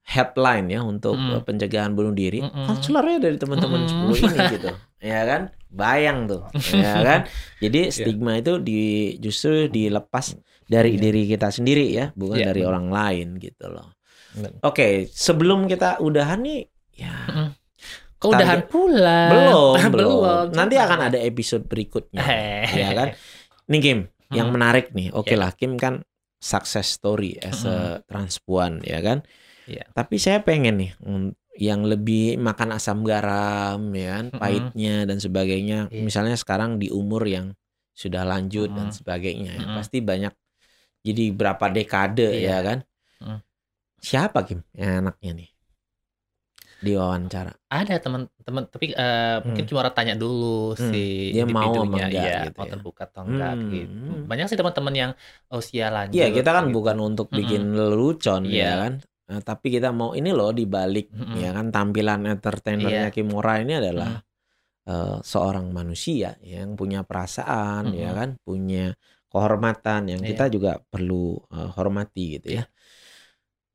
helpline 0.03 0.65
ya 0.67 0.81
untuk 0.81 1.13
Mm. 1.13 1.29
eh, 1.31 1.41
pencegahan 1.41 1.91
bunuh 1.91 2.09
diri 2.11 2.41
Mm-mm. 2.41 2.65
konselornya 2.65 3.21
dari 3.21 3.37
teman-teman 3.37 3.85
Mm. 3.85 3.89
10 4.09 4.17
ini 4.23 4.37
gitu 4.55 4.69
ya 4.99 5.21
kan 5.23 5.41
bayang 5.67 6.25
tuh 6.25 6.41
ya 6.71 6.93
kan 7.07 7.19
jadi 7.59 7.89
stigma 7.89 8.33
itu 8.35 8.57
di 8.57 8.81
justru 9.19 9.65
dilepas 9.67 10.33
dari 10.65 10.93
Iya. 10.93 11.01
diri 11.03 11.21
kita 11.27 11.49
sendiri 11.49 11.85
ya 11.87 12.05
bukan 12.11 12.37
Iya, 12.37 12.45
dari 12.47 12.61
orang 12.63 12.89
lain 12.89 13.37
gitu 13.37 13.65
loh 13.67 13.93
oke 14.61 15.05
sebelum 15.07 15.65
kita 15.65 15.97
udahan 15.99 16.41
nih 16.41 16.65
ya 16.95 17.13
Kok 18.15 18.31
udahan 18.31 18.61
pula? 18.65 19.21
belum 19.27 19.73
belum 19.93 20.11
belum. 20.15 20.45
nanti 20.51 20.75
akan 20.75 20.99
ada 21.03 21.19
episode 21.19 21.65
berikutnya 21.65 22.23
ya 22.67 22.89
kan 22.93 23.07
nih 23.67 23.81
Kim 23.81 23.99
yang 24.29 24.49
Hmm. 24.49 24.55
menarik 24.57 24.91
nih 24.91 25.09
oke 25.11 25.29
Ya. 25.29 25.37
lah 25.37 25.51
Kim 25.53 25.77
kan 25.77 26.01
success 26.41 26.97
story 26.97 27.37
as 27.41 27.65
a 27.65 28.01
transpuan 28.05 28.81
ya 28.85 29.01
kan 29.01 29.25
Iya. 29.65 29.89
tapi 29.91 30.21
saya 30.21 30.45
pengen 30.45 30.77
nih 30.77 30.91
mm, 31.01 31.33
yang 31.57 31.87
lebih 31.87 32.35
makan 32.37 32.75
asam 32.75 33.01
garam 33.01 33.79
ya 33.95 34.19
kan 34.19 34.25
Mm-mm. 34.29 34.39
pahitnya 34.39 35.07
dan 35.07 35.17
sebagainya 35.17 35.89
Iya. 35.89 36.03
misalnya 36.03 36.35
sekarang 36.35 36.77
di 36.77 36.91
umur 36.91 37.23
yang 37.25 37.55
sudah 37.95 38.27
lanjut 38.27 38.69
dan 38.69 38.91
Mm-mm. 38.91 38.97
sebagainya 38.99 39.51
ya. 39.55 39.63
Mm-mm. 39.63 39.77
pasti 39.79 40.03
banyak 40.03 40.33
jadi 41.01 41.31
berapa 41.31 41.65
dekade 41.71 42.27
Iya. 42.29 42.49
ya 42.49 42.57
kan 42.61 42.77
Mm. 43.23 43.39
siapa 43.97 44.43
Kim 44.43 44.61
yang 44.75 45.07
anaknya 45.07 45.31
nih 45.33 45.49
diwawancara 46.85 47.51
Ada 47.67 47.97
teman-teman 47.97 48.63
tapi 48.69 48.93
mungkin 49.41 49.63
Hmm. 49.65 49.69
cuma 49.69 49.79
orang 49.81 49.95
tanya 49.97 50.15
dulu 50.15 50.77
Hmm. 50.77 50.93
si 50.93 51.33
Dia 51.33 51.43
mau 51.43 51.73
enggak 51.81 52.09
iya, 52.13 52.45
gitu 52.45 52.57
mau 52.61 52.67
ya. 52.69 52.71
terbuka 52.77 53.03
atau 53.09 53.21
enggak 53.25 53.53
Hmm. 53.57 53.71
gitu. 53.73 54.11
Banyak 54.29 54.45
sih 54.45 54.57
teman-teman 54.57 54.93
yang 54.93 55.11
usia 55.49 55.89
lanjut. 55.89 56.13
Iya 56.13 56.27
kita 56.29 56.49
kan 56.53 56.65
gitu. 56.69 56.75
bukan 56.77 56.97
untuk 57.01 57.27
bikin 57.29 57.73
lelucon 57.73 58.45
ya 58.45 58.53
Iya. 58.53 58.71
kan 58.85 58.93
Eh, 59.25 59.41
tapi 59.41 59.73
kita 59.73 59.89
mau 59.89 60.13
ini 60.13 60.29
loh 60.29 60.53
dibalik 60.53 61.09
Mm-mm. 61.09 61.41
ya 61.41 61.49
kan 61.49 61.73
tampilan 61.73 62.29
entertainernya 62.29 63.09
Iya. 63.09 63.13
Kimura 63.13 63.57
ini 63.57 63.73
adalah 63.73 64.21
eh, 64.85 65.17
seorang 65.25 65.73
manusia 65.73 66.37
yang 66.45 66.77
punya 66.77 67.01
perasaan 67.01 67.89
ya 67.89 68.13
Mm-mm. 68.13 68.19
kan 68.21 68.29
punya 68.45 68.93
kehormatan 69.25 70.13
yang 70.13 70.21
Iya. 70.21 70.29
kita 70.29 70.45
juga 70.53 70.77
perlu 70.77 71.41
eh, 71.49 71.69
hormati 71.73 72.37
gitu 72.37 72.61
ya 72.61 72.69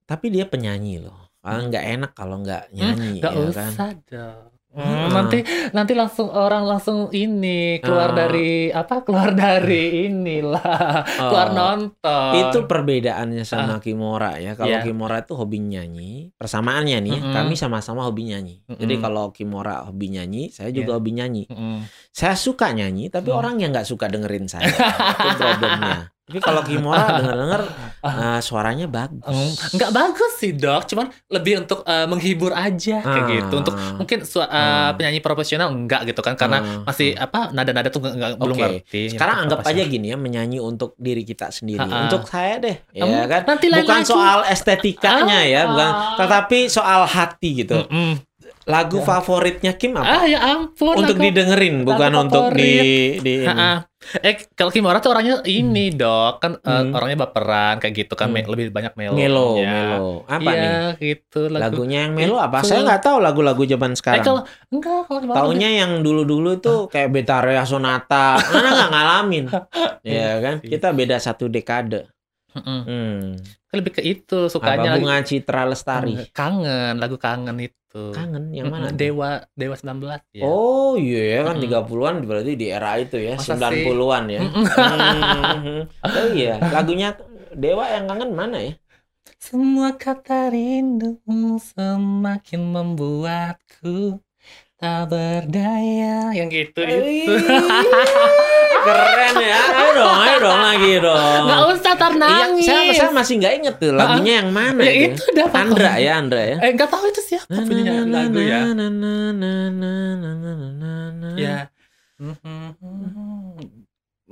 tapi 0.06 0.30
dia 0.30 0.46
penyanyi 0.46 1.02
loh 1.02 1.29
Ah, 1.40 1.56
nggak 1.58 1.84
enak 1.90 2.12
kalau 2.12 2.36
nggak 2.38 2.68
nyanyi 2.70 3.18
Gak 3.18 3.32
ya 3.32 3.48
kan 3.50 3.70
usah 3.70 3.90
dong. 4.06 4.48
Hmm. 4.70 4.86
Hmm, 4.86 5.10
nanti 5.10 5.42
nanti 5.72 5.98
langsung 5.98 6.30
orang 6.30 6.62
langsung 6.62 7.10
ini 7.10 7.82
keluar 7.82 8.14
Ah. 8.14 8.22
dari 8.22 8.70
apa 8.70 9.02
keluar 9.02 9.34
dari 9.34 10.06
inilah 10.06 10.62
keluar 11.18 11.48
Oh. 11.48 11.54
nonton 11.58 12.32
Itu 12.38 12.58
perbedaannya 12.64 13.42
sama 13.42 13.82
Kimora 13.82 14.38
ya. 14.38 14.54
Kalau 14.54 14.70
Iya. 14.70 14.86
Kimora 14.86 15.18
itu 15.18 15.34
hobi 15.34 15.58
nyanyi, 15.58 16.30
persamaannya 16.32 17.02
nih, 17.02 17.18
Mm-mm. 17.18 17.34
kami 17.34 17.58
sama-sama 17.58 18.06
hobi 18.06 18.30
nyanyi. 18.30 18.62
Jadi 18.68 18.94
Mm-mm. 18.94 19.02
kalau 19.02 19.34
Kimora 19.34 19.82
hobi 19.82 20.06
nyanyi, 20.12 20.54
saya 20.54 20.70
juga 20.70 20.94
Iya. 20.94 20.96
hobi 20.96 21.10
nyanyi. 21.12 21.44
Mm-mm. 21.50 21.76
Saya 22.08 22.38
suka 22.38 22.70
nyanyi, 22.70 23.10
tapi 23.10 23.34
Hmm. 23.34 23.42
orang 23.42 23.58
yang 23.58 23.74
nggak 23.74 23.88
suka 23.88 24.06
dengerin 24.06 24.46
saya. 24.46 24.70
itu 25.26 25.34
problemnya. 25.34 26.14
Tapi 26.30 26.38
kalau 26.38 26.62
Kimora 26.62 27.10
denger-denger 27.18 27.62
Eh, 28.02 28.40
suaranya 28.40 28.86
bagus. 28.86 29.60
nggak 29.70 29.90
bagus 29.90 30.32
sih 30.36 30.52
dok 30.52 30.86
cuman 30.86 31.06
lebih 31.28 31.60
untuk 31.60 31.82
eh, 31.82 32.04
menghibur 32.04 32.48
aja 32.50 32.96
kayak 32.98 33.20
Ah. 33.20 33.28
gitu 33.30 33.54
untuk 33.56 33.74
mungkin 33.94 34.18
eh, 34.20 34.40
Ah. 34.46 34.90
penyanyi 34.92 35.18
profesional 35.18 35.68
enggak 35.68 36.04
gitu 36.04 36.18
kan 36.18 36.32
karena 36.32 36.58
Ah. 36.58 36.64
masih 36.82 37.12
apa 37.12 37.50
nada-nada 37.50 37.86
tuh 37.86 38.00
nggak- 38.00 38.16
nggak 38.16 38.30
belum 38.36 38.56
ngerti 38.56 39.02
Sekarang 39.10 39.36
Yang 39.36 39.44
anggap 39.46 39.60
aja 39.66 39.82
gini 39.86 40.06
ya, 40.06 40.16
menyanyi 40.16 40.58
untuk 40.58 40.96
diri 40.96 41.22
kita 41.22 41.50
sendiri. 41.50 41.76
Ha-ha. 41.78 42.06
Untuk 42.06 42.24
saya 42.24 42.56
deh, 42.56 42.76
ya 42.90 43.04
Hmm, 43.04 43.24
kan. 43.26 43.42
nanti 43.46 43.66
lain 43.66 43.84
Bukan 43.84 43.96
lagi. 43.98 44.08
soal 44.08 44.38
estetikanya 44.44 45.40
ya, 45.42 45.62
bukan, 45.66 45.90
tetapi 46.16 46.58
soal 46.66 47.04
hati 47.04 47.50
gitu. 47.58 47.76
Mm-mm. 47.82 48.16
Lagu 48.62 49.02
favoritnya 49.02 49.72
Kim 49.72 49.92
apa? 49.94 50.06
ah 50.06 50.24
ya 50.24 50.38
ampun 50.38 50.94
untuk 50.94 51.16
lagu- 51.16 51.26
didengerin 51.26 51.82
bukan 51.82 52.08
lagu 52.08 52.22
untuk 52.22 52.42
di 52.52 52.70
favorit. 52.70 53.20
di 53.20 53.32
ini. 53.34 53.44
Ha-ha. 53.44 53.72
Eh 54.24 54.48
kalau 54.56 54.72
Kimura 54.72 54.96
tuh 54.98 55.12
orangnya 55.12 55.44
ini 55.44 55.92
dok 55.92 56.40
kan 56.40 56.56
eh, 56.56 56.72
Hmm. 56.82 56.96
orangnya 56.96 57.20
baperan 57.20 57.76
kayak 57.76 57.94
gitu 57.94 58.16
kan 58.16 58.32
Hmm. 58.32 58.48
lebih 58.48 58.72
banyak 58.72 58.96
melo. 58.96 59.12
Melo, 59.12 59.48
melo. 59.60 60.10
Apa 60.24 60.50
iya, 60.50 60.56
nih? 60.56 60.72
gitu 60.98 61.46
lagu. 61.46 61.84
Lagunya 61.84 62.08
yang 62.08 62.16
melo 62.16 62.40
apa? 62.40 62.64
Itu. 62.64 62.72
Saya 62.72 62.80
nggak 62.82 63.02
tahu 63.04 63.16
lagu-lagu 63.20 63.62
zaman 63.62 63.92
Eh 63.92 63.96
sekarang. 63.96 64.24
kalau 64.24 64.42
enggak 64.72 65.00
kalau 65.04 65.20
Taunya 65.36 65.70
yang 65.76 66.00
dulu-dulu 66.00 66.56
itu 66.56 66.74
kayak 66.88 67.12
Betarea 67.12 67.62
Sonata. 67.62 68.40
Mana 68.40 68.68
nggak 68.72 68.90
ngalamin. 68.90 69.44
ya 70.02 70.40
kan? 70.40 70.54
sih. 70.58 70.68
Kita 70.72 70.88
beda 70.90 71.16
satu 71.20 71.46
dekade. 71.46 72.08
Mm-mm. 72.50 72.80
Hmm. 72.82 73.22
lebih 73.70 73.92
ke 73.94 74.02
itu 74.02 74.38
Apa 74.46 74.52
sukanya 74.52 74.90
lagi- 74.90 74.98
bunga 74.98 75.16
Citra 75.22 75.62
Lestari? 75.62 76.14
kangen 76.34 76.98
lagu 76.98 77.14
kangen 77.16 77.54
itu. 77.62 78.10
Kangen 78.10 78.50
yang 78.50 78.70
mana? 78.70 78.90
Mm-mm? 78.90 78.98
Dewa 78.98 79.30
Dewa 79.54 79.74
19 79.78 80.22
ya. 80.34 80.42
Oh 80.42 80.94
iya 80.94 81.22
ya 81.22 81.38
kan 81.46 81.58
Mm-mm. 81.58 81.70
30-an 81.70 82.14
berarti 82.26 82.52
di 82.54 82.66
era 82.66 82.98
itu 82.98 83.16
ya, 83.18 83.34
Masa 83.38 83.54
90-an 83.54 84.24
ya. 84.26 84.40
Mm-mm. 84.42 84.64
Hmm. 84.66 85.82
Oh 86.02 86.26
iya, 86.34 86.58
lagunya 86.70 87.14
Dewa 87.50 87.84
yang 87.86 88.06
kangen 88.06 88.30
mana 88.34 88.58
ya? 88.58 88.72
Semua 89.38 89.94
kata 89.94 90.50
rindu 90.50 91.18
semakin 91.60 92.60
membuatku 92.60 94.18
tak 94.80 95.12
berdaya 95.12 96.32
yang 96.32 96.48
gitu 96.48 96.80
itu. 96.80 97.34
Keren 98.80 99.34
ya. 99.36 99.60
Ayo 99.76 99.90
dong, 99.92 100.16
ayo 100.24 100.36
dong 100.40 100.56
lagi 100.56 100.92
dong. 101.04 101.40
Nggak 101.44 101.60
usah 101.76 101.92
tar 102.00 102.12
Iya, 102.16 102.44
saya, 102.64 102.92
saya 102.96 103.10
masih 103.12 103.34
nggak 103.44 103.52
inget 103.60 103.74
tuh 103.76 103.92
lagunya 103.92 104.40
yang 104.40 104.48
mana 104.48 104.80
ya 104.80 104.92
itu. 104.96 105.20
itu 105.20 105.22
udah 105.36 105.46
pokoknya. 105.52 105.68
Andra 105.68 105.92
ya, 106.00 106.12
Andra 106.16 106.40
ya. 106.40 106.56
Eh 106.64 106.70
nggak 106.72 106.88
tahu 106.88 107.04
itu 107.12 107.20
siapa 107.20 107.60
punya 107.60 107.92
lagu 108.08 108.40
ya. 108.40 108.58
Ya. 111.36 111.36
Ya. 111.36 111.56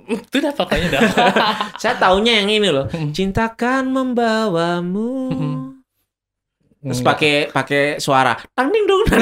Itu 0.08 0.34
udah 0.40 0.52
pokoknya 0.56 0.88
dah. 0.96 1.00
Saya 1.84 1.94
taunya 2.00 2.40
yang 2.40 2.48
ini 2.48 2.72
loh. 2.72 2.88
Cintakan 3.12 3.92
membawamu. 3.92 5.28
Terus 6.88 7.02
pakai 7.02 7.34
pakai 7.48 7.82
suara 7.96 8.32
tang 8.50 8.68
ding 8.68 8.84
dong. 8.84 9.04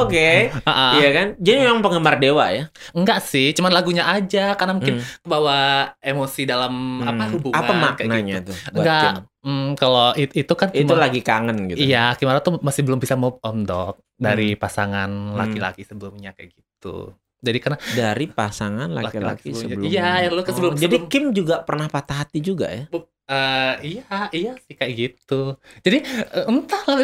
Oke, 0.00 0.48
iya 0.94 1.08
kan? 1.10 1.26
Jadi 1.36 1.56
memang 1.60 1.80
penggemar 1.80 2.16
Dewa 2.16 2.48
ya. 2.48 2.64
Enggak 2.90 3.20
sih, 3.20 3.52
cuman 3.52 3.70
lagunya 3.70 4.04
aja 4.06 4.54
karena 4.54 4.72
mungkin 4.72 4.94
Hmm. 4.96 5.06
kebawa 5.20 5.58
emosi 5.98 6.42
dalam 6.44 6.72
apa 7.00 7.22
Hmm. 7.22 7.32
hubungan 7.34 7.54
Apa 7.54 7.68
kayak 7.68 7.82
maknanya 8.08 8.36
gitu. 8.40 8.50
tuh? 8.50 8.56
Enggak, 8.72 9.02
Kim? 9.04 9.14
mm, 9.44 9.68
kalau 9.76 10.06
it- 10.14 10.34
itu 10.34 10.52
kan 10.54 10.68
Itu 10.72 10.94
lagi 10.94 11.20
kangen 11.20 11.68
gitu. 11.68 11.78
Iya, 11.78 12.16
Kimura 12.16 12.40
tuh 12.40 12.56
masih 12.58 12.82
belum 12.82 12.98
bisa 12.98 13.14
move 13.14 13.36
on 13.40 13.62
dok 13.62 14.00
dari 14.14 14.52
Hmm. 14.52 14.60
pasangan 14.60 15.10
laki-laki 15.34 15.84
sebelumnya 15.84 16.32
kayak 16.32 16.50
gitu. 16.50 17.12
Jadi 17.38 17.58
karena 17.60 17.76
Dari 17.76 18.24
pasangan 18.26 18.88
Laki-laki 18.88 19.52
sebelumnya. 19.52 19.84
Iya, 19.84 20.32
lu 20.32 20.40
ke 20.40 20.48
Oh, 20.48 20.56
sebelum- 20.56 20.80
Jadi 20.80 20.96
Kim 21.04 21.28
juga 21.30 21.60
pernah 21.60 21.84
patah 21.86 22.24
hati 22.24 22.40
juga 22.40 22.72
ya? 22.72 22.88
Eh, 23.24 23.74
iya, 23.80 24.28
iya 24.36 24.52
sih 24.60 24.74
kayak 24.76 24.92
gitu. 24.94 25.56
Jadi 25.80 25.98
eh, 26.04 26.44
entah 26.44 26.82
lah 26.84 26.96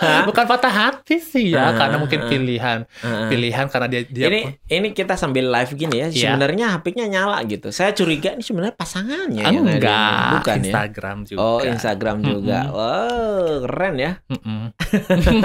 Hah? 0.00 0.22
bukan 0.28 0.44
patah 0.50 0.72
hati 0.72 1.22
sih 1.22 1.54
ya, 1.54 1.70
Ah, 1.70 1.72
karena 1.78 1.96
mungkin 2.02 2.26
pilihan, 2.26 2.82
Heeh. 2.86 3.28
pilihan 3.30 3.66
karena 3.70 3.86
dia 3.86 4.02
dia 4.10 4.26
ini 4.26 4.40
ini 4.66 4.88
kita 4.90 5.14
sambil 5.14 5.46
live 5.46 5.72
gini 5.78 5.96
ya. 6.02 6.08
Iya. 6.10 6.34
Sebenarnya 6.34 6.66
HP-nya 6.78 7.06
nyala 7.06 7.38
gitu. 7.46 7.70
Saya 7.70 7.94
curiga 7.94 8.34
ini 8.34 8.42
sebenarnya 8.42 8.74
pasangannya 8.74 9.44
enggak, 9.46 10.42
bukan 10.42 10.56
ya? 10.58 10.64
Instagram 10.66 11.16
juga. 11.26 11.38
Oh, 11.38 11.60
Instagram 11.62 12.16
juga. 12.26 12.58
Mm-mm. 12.66 12.74
Wow, 12.74 13.50
keren 13.70 13.94
ya. 13.98 14.12
Mm-mm. 14.26 14.62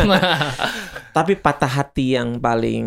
Tapi 1.16 1.34
patah 1.39 1.72
hati 1.72 2.18
yang 2.18 2.41
paling 2.41 2.86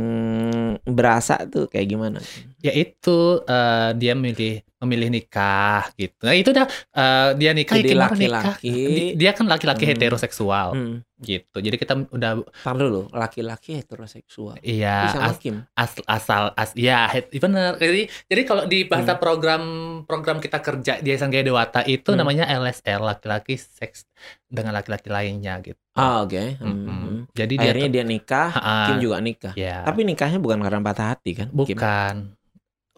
berasa 0.84 1.40
tuh 1.48 1.70
kayak 1.70 1.88
gimana? 1.88 2.20
ya 2.58 2.74
itu 2.74 3.38
eh, 3.46 3.90
dia 3.94 4.18
milih 4.18 4.66
memilih 4.78 5.10
nikah 5.10 5.90
gitu. 5.92 6.22
Nah 6.22 6.32
itu 6.32 6.48
udah 6.48 6.66
eh, 6.92 7.28
dia 7.34 7.50
nikah 7.50 7.76
Jadi 7.76 7.92
laki-laki. 7.92 8.70
Di- 8.70 9.14
Dia 9.14 9.30
kan 9.32 9.44
laki-laki 9.44 9.82
Hmm. 9.82 9.90
heteroseksual 9.90 10.68
Hmm. 10.70 10.96
gitu. 11.18 11.56
Jadi 11.56 11.76
kita 11.76 11.98
udah 12.06 12.46
Tar 12.54 12.74
dulu, 12.74 13.10
laki-laki 13.10 13.74
heteroseksual. 13.74 14.58
iya 14.60 15.10
as- 15.20 15.34
as- 15.74 16.06
asal 16.06 16.54
as 16.54 16.70
ya 16.72 17.06
het- 17.06 17.30
bener. 17.32 17.74
Jadi 17.76 18.06
jadi 18.24 18.42
kalau 18.44 18.64
di 18.64 18.84
bahasa 18.84 19.12
Hmm. 19.12 19.20
program 19.20 19.62
program 20.04 20.38
kita 20.38 20.58
kerja 20.58 20.92
di 20.96 21.10
Yayasan 21.10 21.28
Gaya 21.28 21.42
Dewata 21.42 21.82
itu 21.82 22.08
Hmm. 22.08 22.18
namanya 22.18 22.46
LSL 22.46 23.02
laki-laki 23.02 23.54
seks 23.54 24.06
dengan 24.44 24.70
laki-laki 24.72 25.08
lainnya 25.08 25.58
gitu. 25.58 25.78
Ah, 25.92 26.22
oke. 26.22 26.38
Hmm. 26.56 26.70
Mm-mm. 26.86 27.14
Jadi 27.32 27.54
dia 27.56 27.66
Akhirnya 27.68 27.82
tuh- 27.84 27.92
dia 27.92 28.04
nikah, 28.04 28.48
Ha-ha. 28.52 28.86
Kim 28.86 28.98
juga 29.00 29.18
nikah. 29.18 29.50
ya 29.52 29.82
Tapi 29.82 30.00
nikahnya 30.04 30.38
bukan 30.38 30.62
karena 30.62 30.78
patah 30.80 31.06
hati 31.10 31.34
kan? 31.34 31.50
Kim? 31.50 32.38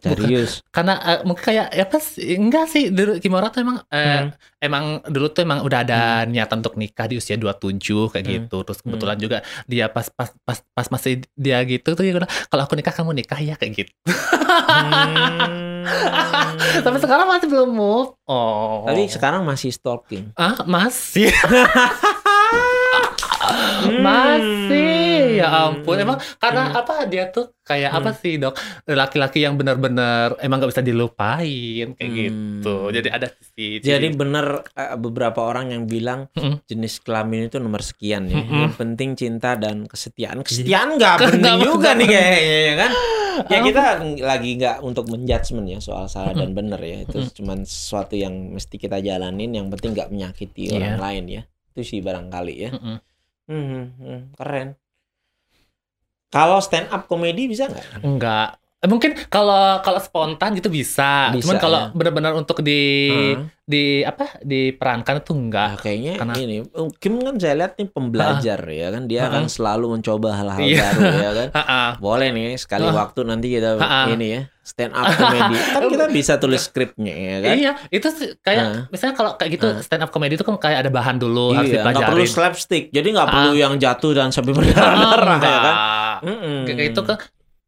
Bukan. 0.02 0.16
Serius. 0.16 0.52
karena 0.66 0.94
eh, 0.98 1.20
mungkin 1.22 1.44
kayak 1.44 1.68
ya 1.70 1.84
pas 1.84 2.04
enggak 2.16 2.66
sih 2.66 2.88
dulu 2.88 3.16
Kimura 3.16 3.48
tuh 3.48 3.60
emang 3.60 3.78
Hmm. 3.82 3.92
eh, 3.92 4.22
emang 4.58 4.84
dulu 5.04 5.28
tuh 5.28 5.42
emang 5.42 5.60
udah 5.60 5.80
ada 5.80 6.00
niatan 6.24 6.58
untuk 6.58 6.74
nikah 6.74 7.04
di 7.04 7.16
usia 7.16 7.34
27 7.34 7.78
kayak 8.08 8.22
Hmm. 8.22 8.32
gitu 8.38 8.56
terus 8.62 8.80
kebetulan 8.80 9.16
juga 9.16 9.38
dia 9.64 9.86
pas 9.86 10.08
pas 10.08 10.32
pas 10.40 10.58
pas 10.66 10.86
masih 10.88 11.20
dia 11.34 11.60
gitu 11.62 11.88
tuh 11.90 12.00
dia 12.00 12.14
bilang 12.14 12.28
kalau 12.46 12.62
aku 12.62 12.74
nikah 12.74 12.92
kamu 12.92 13.12
nikah 13.14 13.38
ya 13.38 13.54
kayak 13.54 13.72
gitu 13.78 13.92
Hmm. 14.00 15.84
sampai 16.82 16.98
sekarang 16.98 17.26
masih 17.26 17.46
belum 17.46 17.70
move 17.70 18.16
oh 18.22 18.84
Tapi 18.84 19.04
sekarang 19.06 19.42
masih 19.42 19.68
stalking. 19.68 20.32
ah 20.34 20.64
masih 20.64 21.28
Hmm. 23.40 23.98
masih 23.98 24.99
ya 25.40 25.48
ampun 25.66 25.96
emang 25.96 26.18
karena 26.36 26.62
Hmm. 26.66 26.78
apa 26.78 26.94
dia 27.04 27.24
tuh 27.26 27.56
kayak 27.60 27.90
apa 27.92 28.10
Hmm. 28.10 28.18
sih 28.18 28.34
dok 28.36 28.54
laki-laki 28.86 29.40
yang 29.40 29.54
benar-benar 29.54 30.36
emang 30.38 30.58
nggak 30.58 30.70
bisa 30.70 30.82
dilupain 30.82 31.88
kayak 31.92 32.06
Hmm. 32.06 32.18
gitu 32.18 32.76
jadi 32.90 33.08
ada 33.10 33.26
sih 33.50 33.80
Jadi 33.80 34.06
bener 34.10 34.46
eh, 34.70 34.96
beberapa 34.96 35.40
orang 35.42 35.70
yang 35.70 35.84
bilang 35.84 36.28
Mm-mm. 36.32 36.64
jenis 36.64 37.00
kelamin 37.00 37.46
itu 37.46 37.56
nomor 37.56 37.80
sekian 37.80 38.26
ya. 38.26 38.36
Mm-mm. 38.36 38.60
Yang 38.62 38.74
penting 38.76 39.10
cinta 39.14 39.54
dan 39.54 39.84
kesetiaan. 39.84 40.40
Kesetiaan 40.40 40.96
nggak 40.96 41.16
penting 41.26 41.56
juga 41.60 41.92
nih 41.92 42.06
kayaknya 42.06 42.38
ya 42.62 42.74
kan. 42.76 42.92
Ya 43.42 43.58
kita 43.62 43.82
lagi 44.20 44.50
nggak 44.54 44.76
untuk 44.80 45.04
menjudgment 45.06 45.66
ya 45.66 45.78
soal 45.78 46.06
salah 46.06 46.32
dan 46.32 46.50
Mm-mm. 46.50 46.58
benar 46.58 46.80
ya. 46.80 47.02
Itu 47.02 47.18
Mm-mm. 47.18 47.32
cuman 47.32 47.58
sesuatu 47.62 48.14
yang 48.14 48.32
mesti 48.50 48.76
kita 48.76 48.98
jalanin. 48.98 49.50
Yang 49.50 49.66
penting 49.72 49.90
nggak 49.94 50.10
menyakiti 50.10 50.62
Iya. 50.66 50.74
orang 50.74 50.96
lain 50.98 51.24
ya. 51.30 51.42
Itu 51.70 51.80
sih 51.82 52.00
barangkali 52.00 52.54
ya. 52.58 52.70
Hmm, 52.70 52.98
hmm, 53.96 54.20
keren. 54.34 54.68
Kalau 56.30 56.62
stand 56.62 56.86
up 56.94 57.10
komedi 57.10 57.50
bisa 57.50 57.66
nggak? 57.66 58.06
Enggak. 58.06 58.59
Mungkin 58.80 59.12
kalau 59.28 59.84
kalau 59.84 60.00
spontan 60.00 60.56
gitu 60.56 60.72
bisa. 60.72 61.28
Bisa, 61.30 61.44
Cuman 61.44 61.56
kalau 61.58 61.80
ya. 61.82 61.92
benar-benar 61.92 62.32
untuk 62.32 62.64
di 62.64 63.12
Hah? 63.12 63.44
di 63.62 64.00
apa 64.00 64.40
diperankan 64.40 65.20
itu 65.20 65.32
enggak. 65.32 65.68
Nah, 65.68 65.78
kayaknya 65.78 66.12
Karena- 66.16 66.34
ini 66.34 66.56
Kim 66.96 67.20
kan 67.20 67.36
saya 67.36 67.54
lihat 67.54 67.76
nih 67.76 67.86
pembelajar 67.86 68.56
ya 68.64 68.88
kan 68.88 69.04
dia 69.04 69.20
Ha-ha. 69.22 69.36
kan 69.36 69.44
selalu 69.46 69.94
mencoba 69.94 70.32
hal-hal 70.32 70.64
Iya. 70.64 70.80
baru 70.86 71.00
ya 71.12 71.30
kan. 71.36 71.48
Ha-ha. 71.60 71.82
Boleh 71.98 72.32
nih 72.32 72.56
sekali 72.56 72.82
Ah. 72.82 72.96
waktu 72.96 73.20
nanti 73.22 73.46
kita 73.50 73.76
Ha-ha. 73.76 74.08
ini 74.08 74.26
ya 74.30 74.42
stand 74.62 74.92
up 74.92 75.06
comedy. 75.10 75.56
kan 75.76 75.82
kita 75.84 76.04
bisa 76.08 76.32
tulis 76.36 76.62
skripnya 76.62 77.12
ya 77.12 77.36
kan. 77.38 77.54
Iya, 77.54 77.72
itu 77.90 78.08
kayak 78.40 78.64
Ah. 78.64 78.80
misalnya 78.88 79.12
kalau 79.14 79.36
kayak 79.36 79.50
gitu 79.54 79.66
Ah. 79.68 79.84
stand 79.84 80.00
up 80.00 80.10
comedy 80.10 80.34
itu 80.34 80.42
kan 80.42 80.56
kayak 80.56 80.78
ada 80.78 80.90
bahan 80.90 81.20
dulu 81.20 81.52
harus 81.52 81.68
Iya, 81.68 81.84
nggak 81.84 82.00
perlu 82.02 82.24
dipelajarin. 82.24 82.32
slapstick. 82.32 82.84
Jadi 82.88 83.08
nggak 83.12 83.28
Ah. 83.28 83.32
perlu 83.36 83.52
yang 83.54 83.76
jatuh 83.76 84.12
dan 84.14 84.32
sampai 84.32 84.50
Ah, 84.50 84.56
berdarah 84.56 84.96
ya 85.36 85.36
kan. 85.36 85.36
enggak. 85.36 85.74
Mm-mm. 86.22 86.58
Kayak 86.64 86.86
itu 86.90 87.02
kan 87.02 87.18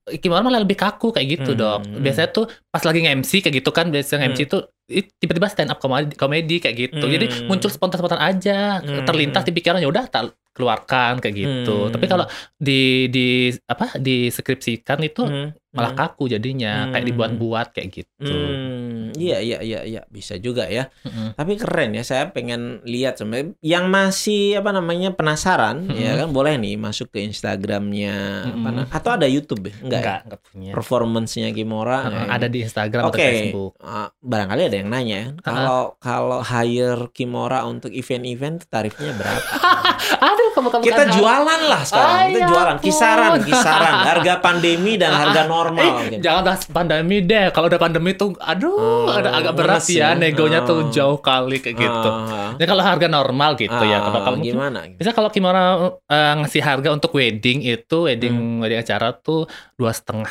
Kimura 0.02 0.42
malah 0.42 0.58
lebih 0.58 0.74
kaku 0.74 1.14
kayak 1.14 1.38
gitu 1.38 1.54
Hmm. 1.54 1.60
dok. 1.60 1.80
Biasanya 2.02 2.28
tuh 2.28 2.44
pas 2.66 2.82
lagi 2.82 3.06
nge-MC 3.06 3.38
kayak 3.38 3.54
gitu 3.62 3.70
kan 3.70 3.86
biasanya 3.86 4.26
Hmm. 4.26 4.34
MC 4.34 4.40
itu 4.44 4.58
i- 4.90 5.06
tiba-tiba 5.14 5.46
stand 5.46 5.70
up 5.70 5.78
komedi, 5.78 6.18
komedi 6.18 6.58
kayak 6.58 6.76
gitu. 6.76 7.04
Jadi 7.04 7.26
Hmm. 7.30 7.46
muncul 7.46 7.70
spontan-spontan 7.70 8.18
aja, 8.18 8.82
Hmm. 8.82 9.06
terlintas 9.06 9.46
di 9.46 9.52
pikiran 9.52 9.78
ya 9.78 9.86
udah 9.86 10.10
tak 10.10 10.34
keluarkan 10.52 11.16
kayak 11.16 11.34
gitu. 11.38 11.86
Hmm. 11.86 11.92
Tapi 11.94 12.04
kalau 12.06 12.26
di 12.58 13.06
di 13.08 13.26
apa 13.64 13.94
diskripsikan 13.96 14.98
itu 15.00 15.22
Hmm. 15.22 15.54
Malah 15.72 15.92
kaku 15.92 16.28
jadinya, 16.28 16.88
kayak 16.88 17.00
Hmm. 17.00 17.08
dibuat-buat 17.08 17.66
kayak 17.70 17.88
gitu. 17.90 18.28
Hmm, 18.28 19.08
iya 19.14 19.40
iya 19.40 19.58
iya 19.58 19.80
iya 19.82 20.00
bisa 20.06 20.36
juga 20.36 20.64
ya. 20.66 20.92
Mm-mm. 21.02 21.32
Tapi 21.32 21.52
keren 21.56 21.92
ya, 21.92 22.02
saya 22.02 22.28
pengen 22.28 22.60
lihat 22.82 23.16
sebenarnya 23.16 23.56
yang 23.58 23.88
masih 23.88 24.56
apa 24.56 24.70
namanya 24.70 25.10
penasaran 25.10 25.88
Mm-mm. 25.88 25.96
ya 25.96 26.12
kan 26.14 26.28
boleh 26.28 26.54
nih 26.54 26.76
masuk 26.76 27.08
ke 27.08 27.24
Instagramnya 27.24 28.16
apa 28.48 28.68
na- 28.70 28.88
atau 28.90 29.10
ada 29.12 29.24
YouTube 29.24 29.64
ya? 29.64 29.74
Enggak, 29.74 29.80
ya? 29.80 29.96
Enggak, 29.98 30.18
enggak 30.22 30.40
punya. 30.44 30.70
Performance-nya 30.72 31.48
Kimora 31.50 31.98
Uh, 32.02 32.10
ya? 32.10 32.22
ada 32.30 32.46
di 32.46 32.58
Instagram 32.60 33.02
Oke, 33.06 33.16
atau 33.16 33.32
Facebook. 33.32 33.72
ah, 33.78 34.08
barangkali 34.18 34.62
ada 34.66 34.76
yang 34.76 34.88
nanya 34.88 35.16
ya. 35.16 35.26
Kalau 35.40 35.96
kalau 35.98 36.40
hire 36.42 37.08
Kimora 37.10 37.64
untuk 37.64 37.88
event-event 37.88 38.68
tarifnya 38.68 39.12
berapa? 39.12 39.40
Aduh, 40.22 40.50
kamu 40.52 40.68
kamu 40.68 40.82
Kita 40.82 41.02
jualan 41.10 41.60
lah 41.64 41.82
sekarang, 41.82 42.12
Ah, 42.12 42.26
kita 42.28 42.38
ya 42.38 42.46
jualan 42.46 42.76
kisaran, 42.78 43.32
kisaran 43.40 43.94
harga 44.04 44.34
pandemi 44.38 44.94
dan 44.94 45.10
harga 45.10 45.40
Eh, 45.42 45.48
normal. 45.64 45.86
mungkin. 45.98 46.18
jangan 46.18 46.42
bahas 46.42 46.62
pandemi 46.64 47.16
deh. 47.20 47.46
Kalau 47.48 47.66
udah 47.66 47.78
pandemi 47.78 48.10
tuh, 48.12 48.34
aduh, 48.36 49.06
ada 49.08 49.30
agak 49.32 49.52
berat 49.52 49.78
ngenes 49.78 49.88
ya, 49.92 50.08
negonya 50.12 50.60
Oh. 50.60 50.66
tuh 50.66 50.80
jauh 50.88 51.18
kali 51.18 51.58
kayak 51.58 51.76
gitu. 51.76 52.08
Ah, 52.08 52.52
Ya 52.54 52.64
kalau 52.64 52.80
harga 52.80 53.06
normal 53.06 53.54
gitu 53.54 53.72
ya. 53.82 53.98
ah, 53.98 54.00
Kalau 54.04 54.20
kamu 54.24 54.36
gimana? 54.44 54.78
bisa 54.90 55.10
kalau 55.10 55.28
Kimura 55.28 55.64
eh, 56.02 56.32
ngasih 56.36 56.60
harga 56.60 56.88
untuk 56.90 57.10
wedding 57.12 57.62
itu 57.62 57.96
wedding 58.02 58.32
Hmm. 58.32 58.58
wedding 58.58 58.78
acara 58.78 59.12
tuh 59.12 59.46
dua 59.74 59.90
setengah 59.90 60.30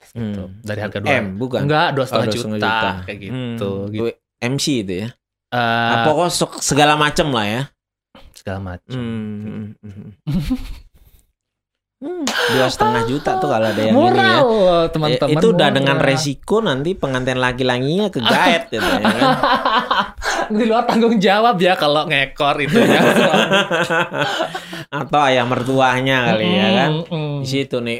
gitu. 0.00 0.44
Hmm. 0.46 0.60
Dari 0.60 0.80
harga 0.80 0.98
dua 0.98 1.12
M 1.12 1.36
bukan? 1.36 1.60
enggak 1.62 1.92
dua 1.92 2.02
Oh, 2.02 2.06
setengah 2.06 2.26
dua 2.26 2.34
juta, 2.34 2.48
setengah 2.56 2.96
kayak 3.04 3.18
gitu. 3.20 3.32
Hmm. 3.32 3.90
gitu. 3.90 4.04
MC 4.40 4.66
itu 4.80 4.94
ya. 4.96 5.08
Eh, 5.50 5.56
Ah, 5.56 6.02
pokoknya 6.04 6.32
segala 6.58 6.94
macam 6.94 7.28
lah 7.30 7.46
ya. 7.46 7.62
segala 8.34 8.58
macam. 8.60 8.92
Hmm. 8.92 9.72
Dua 12.04 12.68
setengah 12.68 13.08
juta 13.08 13.40
tuh 13.40 13.48
kalau 13.48 13.64
ada 13.72 13.80
yang 13.80 13.96
Murah 13.96 14.44
ini 14.44 14.52
ya. 14.52 14.76
teman-teman. 14.92 15.34
itu 15.40 15.46
udah 15.56 15.68
dengan 15.72 15.96
murah. 15.96 16.08
resiko 16.12 16.56
nanti 16.60 16.90
pengantin 16.92 17.40
laki-lakinya 17.40 18.12
kegaet 18.12 18.68
gitu 18.72 18.84
ya 18.84 19.00
kan. 19.00 19.30
di 20.52 20.64
luar 20.68 20.84
tanggung 20.84 21.16
jawab 21.16 21.56
ya 21.56 21.72
kalau 21.80 22.04
ngekor 22.04 22.60
itu 22.60 22.76
ya. 22.76 23.00
Atau 25.00 25.20
ayah 25.24 25.48
mertuanya 25.48 26.28
kali 26.28 26.44
ya 26.44 26.68
kan. 26.84 26.90
Mm. 27.08 27.36
Di 27.40 27.48
situ 27.48 27.80
nih. 27.80 27.98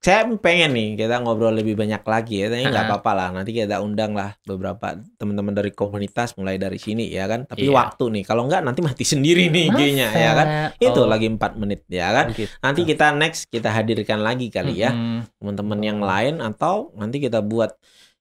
Saya 0.00 0.24
pengen 0.40 0.72
nih 0.72 0.88
kita 0.96 1.20
ngobrol 1.20 1.52
lebih 1.52 1.76
banyak 1.76 2.00
lagi 2.00 2.40
ya. 2.40 2.48
Tapi 2.48 2.64
nggak 2.64 2.84
apa-apa 2.88 3.12
lah. 3.12 3.28
Nanti 3.36 3.52
kita 3.52 3.84
undang 3.84 4.16
lah 4.16 4.32
beberapa 4.42 4.96
teman-teman 5.20 5.52
dari 5.52 5.70
komunitas 5.70 6.32
mulai 6.34 6.56
dari 6.56 6.80
sini 6.80 7.04
ya 7.06 7.28
kan. 7.28 7.44
Tapi 7.44 7.68
Iya. 7.68 7.76
waktu 7.76 8.04
nih. 8.08 8.24
Kalau 8.24 8.48
nggak 8.48 8.64
nanti 8.64 8.80
mati 8.80 9.04
sendiri 9.04 9.52
nih 9.52 9.68
IG-nya 9.68 10.08
ya 10.08 10.30
kan. 10.32 10.46
Itu 10.74 11.04
Oh, 11.04 11.06
lagi 11.06 11.28
4 11.28 11.52
menit 11.54 11.84
ya 11.86 12.08
kan. 12.10 12.32
gitu. 12.32 12.48
Nanti 12.58 12.80
kita 12.82 13.12
next 13.12 13.46
kita 13.46 13.68
hadirkan 13.68 14.24
lagi 14.24 14.48
kali 14.48 14.72
ya 14.74 14.88
Mm-mm. 14.88 15.36
teman-teman 15.36 15.80
yang 15.84 16.00
lain 16.00 16.40
atau 16.40 16.96
nanti 16.96 17.20
kita 17.20 17.44
buat 17.44 17.76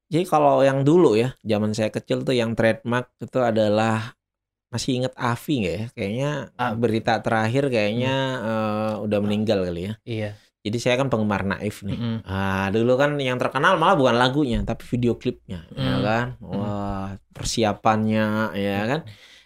jadi 0.09 0.25
kalau 0.25 0.59
yang 0.59 0.83
dulu 0.83 1.15
ya 1.15 1.31
zaman 1.39 1.71
saya 1.71 1.87
kecil 1.87 2.27
tuh 2.27 2.33
yang 2.33 2.59
trademark 2.59 3.07
itu 3.15 3.39
adalah 3.39 4.19
masih 4.67 4.99
inget 4.99 5.13
Avi 5.15 5.63
nggak 5.63 5.75
ya 5.75 5.85
kayaknya 5.93 6.31
Ah. 6.53 6.73
berita 6.73 7.21
terakhir 7.21 7.69
kayaknya 7.69 8.13
eh, 8.37 8.93
udah 8.99 9.19
meninggal 9.19 9.63
kali 9.63 9.81
ya 9.81 9.93
Iya. 10.03 10.31
Jadi 10.59 10.77
saya 10.77 10.95
kan 10.95 11.07
penggemar 11.07 11.43
Naif 11.43 11.81
nih 11.81 11.95
Mm-mm. 11.95 12.15
ah 12.23 12.67
dulu 12.69 12.95
kan 12.95 13.15
yang 13.15 13.35
terkenal 13.35 13.75
malah 13.75 13.95
bukan 13.95 14.15
lagunya 14.15 14.59
tapi 14.61 14.83
video 14.85 15.15
klipnya 15.15 15.63
ya 15.71 15.93
Hmm. 15.93 16.01
kan 16.01 16.27
wah 16.41 17.09
persiapannya 17.31 18.25
ya 18.53 18.77
kan 18.85 18.99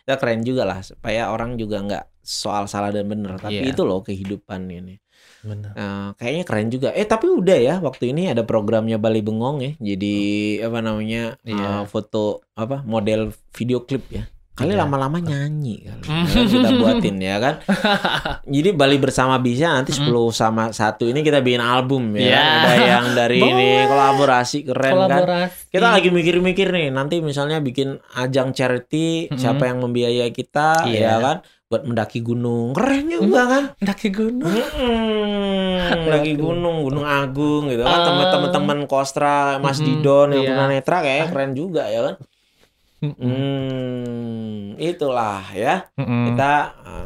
ya 0.04 0.14
keren 0.18 0.42
juga 0.42 0.64
lah 0.64 0.80
supaya 0.82 1.30
orang 1.30 1.56
juga 1.56 1.80
nggak 1.80 2.06
soal 2.20 2.68
salah 2.68 2.90
dan 2.90 3.06
benar 3.06 3.36
tapi 3.38 3.62
Iya. 3.62 3.72
itu 3.72 3.82
loh 3.84 4.02
kehidupan 4.02 4.68
ini 4.68 4.98
Benar. 5.44 5.76
Eh, 5.76 6.10
kayaknya 6.16 6.44
keren 6.48 6.68
juga. 6.72 6.96
Eh 6.96 7.04
tapi 7.04 7.28
udah 7.28 7.60
ya 7.60 7.76
waktu 7.84 8.16
ini 8.16 8.32
ada 8.32 8.48
programnya 8.48 8.96
Bali 8.96 9.20
Bengong 9.20 9.60
ya. 9.60 9.72
Jadi 9.76 10.16
apa 10.64 10.80
namanya 10.80 11.36
eh, 11.44 11.52
Iya. 11.52 11.84
foto 11.84 12.40
apa 12.56 12.80
model 12.84 13.28
video 13.52 13.84
klip 13.84 14.08
ya. 14.08 14.24
Kali 14.54 14.70
Iya. 14.70 14.86
lama-lama 14.86 15.18
nyanyi 15.18 15.82
kali. 15.82 16.06
ya 16.06 16.14
kan, 16.30 16.46
kita 16.46 16.70
buatin 16.78 17.18
ya 17.18 17.38
kan. 17.38 17.56
Jadi 18.46 18.70
Bali 18.72 18.98
bersama 18.98 19.42
bisa 19.42 19.74
nanti 19.74 19.90
10 19.90 20.06
sama 20.30 20.70
satu 20.70 21.10
ini 21.10 21.20
kita 21.20 21.42
bikin 21.42 21.58
album 21.58 22.14
ya. 22.14 22.22
Iya. 22.22 22.38
kan. 22.38 22.62
Ada 22.62 22.76
yang 22.86 23.08
dari 23.14 23.38
ini 23.40 23.50
Boleh. 23.50 23.90
kolaborasi 23.90 24.58
keren 24.62 24.94
kan. 24.94 25.10
Kolaborasi. 25.10 25.58
Kita 25.68 25.88
lagi 25.90 26.10
mikir-mikir 26.10 26.70
nih 26.70 26.88
nanti 26.90 27.18
misalnya 27.20 27.58
bikin 27.58 27.98
ajang 28.14 28.54
charity 28.54 29.26
Mm-mm. 29.26 29.42
siapa 29.42 29.66
yang 29.66 29.82
membiayai 29.82 30.30
kita 30.30 30.86
ya 30.86 31.02
Iya. 31.02 31.14
kan 31.18 31.38
buat 31.66 31.90
mendaki 31.90 32.22
gunung. 32.22 32.78
Keren 32.78 33.10
juga 33.10 33.42
kan. 33.50 33.64
mendaki 33.82 34.14
gunung. 34.14 34.54
Hmm, 34.54 36.06
lagi 36.06 36.32
Waduh. 36.32 36.46
gunung, 36.46 36.78
Gunung 36.84 37.06
Agung 37.06 37.64
gitu 37.68 37.82
kan. 37.82 37.98
Ah. 38.06 38.30
Teman-teman 38.30 38.86
Kostra, 38.86 39.58
Mas 39.58 39.82
Didon 39.82 40.30
yang 40.30 40.46
iya. 40.46 40.50
tunanetra 40.54 41.02
kayak 41.02 41.34
keren 41.34 41.58
juga 41.58 41.90
ya 41.90 42.06
kan. 42.06 42.16
Hmm, 43.04 44.80
itulah 44.80 45.44
ya. 45.52 45.92
Mm-mm. 45.96 46.32
Kita 46.32 46.52
uh, 46.80 47.06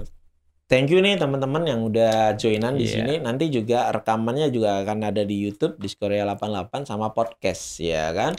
thank 0.65 0.87
you 0.87 0.99
nih 0.99 1.17
teman-teman 1.17 1.63
yang 1.63 1.81
udah 1.81 2.35
joinan 2.35 2.75
di 2.75 2.85
Iya. 2.85 2.93
sini. 3.01 3.13
Nanti 3.17 3.49
juga 3.49 3.89
rekamannya 3.89 4.47
juga 4.49 4.85
akan 4.85 5.09
ada 5.09 5.23
di 5.23 5.41
YouTube 5.41 5.77
di 5.77 5.89
Korea 5.91 6.23
88 6.23 6.85
sama 6.85 7.09
podcast 7.09 7.79
ya 7.79 8.13
kan. 8.13 8.37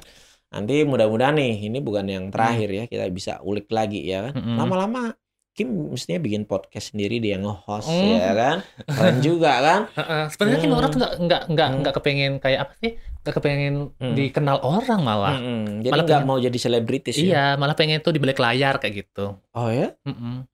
Nanti 0.49 0.81
mudah-mudahan 0.83 1.37
nih 1.37 1.69
ini 1.69 1.79
bukan 1.79 2.07
yang 2.07 2.25
terakhir 2.31 2.69
ya, 2.71 2.85
kita 2.87 3.05
bisa 3.11 3.43
ulik 3.43 3.69
lagi 3.69 4.01
ya 4.03 4.31
kan. 4.31 4.39
Lama-lama 4.57 5.13
Kim 5.59 5.91
mestinya 5.91 6.23
bikin 6.23 6.43
podcast 6.45 6.95
sendiri 6.95 7.19
dia 7.19 7.35
nge-host 7.35 7.91
Mm. 7.91 8.15
ya 8.17 8.33
kan. 8.33 8.57
Keren 8.87 9.19
juga 9.27 9.53
kan. 9.59 9.81
Sebenarnya 10.29 10.57
kan 10.57 10.65
Hmm. 10.65 10.79
orang 10.79 10.89
tuh 10.89 10.99
nggak 10.99 11.13
nggak 11.19 11.43
nggak 11.49 11.67
Hmm. 11.67 11.79
nggak 11.83 11.95
kepengen 11.97 12.33
kayak 12.39 12.61
apa 12.63 12.73
sih? 12.79 12.93
Nggak 13.19 13.35
kepengen 13.35 13.75
Hmm. 13.93 14.15
dikenal 14.15 14.57
orang 14.61 15.01
malah. 15.03 15.35
Mm-mm. 15.35 15.83
Jadi 15.83 15.91
Malah 15.91 16.05
nggak 16.07 16.23
mau 16.25 16.39
jadi 16.39 16.55
selebritis 16.57 17.15
ya. 17.15 17.25
Iya, 17.25 17.47
malah 17.57 17.75
pengen 17.75 17.99
tuh 17.99 18.15
di 18.15 18.19
balik 18.19 18.39
layar 18.39 18.79
kayak 18.79 19.03
gitu. 19.03 19.35
Oh 19.51 19.69
ya? 19.69 19.91
Mm-mm. 20.05 20.47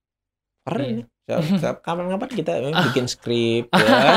Keren 0.63 1.05
Iya. 1.25 1.41
Kapan-kapan 1.81 2.29
kita 2.31 2.53
bikin 2.87 3.05
skrip 3.05 3.69
ya 3.71 3.81
kan? 3.81 4.17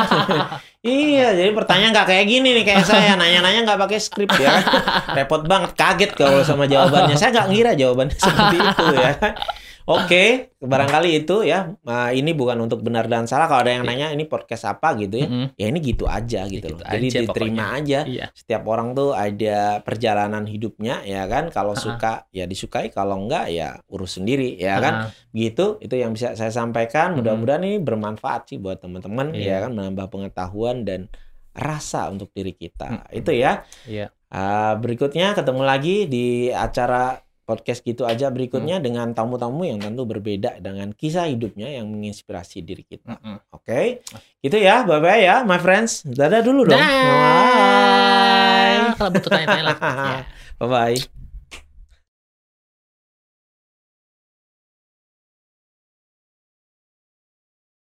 iya, 0.82 1.32
jadi 1.34 1.52
pertanyaan 1.52 1.92
nggak 1.92 2.04
kayak 2.06 2.26
gini 2.26 2.52
nih 2.54 2.64
kayak 2.64 2.84
saya 2.84 3.16
nanya-nanya 3.16 3.64
nggak 3.64 3.80
pakai 3.82 3.96
skrip 3.98 4.32
ya. 4.34 4.56
kan? 4.58 4.64
Repot 5.16 5.44
banget, 5.44 5.72
kaget 5.74 6.12
kalau 6.14 6.40
sama 6.42 6.64
jawabannya. 6.66 7.16
Saya 7.16 7.32
nggak 7.34 7.48
ngira 7.48 7.72
jawabannya 7.74 8.12
seperti 8.14 8.58
itu 8.58 8.86
ya. 8.94 9.12
Kan? 9.88 10.04
Oke, 10.04 10.26
barangkali 10.60 11.10
itu 11.18 11.42
ya. 11.42 11.72
Nah, 11.82 12.12
ini 12.12 12.32
bukan 12.32 12.60
untuk 12.60 12.82
benar 12.82 13.08
dan 13.08 13.24
salah. 13.24 13.48
Kalau 13.48 13.64
ada 13.64 13.72
yang 13.72 13.82
nanya 13.82 14.12
ini 14.12 14.24
podcast 14.24 14.68
apa 14.68 14.94
gitu 14.96 15.16
ya, 15.16 15.26
Mm-mm. 15.26 15.56
ya 15.56 15.66
ini 15.66 15.80
gitu 15.80 16.04
aja 16.04 16.44
gitu 16.44 16.60
gitu 16.68 16.76
loh. 16.76 16.84
Jadi 16.84 17.08
aja 17.08 17.20
diterima 17.24 17.66
aja. 17.74 18.00
Iya. 18.04 18.26
setiap 18.34 18.64
orang 18.66 18.92
tuh 18.92 19.12
ada 19.12 19.80
perjalanan 19.80 20.44
hidupnya 20.44 21.02
ya 21.02 21.24
kan 21.26 21.48
kalau 21.48 21.72
Ah. 21.72 21.80
suka 21.80 22.14
ya 22.30 22.44
disukai 22.44 22.90
kalau 22.90 23.16
enggak 23.18 23.48
ya 23.48 23.80
urus 23.88 24.16
sendiri 24.16 24.56
ya 24.56 24.76
kan 24.78 24.94
Ah, 24.94 25.10
gitu 25.32 25.80
itu 25.80 25.96
yang 25.96 26.12
bisa 26.12 26.34
saya 26.34 26.50
sampaikan 26.50 27.16
mudah-mudahan 27.16 27.62
ini 27.62 27.80
bermanfaat 27.80 28.46
sih 28.46 28.58
buat 28.58 28.78
teman-teman 28.78 29.32
ya 29.32 29.56
Iya. 29.56 29.58
kan 29.64 29.72
menambah 29.74 30.08
pengetahuan 30.10 30.84
dan 30.84 31.08
rasa 31.52 32.08
untuk 32.08 32.30
diri 32.32 32.52
kita 32.52 32.88
Hmm. 32.88 33.04
itu 33.10 33.32
ya 33.32 33.64
Iya. 33.84 34.12
Ah, 34.28 34.76
berikutnya 34.76 35.32
ketemu 35.32 35.64
lagi 35.64 36.04
di 36.06 36.26
acara 36.50 37.24
podcast 37.48 37.80
gitu 37.82 38.04
aja 38.04 38.28
Hmm. 38.28 38.36
berikutnya 38.36 38.78
dengan 38.78 39.08
tamu-tamu 39.10 39.64
yang 39.64 39.80
tentu 39.80 40.04
berbeda 40.04 40.60
dengan 40.60 40.92
kisah 40.92 41.26
hidupnya 41.26 41.72
yang 41.72 41.88
menginspirasi 41.88 42.60
diri 42.60 42.84
kita 42.84 43.16
Mm-mm. 43.16 43.40
oke 43.50 44.04
gitu 44.38 44.58
ya 44.58 44.84
bye 44.84 45.00
bye 45.00 45.18
ya 45.18 45.42
my 45.42 45.56
friends 45.56 46.04
dadah 46.04 46.42
dulu 46.42 46.68
dong 46.68 46.78
bye 46.78 46.92
Kalau 48.94 49.12
butuh 49.12 49.30
tanya-tanya 49.30 49.64
lah. 49.66 49.78
ya. 49.80 50.22
bye 50.58 50.68
bye 50.68 51.17